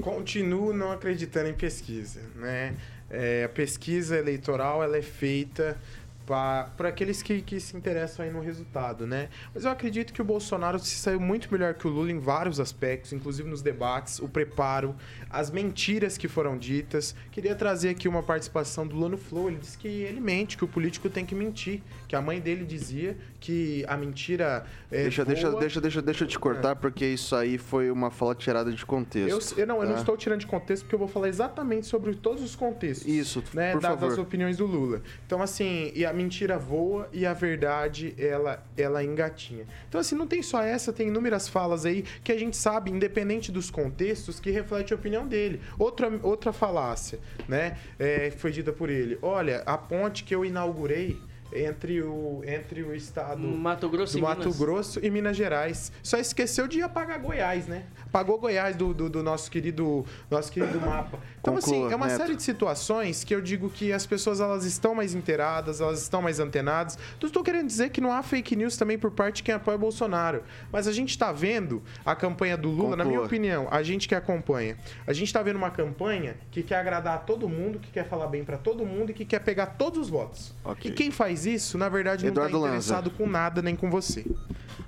Continuo 0.00 0.72
não 0.72 0.90
acreditando 0.90 1.48
em 1.48 1.54
pesquisa, 1.54 2.20
né? 2.34 2.74
É, 3.10 3.44
a 3.44 3.48
pesquisa 3.48 4.18
eleitoral 4.18 4.82
ela 4.82 4.96
é 4.96 5.02
feita 5.02 5.78
para 6.26 6.88
aqueles 6.88 7.22
que, 7.22 7.42
que 7.42 7.60
se 7.60 7.76
interessam 7.76 8.24
aí 8.24 8.32
no 8.32 8.40
resultado, 8.40 9.06
né? 9.06 9.28
Mas 9.54 9.64
eu 9.64 9.70
acredito 9.70 10.12
que 10.12 10.22
o 10.22 10.24
Bolsonaro 10.24 10.78
se 10.78 10.96
saiu 10.96 11.20
muito 11.20 11.50
melhor 11.52 11.74
que 11.74 11.86
o 11.86 11.90
Lula 11.90 12.10
em 12.10 12.18
vários 12.18 12.58
aspectos, 12.58 13.12
inclusive 13.12 13.48
nos 13.48 13.62
debates, 13.62 14.18
o 14.18 14.28
preparo, 14.28 14.94
as 15.28 15.50
mentiras 15.50 16.16
que 16.16 16.28
foram 16.28 16.56
ditas. 16.56 17.14
Queria 17.30 17.54
trazer 17.54 17.90
aqui 17.90 18.08
uma 18.08 18.22
participação 18.22 18.86
do 18.86 18.94
Lula 18.94 19.10
no 19.10 19.18
Flow. 19.18 19.48
Ele 19.48 19.58
disse 19.58 19.76
que 19.76 19.88
ele 19.88 20.20
mente, 20.20 20.56
que 20.56 20.64
o 20.64 20.68
político 20.68 21.10
tem 21.10 21.26
que 21.26 21.34
mentir, 21.34 21.82
que 22.14 22.16
a 22.16 22.22
mãe 22.22 22.38
dele 22.40 22.64
dizia 22.64 23.16
que 23.40 23.84
a 23.88 23.96
mentira 23.96 24.64
é 24.90 25.02
deixa, 25.02 25.24
deixa, 25.24 25.50
deixa, 25.50 25.80
deixa, 25.80 26.00
deixa 26.00 26.22
eu 26.24 26.28
te 26.28 26.38
cortar, 26.38 26.76
porque 26.76 27.04
isso 27.04 27.34
aí 27.34 27.58
foi 27.58 27.90
uma 27.90 28.08
fala 28.08 28.36
tirada 28.36 28.70
de 28.72 28.80
Eu, 28.80 28.86
contexto. 28.86 29.58
eu 29.58 29.66
não, 29.66 29.80
eu 29.82 29.86
não 29.88 29.94
tá? 29.94 30.00
estou 30.00 30.16
tirando 30.16 30.38
de 30.40 30.46
contexto 30.46 30.84
porque 30.84 30.94
eu 30.94 30.98
vou 30.98 31.08
falar 31.08 31.28
exatamente 31.28 31.86
sobre 31.88 32.14
todos 32.14 32.42
os 32.44 32.54
contextos. 32.54 33.06
Isso, 33.08 33.42
né, 33.52 33.72
por 33.72 33.80
da- 33.82 33.88
favor. 33.90 34.08
das 34.10 34.18
opiniões 34.18 34.56
do 34.56 34.64
Lula. 34.64 35.02
Então, 35.26 35.42
assim, 35.42 35.90
e 35.92 36.06
a 36.06 36.12
mentira 36.12 36.56
voa 36.56 37.08
e 37.12 37.26
a 37.26 37.32
verdade, 37.32 38.14
ela, 38.16 38.64
ela 38.76 39.02
engatinha. 39.02 39.66
Então, 39.88 40.00
assim, 40.00 40.14
não 40.14 40.28
tem 40.28 40.40
só 40.40 40.62
essa, 40.62 40.92
tem 40.92 41.08
inúmeras 41.08 41.48
falas 41.48 41.84
aí 41.84 42.04
que 42.22 42.30
a 42.30 42.38
gente 42.38 42.56
sabe, 42.56 42.92
independente 42.92 43.50
dos 43.50 43.70
contextos, 43.72 44.38
que 44.38 44.50
reflete 44.52 44.92
a 44.92 44.96
opinião 44.96 45.26
dele. 45.26 45.60
Outra, 45.78 46.08
outra 46.22 46.52
falácia, 46.52 47.18
né, 47.48 47.76
é, 47.98 48.30
foi 48.30 48.52
dita 48.52 48.72
por 48.72 48.88
ele. 48.88 49.18
Olha, 49.20 49.62
a 49.66 49.76
ponte 49.76 50.22
que 50.22 50.32
eu 50.34 50.44
inaugurei 50.44 51.18
entre 51.54 52.02
o, 52.02 52.42
entre 52.44 52.82
o 52.82 52.94
estado 52.94 53.40
Mato 53.40 53.88
Grosso 53.88 54.16
do 54.16 54.22
Mato 54.22 54.40
Minas. 54.40 54.58
Grosso 54.58 55.00
e 55.02 55.10
Minas 55.10 55.36
Gerais. 55.36 55.92
Só 56.02 56.18
esqueceu 56.18 56.66
de 56.66 56.82
apagar 56.82 57.20
Goiás, 57.20 57.66
né? 57.66 57.84
Apagou 58.06 58.38
Goiás 58.38 58.76
do, 58.76 58.92
do, 58.92 59.08
do 59.08 59.22
nosso 59.22 59.50
querido 59.50 60.04
nosso 60.30 60.50
querido 60.50 60.80
mapa. 60.80 61.18
Então, 61.44 61.56
Conclua, 61.56 61.84
assim, 61.84 61.92
é 61.92 61.96
uma 61.96 62.06
Neto. 62.06 62.16
série 62.16 62.34
de 62.36 62.42
situações 62.42 63.22
que 63.22 63.34
eu 63.34 63.42
digo 63.42 63.68
que 63.68 63.92
as 63.92 64.06
pessoas 64.06 64.40
elas 64.40 64.64
estão 64.64 64.94
mais 64.94 65.14
inteiradas, 65.14 65.78
elas 65.78 66.00
estão 66.00 66.22
mais 66.22 66.40
antenadas. 66.40 66.98
Não 67.20 67.26
estou 67.26 67.44
querendo 67.44 67.66
dizer 67.66 67.90
que 67.90 68.00
não 68.00 68.10
há 68.10 68.22
fake 68.22 68.56
news 68.56 68.78
também 68.78 68.98
por 68.98 69.10
parte 69.10 69.36
de 69.36 69.42
quem 69.42 69.54
apoia 69.54 69.76
Bolsonaro. 69.76 70.42
Mas 70.72 70.88
a 70.88 70.92
gente 70.92 71.10
está 71.10 71.32
vendo 71.32 71.82
a 72.02 72.16
campanha 72.16 72.56
do 72.56 72.70
Lula, 72.70 72.96
na 72.96 73.04
minha 73.04 73.20
opinião, 73.20 73.68
a 73.70 73.82
gente 73.82 74.08
que 74.08 74.14
acompanha, 74.14 74.78
a 75.06 75.12
gente 75.12 75.26
está 75.26 75.42
vendo 75.42 75.56
uma 75.56 75.70
campanha 75.70 76.34
que 76.50 76.62
quer 76.62 76.76
agradar 76.76 77.16
a 77.16 77.18
todo 77.18 77.46
mundo, 77.46 77.78
que 77.78 77.90
quer 77.90 78.08
falar 78.08 78.28
bem 78.28 78.42
para 78.42 78.56
todo 78.56 78.86
mundo 78.86 79.10
e 79.10 79.12
que 79.12 79.26
quer 79.26 79.40
pegar 79.40 79.66
todos 79.66 79.98
os 79.98 80.08
votos. 80.08 80.54
Ok. 80.64 80.90
E 80.90 80.94
quem 80.94 81.10
faz 81.10 81.44
isso, 81.44 81.76
na 81.76 81.90
verdade, 81.90 82.24
não 82.24 82.30
está 82.30 82.44
Lanza. 82.44 82.56
interessado 82.56 83.10
com 83.10 83.26
nada 83.26 83.60
nem 83.60 83.76
com 83.76 83.90
você. 83.90 84.24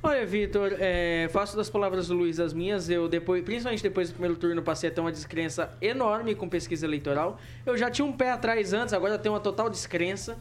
Olha, 0.02 0.24
Vitor, 0.26 0.76
é, 0.78 1.28
faço 1.32 1.56
das 1.56 1.70
palavras 1.70 2.08
do 2.08 2.14
Luiz 2.14 2.38
as 2.38 2.52
minhas. 2.52 2.88
Eu, 2.88 3.08
depois, 3.08 3.42
principalmente 3.42 3.82
depois 3.82 4.08
do 4.08 4.12
primeiro 4.12 4.36
turno, 4.36 4.62
passei 4.62 4.90
a 4.90 4.92
ter 4.92 5.00
uma 5.00 5.12
descrença 5.12 5.76
enorme 5.80 6.34
com 6.34 6.48
pesquisa 6.48 6.86
eleitoral. 6.86 7.40
Eu 7.64 7.76
já 7.76 7.90
tinha 7.90 8.04
um 8.04 8.12
pé 8.12 8.30
atrás 8.30 8.72
antes, 8.72 8.92
agora 8.92 9.18
tenho 9.18 9.34
uma 9.34 9.40
total 9.40 9.70
descrença. 9.70 10.38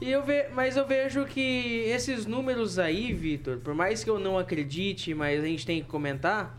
E 0.00 0.10
eu 0.10 0.22
ve, 0.22 0.48
mas 0.52 0.76
eu 0.76 0.86
vejo 0.86 1.24
que 1.24 1.84
esses 1.86 2.26
números 2.26 2.78
aí, 2.78 3.12
Vitor, 3.14 3.58
por 3.58 3.74
mais 3.74 4.04
que 4.04 4.10
eu 4.10 4.18
não 4.18 4.38
acredite, 4.38 5.14
mas 5.14 5.42
a 5.42 5.46
gente 5.46 5.64
tem 5.64 5.82
que 5.82 5.88
comentar, 5.88 6.54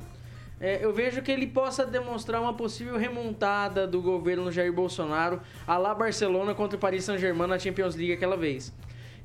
é, 0.59 0.83
eu 0.83 0.91
vejo 0.91 1.21
que 1.21 1.31
ele 1.31 1.45
possa 1.45 1.85
demonstrar 1.85 2.41
uma 2.41 2.53
possível 2.53 2.97
remontada 2.97 3.85
do 3.85 4.01
governo 4.01 4.51
Jair 4.51 4.73
Bolsonaro 4.73 5.39
a 5.67 5.77
lá 5.77 5.93
Barcelona 5.93 6.55
contra 6.55 6.77
o 6.77 6.79
Paris 6.79 7.03
Saint-Germain 7.03 7.47
na 7.47 7.59
Champions 7.59 7.95
League 7.95 8.13
aquela 8.13 8.35
vez. 8.35 8.73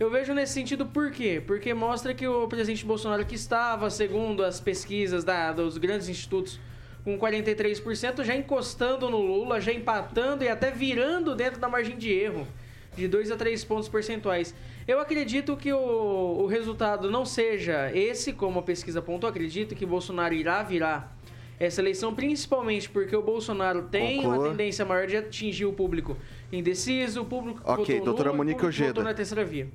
Eu 0.03 0.11
vejo 0.11 0.35
nesse 0.35 0.53
sentido 0.53 0.85
por 0.85 1.13
quê? 1.13 1.41
Porque 1.47 1.73
mostra 1.73 2.13
que 2.13 2.27
o 2.27 2.49
presidente 2.49 2.85
Bolsonaro, 2.85 3.25
que 3.25 3.37
estava, 3.37 3.89
segundo 3.89 4.43
as 4.45 4.59
pesquisas 4.59 5.23
da- 5.23 5.53
dos 5.53 5.79
grandes 5.79 6.09
institutos, 6.09 6.59
com 7.05 7.17
43%, 7.17 8.25
já 8.25 8.35
encostando 8.35 9.09
no 9.09 9.19
Lula, 9.19 9.61
já 9.61 9.73
empatando 9.73 10.43
e 10.43 10.49
até 10.49 10.73
virando 10.73 11.37
dentro 11.37 11.61
da 11.61 11.69
margem 11.69 11.97
de 11.97 12.11
erro, 12.11 12.49
de 12.97 13.07
2 13.07 13.31
a 13.31 13.37
3 13.37 13.63
pontos 13.63 13.89
percentuais. 13.89 14.53
Eu 14.89 14.99
acredito 14.99 15.57
que 15.57 15.73
o, 15.73 15.79
o 15.79 16.47
resultado 16.47 17.09
não 17.09 17.25
seja 17.25 17.93
esse, 17.97 18.33
como 18.33 18.59
a 18.59 18.63
pesquisa 18.65 18.99
apontou, 18.99 19.31
acredito 19.31 19.73
que 19.77 19.87
Bolsonaro 19.87 20.35
irá 20.35 20.65
virar 20.65 21.17
essa 21.65 21.81
eleição, 21.81 22.13
principalmente 22.15 22.89
porque 22.91 23.15
o 23.15 23.23
Bolsonaro 23.23 23.83
tem 23.85 24.27
uma 24.27 24.43
tendência 24.51 24.85
maior 24.85 25.07
de 25.07 25.17
atingir 25.17 25.65
o 25.65 25.73
público 25.73 26.17
indeciso, 26.51 27.23
o 27.23 27.25
público 27.25 27.61
que 27.63 27.71
Ok, 27.71 27.85
votou 27.99 28.05
doutora 28.05 28.29
nulo, 28.31 28.39
Monique 28.39 28.57
o 28.57 28.61
público 28.61 28.83
que 28.83 28.89
votou 28.89 29.05
na 29.05 29.15
terceira 29.15 29.45
via. 29.45 29.69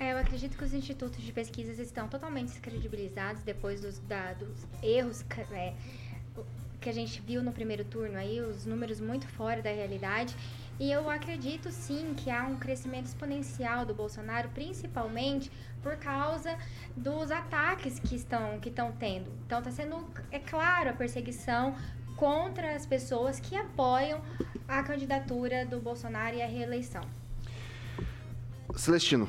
É, 0.00 0.12
eu 0.12 0.18
acredito 0.18 0.56
que 0.56 0.64
os 0.64 0.72
institutos 0.72 1.20
de 1.22 1.32
pesquisas 1.32 1.78
estão 1.78 2.08
totalmente 2.08 2.48
descredibilizados 2.48 3.42
depois 3.42 3.80
dos, 3.80 3.98
da- 4.00 4.32
dos 4.32 4.56
erros 4.82 5.22
que, 5.22 5.40
é, 5.54 5.74
que 6.80 6.88
a 6.88 6.92
gente 6.92 7.20
viu 7.20 7.42
no 7.42 7.52
primeiro 7.52 7.84
turno 7.84 8.16
aí, 8.16 8.40
os 8.40 8.64
números 8.64 9.00
muito 9.00 9.26
fora 9.26 9.60
da 9.60 9.70
realidade. 9.70 10.34
E 10.80 10.92
eu 10.92 11.10
acredito 11.10 11.72
sim 11.72 12.14
que 12.16 12.30
há 12.30 12.44
um 12.44 12.54
crescimento 12.56 13.06
exponencial 13.06 13.84
do 13.84 13.92
Bolsonaro, 13.92 14.48
principalmente 14.54 15.50
por 15.82 15.96
causa 15.96 16.56
dos 16.96 17.30
ataques 17.30 17.98
que 17.98 18.16
estão, 18.16 18.58
que 18.60 18.68
estão 18.68 18.92
tendo. 18.92 19.30
Então 19.46 19.58
está 19.58 19.70
sendo, 19.70 20.04
é 20.30 20.38
claro, 20.38 20.90
a 20.90 20.92
perseguição 20.92 21.74
contra 22.16 22.74
as 22.74 22.84
pessoas 22.84 23.38
que 23.38 23.56
apoiam 23.56 24.20
a 24.66 24.82
candidatura 24.82 25.64
do 25.64 25.80
Bolsonaro 25.80 26.36
e 26.36 26.42
a 26.42 26.46
reeleição. 26.46 27.02
Celestino. 28.76 29.28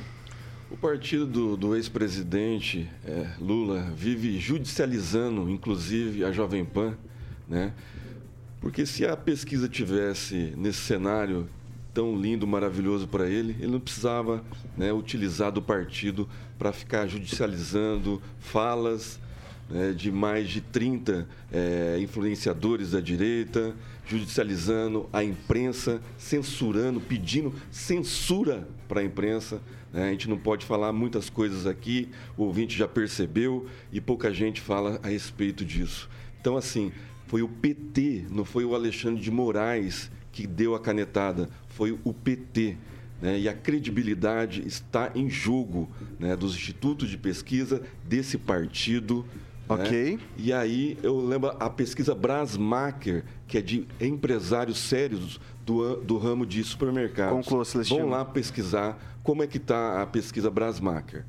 O 0.72 0.78
partido 0.78 1.26
do, 1.26 1.58
do 1.58 1.76
ex-presidente 1.76 2.88
eh, 3.04 3.28
Lula 3.40 3.92
vive 3.96 4.38
judicializando, 4.38 5.50
inclusive, 5.50 6.24
a 6.24 6.32
Jovem 6.32 6.64
Pan, 6.64 6.96
né? 7.48 7.74
Porque 8.62 8.86
se 8.86 9.04
a 9.04 9.18
pesquisa 9.18 9.68
tivesse 9.68 10.54
nesse 10.56 10.80
cenário 10.80 11.50
tão 11.94 12.16
lindo, 12.16 12.46
maravilhoso 12.48 13.08
para 13.08 13.28
ele, 13.28 13.56
ele 13.60 13.72
não 13.72 13.80
precisava 13.80 14.44
né, 14.78 14.92
utilizar 14.94 15.52
do 15.52 15.62
partido 15.62 16.28
para 16.58 16.72
ficar 16.72 17.08
judicializando 17.08 18.22
falas 18.40 19.20
né, 19.70 19.92
de 19.92 20.12
mais 20.12 20.50
de 20.50 20.62
30 20.62 21.28
eh, 21.52 22.00
influenciadores 22.02 22.92
da 22.92 23.00
direita, 23.00 23.76
judicializando 24.06 25.08
a 25.14 25.24
imprensa, 25.24 26.02
censurando, 26.18 27.00
pedindo 27.00 27.54
censura 27.70 28.68
para 28.88 29.02
a 29.02 29.04
imprensa. 29.04 29.62
né? 29.94 30.08
A 30.08 30.12
gente 30.12 30.28
não 30.28 30.38
pode 30.38 30.66
falar 30.66 30.92
muitas 30.92 31.30
coisas 31.30 31.68
aqui, 31.68 32.10
o 32.36 32.44
ouvinte 32.44 32.78
já 32.78 32.88
percebeu 32.88 33.68
e 33.92 34.02
pouca 34.02 34.34
gente 34.34 34.60
fala 34.60 35.00
a 35.04 35.10
respeito 35.10 35.64
disso. 35.64 36.10
Então, 36.42 36.58
assim, 36.58 36.92
foi 37.28 37.44
o 37.44 37.48
PT, 37.48 38.26
não 38.32 38.44
foi 38.44 38.66
o 38.66 38.74
Alexandre 38.74 39.22
de 39.22 39.30
Moraes 39.30 40.10
que 40.32 40.46
deu 40.48 40.76
a 40.76 40.80
canetada, 40.80 41.50
foi 41.68 41.98
o 42.04 42.14
PT. 42.14 42.78
né? 43.22 43.40
E 43.40 43.50
a 43.50 43.54
credibilidade 43.54 44.66
está 44.66 45.12
em 45.16 45.30
jogo 45.30 45.90
né, 46.20 46.36
dos 46.36 46.56
institutos 46.56 47.10
de 47.10 47.18
pesquisa 47.18 47.82
desse 48.06 48.38
partido. 48.38 49.26
né? 49.68 49.76
Ok. 49.76 50.20
E 50.38 50.52
aí 50.54 50.98
eu 51.04 51.20
lembro 51.26 51.56
a 51.60 51.70
pesquisa 51.70 52.16
Brasmacher, 52.16 53.24
que 53.48 53.58
é 53.58 53.62
de 53.62 53.88
empresários 54.00 54.78
sérios 54.80 55.40
do, 55.66 55.98
do 55.98 56.18
ramo 56.18 56.46
de 56.46 56.64
supermercados. 56.64 57.46
Conclua, 57.46 57.66
Celestino. 57.66 58.02
Vão 58.02 58.10
lá 58.10 58.26
pesquisar 58.26 58.98
como 59.24 59.44
é 59.44 59.48
que 59.48 59.58
está 59.58 60.02
a 60.02 60.06
pesquisa 60.06 60.50
Brasmacher. 60.50 61.26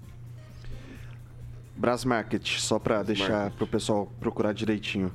Brás 1.76 2.04
Market, 2.04 2.46
só 2.58 2.78
para 2.78 3.02
deixar 3.02 3.50
para 3.52 3.64
o 3.64 3.66
pessoal 3.66 4.12
procurar 4.20 4.52
direitinho. 4.52 5.10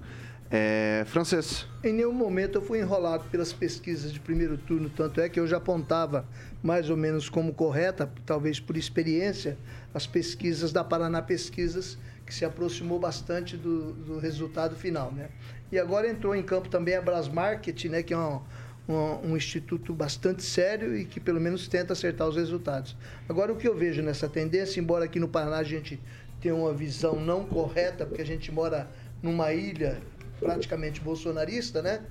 É, 0.57 1.03
francês. 1.07 1.67
Em 1.83 1.91
nenhum 1.91 2.13
momento 2.13 2.59
eu 2.59 2.61
fui 2.61 2.79
enrolado 2.79 3.25
pelas 3.25 3.51
pesquisas 3.51 4.13
de 4.13 4.21
primeiro 4.21 4.57
turno, 4.57 4.89
tanto 4.89 5.19
é 5.19 5.27
que 5.27 5.37
eu 5.37 5.45
já 5.45 5.57
apontava 5.57 6.25
mais 6.63 6.89
ou 6.89 6.95
menos 6.95 7.27
como 7.27 7.53
correta, 7.53 8.09
talvez 8.25 8.57
por 8.57 8.77
experiência, 8.77 9.57
as 9.93 10.07
pesquisas 10.07 10.71
da 10.71 10.81
Paraná 10.81 11.21
Pesquisas, 11.21 11.97
que 12.25 12.33
se 12.33 12.45
aproximou 12.45 12.97
bastante 12.97 13.57
do, 13.57 13.91
do 13.95 14.17
resultado 14.17 14.77
final. 14.77 15.11
Né? 15.11 15.27
E 15.73 15.77
agora 15.77 16.09
entrou 16.09 16.33
em 16.33 16.41
campo 16.41 16.69
também 16.69 16.95
a 16.95 17.01
Brasmarket, 17.01 17.89
né, 17.89 18.01
que 18.01 18.13
é 18.13 18.17
um, 18.17 18.39
um, 18.87 19.31
um 19.31 19.35
instituto 19.35 19.93
bastante 19.93 20.41
sério 20.41 20.95
e 20.95 21.03
que 21.03 21.19
pelo 21.19 21.41
menos 21.41 21.67
tenta 21.67 21.91
acertar 21.91 22.29
os 22.29 22.37
resultados. 22.37 22.95
Agora, 23.27 23.51
o 23.51 23.57
que 23.57 23.67
eu 23.67 23.75
vejo 23.75 24.01
nessa 24.01 24.29
tendência, 24.29 24.79
embora 24.79 25.03
aqui 25.03 25.19
no 25.19 25.27
Paraná 25.27 25.57
a 25.57 25.63
gente 25.63 25.99
tenha 26.39 26.55
uma 26.55 26.73
visão 26.73 27.19
não 27.19 27.43
correta, 27.43 28.05
porque 28.05 28.21
a 28.21 28.25
gente 28.25 28.53
mora 28.53 28.89
numa 29.21 29.51
ilha 29.51 29.99
praticamente 30.39 31.01
bolsonarista, 31.01 31.81
né? 31.81 32.01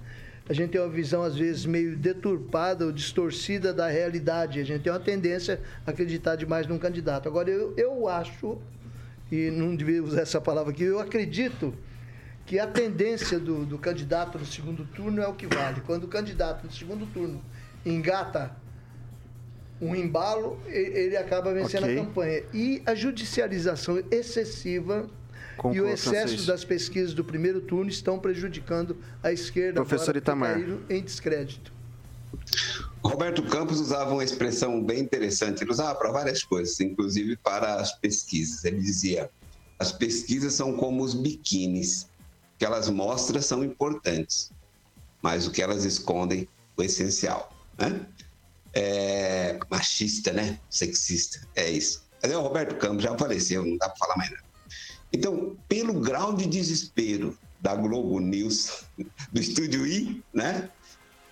a 0.48 0.52
gente 0.52 0.72
tem 0.72 0.80
uma 0.80 0.90
visão, 0.90 1.22
às 1.22 1.36
vezes, 1.36 1.64
meio 1.64 1.96
deturpada 1.96 2.84
ou 2.84 2.92
distorcida 2.92 3.72
da 3.72 3.88
realidade. 3.88 4.60
A 4.60 4.64
gente 4.64 4.82
tem 4.82 4.92
uma 4.92 5.00
tendência 5.00 5.60
a 5.86 5.90
acreditar 5.90 6.36
demais 6.36 6.66
num 6.66 6.78
candidato. 6.78 7.26
Agora, 7.28 7.50
eu, 7.50 7.72
eu 7.78 8.06
acho, 8.06 8.58
e 9.32 9.50
não 9.50 9.74
devia 9.74 10.02
usar 10.02 10.20
essa 10.20 10.40
palavra 10.40 10.70
aqui, 10.70 10.82
eu 10.82 11.00
acredito 11.00 11.74
que 12.44 12.58
a 12.58 12.66
tendência 12.66 13.38
do, 13.38 13.64
do 13.64 13.78
candidato 13.78 14.38
no 14.38 14.44
segundo 14.44 14.84
turno 14.84 15.22
é 15.22 15.26
o 15.26 15.32
que 15.32 15.46
vale. 15.46 15.80
Quando 15.80 16.04
o 16.04 16.08
candidato 16.08 16.64
no 16.64 16.72
segundo 16.72 17.06
turno 17.06 17.42
engata 17.86 18.54
um 19.80 19.94
embalo, 19.96 20.60
ele 20.66 21.16
acaba 21.16 21.54
vencendo 21.54 21.84
Ok. 21.84 21.98
a 21.98 22.04
campanha. 22.04 22.42
E 22.52 22.82
a 22.84 22.94
judicialização 22.94 24.02
excessiva 24.10 25.08
e 25.72 25.80
o 25.80 25.88
excesso 25.88 26.34
vocês. 26.34 26.46
das 26.46 26.64
pesquisas 26.64 27.14
do 27.14 27.24
primeiro 27.24 27.60
turno 27.60 27.90
estão 27.90 28.18
prejudicando 28.18 28.96
a 29.22 29.32
esquerda 29.32 29.84
Professor 29.84 30.16
Itamar. 30.16 30.58
em 30.88 31.02
descrédito. 31.02 31.72
Roberto 33.04 33.42
Campos 33.42 33.80
usava 33.80 34.12
uma 34.12 34.24
expressão 34.24 34.82
bem 34.82 35.00
interessante. 35.00 35.62
Ele 35.62 35.70
usava 35.70 35.94
para 35.94 36.10
várias 36.10 36.42
coisas, 36.42 36.80
inclusive 36.80 37.36
para 37.36 37.76
as 37.76 37.92
pesquisas. 37.98 38.64
Ele 38.64 38.80
dizia: 38.80 39.30
as 39.78 39.92
pesquisas 39.92 40.54
são 40.54 40.76
como 40.76 41.02
os 41.02 41.14
biquínis. 41.14 42.04
O 42.54 42.58
que 42.58 42.64
elas 42.64 42.88
mostram 42.88 43.42
são 43.42 43.64
importantes, 43.64 44.50
mas 45.20 45.46
o 45.46 45.50
que 45.50 45.60
elas 45.60 45.84
escondem, 45.84 46.48
o 46.76 46.82
essencial. 46.82 47.50
Né? 47.78 48.06
É, 48.72 49.58
machista, 49.70 50.32
né? 50.32 50.58
Sexista, 50.70 51.46
é 51.54 51.70
isso. 51.70 52.04
Mas 52.22 52.32
é 52.32 52.36
o 52.38 52.42
Roberto 52.42 52.76
Campos, 52.76 53.02
já 53.02 53.16
faleceu, 53.18 53.64
não 53.66 53.76
dá 53.76 53.88
para 53.88 53.98
falar 53.98 54.16
mais 54.16 54.30
nada. 54.30 54.53
Então, 55.14 55.56
pelo 55.68 55.94
grau 56.00 56.34
de 56.34 56.44
desespero 56.44 57.38
da 57.60 57.76
Globo 57.76 58.18
News, 58.18 58.82
do 59.32 59.40
Estúdio 59.40 59.86
I, 59.86 60.20
né? 60.34 60.68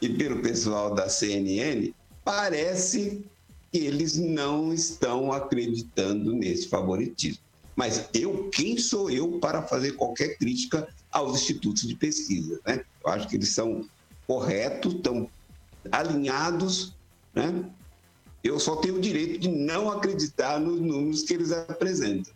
E 0.00 0.08
pelo 0.08 0.40
pessoal 0.40 0.94
da 0.94 1.08
CNN, 1.08 1.92
parece 2.24 3.24
que 3.72 3.78
eles 3.78 4.16
não 4.16 4.72
estão 4.72 5.32
acreditando 5.32 6.32
nesse 6.32 6.68
favoritismo. 6.68 7.42
Mas 7.74 8.08
eu, 8.14 8.48
quem 8.50 8.78
sou 8.78 9.10
eu 9.10 9.40
para 9.40 9.62
fazer 9.62 9.92
qualquer 9.92 10.38
crítica 10.38 10.86
aos 11.10 11.40
institutos 11.40 11.82
de 11.82 11.96
pesquisa, 11.96 12.60
né? 12.64 12.84
Eu 13.04 13.10
acho 13.10 13.28
que 13.28 13.34
eles 13.34 13.52
são 13.52 13.84
corretos, 14.28 14.94
estão 14.94 15.28
alinhados, 15.90 16.94
né? 17.34 17.68
Eu 18.44 18.60
só 18.60 18.76
tenho 18.76 18.98
o 18.98 19.00
direito 19.00 19.40
de 19.40 19.48
não 19.48 19.90
acreditar 19.90 20.60
nos 20.60 20.80
números 20.80 21.22
que 21.22 21.34
eles 21.34 21.50
apresentam. 21.50 22.32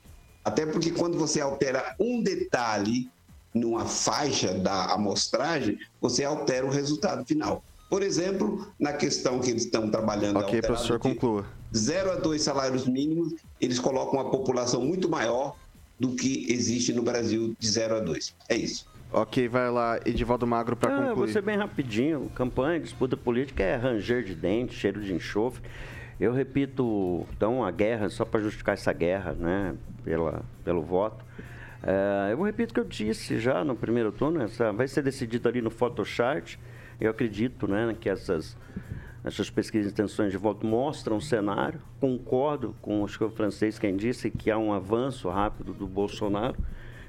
Até 0.46 0.64
porque 0.64 0.92
quando 0.92 1.18
você 1.18 1.40
altera 1.40 1.96
um 1.98 2.22
detalhe 2.22 3.10
numa 3.52 3.84
faixa 3.84 4.54
da 4.54 4.92
amostragem, 4.92 5.76
você 6.00 6.22
altera 6.22 6.64
o 6.64 6.70
resultado 6.70 7.26
final. 7.26 7.64
Por 7.90 8.00
exemplo, 8.00 8.64
na 8.78 8.92
questão 8.92 9.40
que 9.40 9.50
eles 9.50 9.64
estão 9.64 9.90
trabalhando 9.90 10.38
Ok, 10.38 10.62
professor, 10.62 11.00
conclua. 11.00 11.44
zero 11.76 12.12
a 12.12 12.14
dois 12.14 12.42
salários 12.42 12.86
mínimos, 12.86 13.34
eles 13.60 13.80
colocam 13.80 14.20
uma 14.20 14.30
população 14.30 14.82
muito 14.84 15.08
maior 15.08 15.56
do 15.98 16.14
que 16.14 16.46
existe 16.48 16.92
no 16.92 17.02
Brasil 17.02 17.56
de 17.58 17.68
0 17.68 17.96
a 17.96 18.00
2. 18.00 18.32
É 18.48 18.54
isso. 18.56 18.86
Ok, 19.12 19.48
vai 19.48 19.68
lá, 19.68 19.98
Edivaldo 20.04 20.46
Magro, 20.46 20.76
para 20.76 20.92
Ah, 20.94 21.00
vou 21.00 21.08
concluir. 21.10 21.32
ser 21.32 21.42
bem 21.42 21.56
rapidinho. 21.56 22.30
Campanha, 22.36 22.78
disputa 22.78 23.16
política 23.16 23.64
é 23.64 23.74
ranger 23.74 24.22
de 24.22 24.34
dente, 24.34 24.74
cheiro 24.74 25.00
de 25.02 25.12
enxofre. 25.12 25.62
Eu 26.18 26.32
repito, 26.32 27.26
então, 27.36 27.62
a 27.62 27.70
guerra, 27.70 28.08
só 28.08 28.24
para 28.24 28.40
justificar 28.40 28.72
essa 28.72 28.92
guerra, 28.92 29.32
né, 29.32 29.74
pela, 30.02 30.42
pelo 30.64 30.80
voto. 30.80 31.24
É, 31.82 32.32
eu 32.32 32.42
repito 32.42 32.72
o 32.72 32.74
que 32.74 32.80
eu 32.80 32.84
disse 32.84 33.38
já 33.38 33.62
no 33.62 33.76
primeiro 33.76 34.10
turno, 34.10 34.42
essa, 34.42 34.72
vai 34.72 34.88
ser 34.88 35.02
decidido 35.02 35.48
ali 35.48 35.60
no 35.60 35.70
Photochart. 35.70 36.56
Eu 36.98 37.10
acredito 37.10 37.68
né, 37.68 37.94
que 38.00 38.08
essas, 38.08 38.56
essas 39.22 39.50
pesquisas 39.50 39.88
de 39.88 39.92
intenções 39.92 40.32
de 40.32 40.38
voto 40.38 40.66
mostram 40.66 41.18
o 41.18 41.20
cenário. 41.20 41.80
Concordo 42.00 42.74
com 42.80 43.02
o 43.02 43.08
francês 43.08 43.78
quem 43.78 43.94
disse 43.94 44.30
que 44.30 44.50
há 44.50 44.56
um 44.56 44.72
avanço 44.72 45.28
rápido 45.28 45.74
do 45.74 45.86
Bolsonaro. 45.86 46.56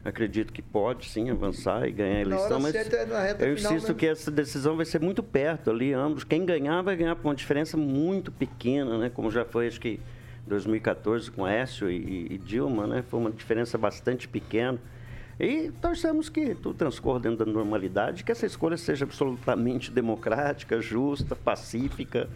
Acredito 0.07 0.53
que 0.53 0.61
pode 0.61 1.09
sim 1.09 1.29
avançar 1.29 1.85
e 1.85 1.91
ganhar 1.91 2.19
a 2.19 2.21
eleição, 2.21 2.61
mas 2.61 2.71
certa 2.71 3.05
na 3.05 3.21
reta 3.21 3.45
eu 3.45 3.55
insisto 3.55 3.93
que 3.93 4.05
essa 4.05 4.31
decisão 4.31 4.77
vai 4.77 4.85
ser 4.85 5.01
muito 5.01 5.21
perto 5.21 5.69
ali, 5.69 5.91
ambos. 5.91 6.23
Quem 6.23 6.45
ganhar 6.45 6.81
vai 6.81 6.95
ganhar 6.95 7.13
por 7.17 7.27
uma 7.27 7.35
diferença 7.35 7.75
muito 7.75 8.31
pequena, 8.31 8.97
né? 8.97 9.11
Como 9.13 9.29
já 9.29 9.43
foi, 9.43 9.67
acho 9.67 9.81
que 9.81 9.99
2014 10.47 11.29
com 11.29 11.45
Écio 11.45 11.91
e, 11.91 12.27
e 12.31 12.37
Dilma, 12.37 12.87
né? 12.87 13.01
Foi 13.01 13.19
uma 13.19 13.29
diferença 13.29 13.77
bastante 13.77 14.29
pequena. 14.29 14.79
E 15.37 15.73
torcemos 15.81 16.29
que 16.29 16.55
tudo 16.55 16.75
transcorra 16.75 17.19
dentro 17.19 17.45
da 17.45 17.51
normalidade, 17.51 18.23
que 18.23 18.31
essa 18.31 18.45
escolha 18.45 18.77
seja 18.77 19.03
absolutamente 19.03 19.91
democrática, 19.91 20.79
justa, 20.79 21.35
pacífica. 21.35 22.29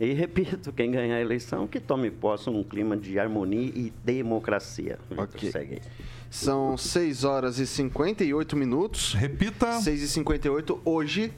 E 0.00 0.14
repito, 0.14 0.72
quem 0.72 0.90
ganhar 0.90 1.16
a 1.16 1.20
eleição, 1.20 1.68
que 1.68 1.78
tome 1.78 2.10
posse 2.10 2.48
num 2.48 2.64
clima 2.64 2.96
de 2.96 3.18
harmonia 3.18 3.70
e 3.74 3.92
democracia. 4.02 4.98
Ok. 5.14 5.52
Segue 5.52 5.74
aí. 5.74 5.82
São 6.32 6.78
6 6.78 7.24
horas 7.24 7.58
e 7.58 7.66
58 7.66 8.56
minutos. 8.56 9.12
Repita. 9.12 9.72
6 9.80 10.02
e 10.02 10.08
58 10.08 10.80
Hoje, 10.82 11.30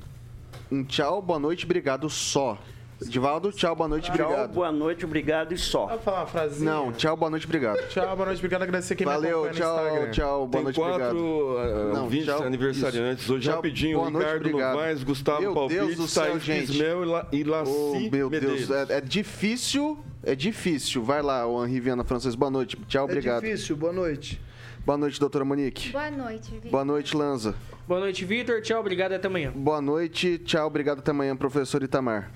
um 0.71 0.85
tchau, 0.85 1.21
boa 1.21 1.39
noite, 1.41 1.65
obrigado 1.65 2.09
só. 2.09 2.57
Divaldo, 3.05 3.51
tchau, 3.51 3.75
boa 3.75 3.89
noite, 3.89 4.05
Tchau, 4.05 4.15
obrigado. 4.15 4.53
boa 4.55 4.71
noite, 4.71 5.05
obrigado 5.05 5.53
e 5.53 5.59
só. 5.59 5.89
Vou 5.89 5.99
falar 5.99 6.21
uma 6.21 6.27
frasinha. 6.27 6.71
Não, 6.71 6.93
tchau, 6.93 7.17
boa 7.17 7.29
noite, 7.29 7.45
obrigado. 7.45 7.77
Tchau, 7.89 8.15
boa 8.15 8.27
noite, 8.27 8.39
obrigado. 8.39 8.63
Agradecer 8.63 8.95
quem 8.95 9.05
Valeu, 9.05 9.43
me 9.43 9.49
acompanha 9.49 9.53
tchau, 9.53 9.77
no 9.77 9.89
Instagram. 9.89 10.11
tchau, 10.13 10.39
boa 10.39 10.51
Tem 10.53 10.63
noite, 10.63 10.77
quatro 10.77 11.19
obrigado. 11.19 11.91
uh, 11.91 11.93
Não, 11.95 12.03
ouvintes 12.05 12.27
tchau, 12.27 12.43
aniversariantes. 12.45 13.25
isso. 13.25 13.35
Hoje, 13.35 13.43
Tchau, 13.49 13.57
rapidinho, 13.57 13.99
boa 13.99 14.11
noite, 14.11 14.25
Ricardo 14.27 14.47
obrigado. 14.47 14.73
Novaes, 14.75 15.03
Gustavo 15.03 15.41
Meu 15.41 15.55
Palpite, 15.55 15.81
Deus 15.97 16.15
Thaís 16.15 16.43
gente. 16.45 16.67
Bismel 16.69 17.03
e 17.03 17.07
La- 17.07 17.27
e 17.33 17.45
Laci 17.45 17.73
Oh, 17.73 18.11
meu 18.13 18.31
Medeiros. 18.31 18.69
Deus, 18.69 18.89
é, 18.91 18.99
é 18.99 19.01
difícil, 19.01 19.99
é 20.23 20.35
difícil. 20.37 21.03
Vai 21.03 21.21
lá, 21.21 21.45
o 21.47 21.67
Henri 21.67 21.81
Viana 21.81 22.05
Francês, 22.05 22.37
boa 22.37 22.51
noite, 22.51 22.79
tchau, 22.89 23.05
obrigado. 23.05 23.45
É 23.45 23.49
difícil, 23.51 23.77
boa 23.77 23.93
noite. 23.93 24.41
Boa 24.85 24.99
noite, 24.99 25.19
doutora 25.19 25.47
Monique. 25.47 25.93
Boa 25.93 26.11
noite, 26.11 26.51
Vitor. 26.51 26.71
Boa 26.71 26.85
noite, 26.85 27.17
Lanza. 27.17 27.55
Boa 27.89 28.01
noite, 28.01 28.23
Vitor. 28.27 28.61
Tchau, 28.61 28.81
obrigado 28.81 29.13
até 29.13 29.29
amanhã. 29.29 29.51
Boa 29.51 29.81
noite, 29.81 30.37
tchau, 30.45 30.67
obrigado, 30.67 30.99
até 30.99 31.11
amanhã, 31.11 31.35
professor 31.35 31.83
Itamar. 31.83 32.31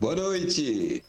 Boa 0.00 0.14
noite. 0.14 1.02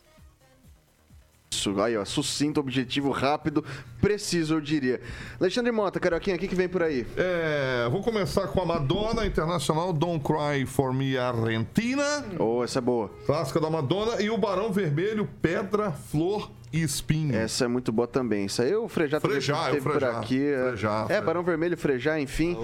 Isso, 1.51 1.79
aí, 1.79 1.95
ó, 1.95 2.03
sucinto, 2.03 2.59
objetivo, 2.59 3.11
rápido, 3.11 3.63
preciso, 4.01 4.55
eu 4.55 4.61
diria. 4.61 4.99
Alexandre 5.39 5.71
Mota, 5.71 5.99
Carioquinha, 5.99 6.35
o 6.35 6.39
que, 6.39 6.47
que 6.47 6.55
vem 6.55 6.67
por 6.67 6.81
aí? 6.81 7.05
É, 7.15 7.87
vou 7.91 8.01
começar 8.01 8.47
com 8.47 8.61
a 8.61 8.65
Madonna 8.65 9.27
Internacional, 9.27 9.93
Don't 9.93 10.23
Cry 10.23 10.65
For 10.65 10.91
Me 10.91 11.15
Argentina. 11.15 12.25
Oh, 12.39 12.63
essa 12.63 12.79
é 12.79 12.81
boa. 12.81 13.09
Clássica 13.27 13.59
da 13.59 13.69
Madonna. 13.69 14.19
E 14.19 14.31
o 14.31 14.37
Barão 14.37 14.71
Vermelho, 14.71 15.29
Pedra, 15.41 15.91
Flor 15.91 16.49
e 16.71 16.81
Espinho. 16.81 17.35
Essa 17.35 17.65
é 17.65 17.67
muito 17.67 17.91
boa 17.91 18.07
também. 18.07 18.45
Isso 18.45 18.61
aí 18.61 18.75
o 18.75 18.87
Frejá 18.87 19.19
também 19.19 19.37
Frejá, 19.37 19.65
teve 19.65 19.77
é 19.77 19.79
o 19.79 19.83
Frejá. 19.83 20.11
por 20.11 20.19
aqui. 20.19 20.45
é. 20.45 20.67
Frejá, 20.69 21.01
é, 21.01 21.05
Frejá. 21.05 21.21
Barão 21.21 21.43
Vermelho, 21.43 21.77
Frejá, 21.77 22.19
enfim. 22.19 22.57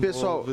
Pessoal, 0.00 0.44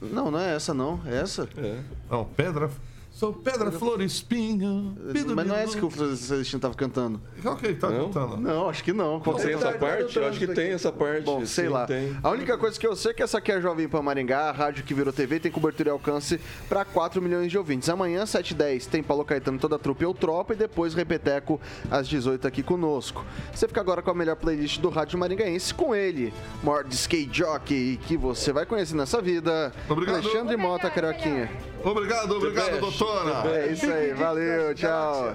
não, 0.00 0.30
não 0.30 0.38
é 0.38 0.54
essa 0.54 0.74
não, 0.74 1.00
é 1.06 1.16
essa. 1.16 1.48
É. 1.56 1.80
Não, 2.10 2.24
Pedra... 2.24 2.70
Sou 3.16 3.32
Pedra, 3.32 3.72
Flor 3.72 4.02
Espinho. 4.02 4.94
Mas 5.34 5.46
não 5.46 5.56
é 5.56 5.62
essa 5.62 5.78
que 5.78 5.86
o 5.86 6.16
Celestino 6.16 6.60
tava 6.60 6.74
cantando. 6.74 7.18
Qual 7.40 7.56
que 7.56 7.64
ele 7.64 7.76
tá 7.76 7.88
Não? 7.88 8.10
cantando? 8.10 8.36
Não, 8.36 8.68
acho 8.68 8.84
que 8.84 8.92
não. 8.92 9.20
Qual 9.20 9.36
Tem 9.36 9.46
que 9.46 9.52
essa 9.54 9.68
é? 9.68 9.72
parte? 9.72 10.18
Eu 10.18 10.26
acho 10.26 10.38
que 10.38 10.46
tem 10.48 10.72
essa 10.72 10.92
parte. 10.92 11.22
Bom, 11.22 11.46
sei 11.46 11.64
sim, 11.64 11.70
lá. 11.70 11.86
Tem. 11.86 12.14
A 12.22 12.28
única 12.28 12.58
coisa 12.58 12.78
que 12.78 12.86
eu 12.86 12.94
sei 12.94 13.12
é 13.12 13.14
que 13.14 13.22
essa 13.22 13.38
aqui 13.38 13.50
é 13.50 13.54
a 13.54 13.60
Jovem 13.60 13.88
Pan 13.88 14.02
Maringá, 14.02 14.50
a 14.50 14.52
rádio 14.52 14.84
que 14.84 14.92
virou 14.92 15.14
TV, 15.14 15.40
tem 15.40 15.50
cobertura 15.50 15.88
e 15.88 15.92
alcance 15.92 16.38
para 16.68 16.84
4 16.84 17.22
milhões 17.22 17.50
de 17.50 17.56
ouvintes. 17.56 17.88
Amanhã, 17.88 18.24
7h10, 18.24 18.84
tem 18.86 19.02
Paulo 19.02 19.24
Caetano, 19.24 19.58
toda 19.58 19.76
a 19.76 19.78
trupe 19.78 20.04
ou 20.04 20.12
tropa, 20.12 20.52
e 20.52 20.56
depois 20.56 20.92
Repeteco 20.92 21.58
às 21.90 22.06
18 22.06 22.46
aqui 22.46 22.62
conosco. 22.62 23.24
Você 23.50 23.66
fica 23.66 23.80
agora 23.80 24.02
com 24.02 24.10
a 24.10 24.14
melhor 24.14 24.36
playlist 24.36 24.78
do 24.78 24.90
rádio 24.90 25.18
maringaense, 25.18 25.72
com 25.72 25.94
ele, 25.94 26.34
maior 26.62 26.84
de 26.84 26.94
skate 26.94 27.30
jockey 27.32 27.98
que 28.06 28.14
você 28.14 28.52
vai 28.52 28.66
conhecer 28.66 28.94
nessa 28.94 29.22
vida, 29.22 29.72
Obrigado. 29.88 30.16
Alexandre 30.16 30.54
Mota, 30.58 30.90
Carioquinha. 30.90 31.50
Obrigado, 31.82 32.34
obrigado, 32.34 32.72
best, 32.72 32.82
É 33.54 33.72
isso 33.72 33.90
aí, 33.90 34.12
valeu, 34.12 34.74
tchau. 34.74 35.34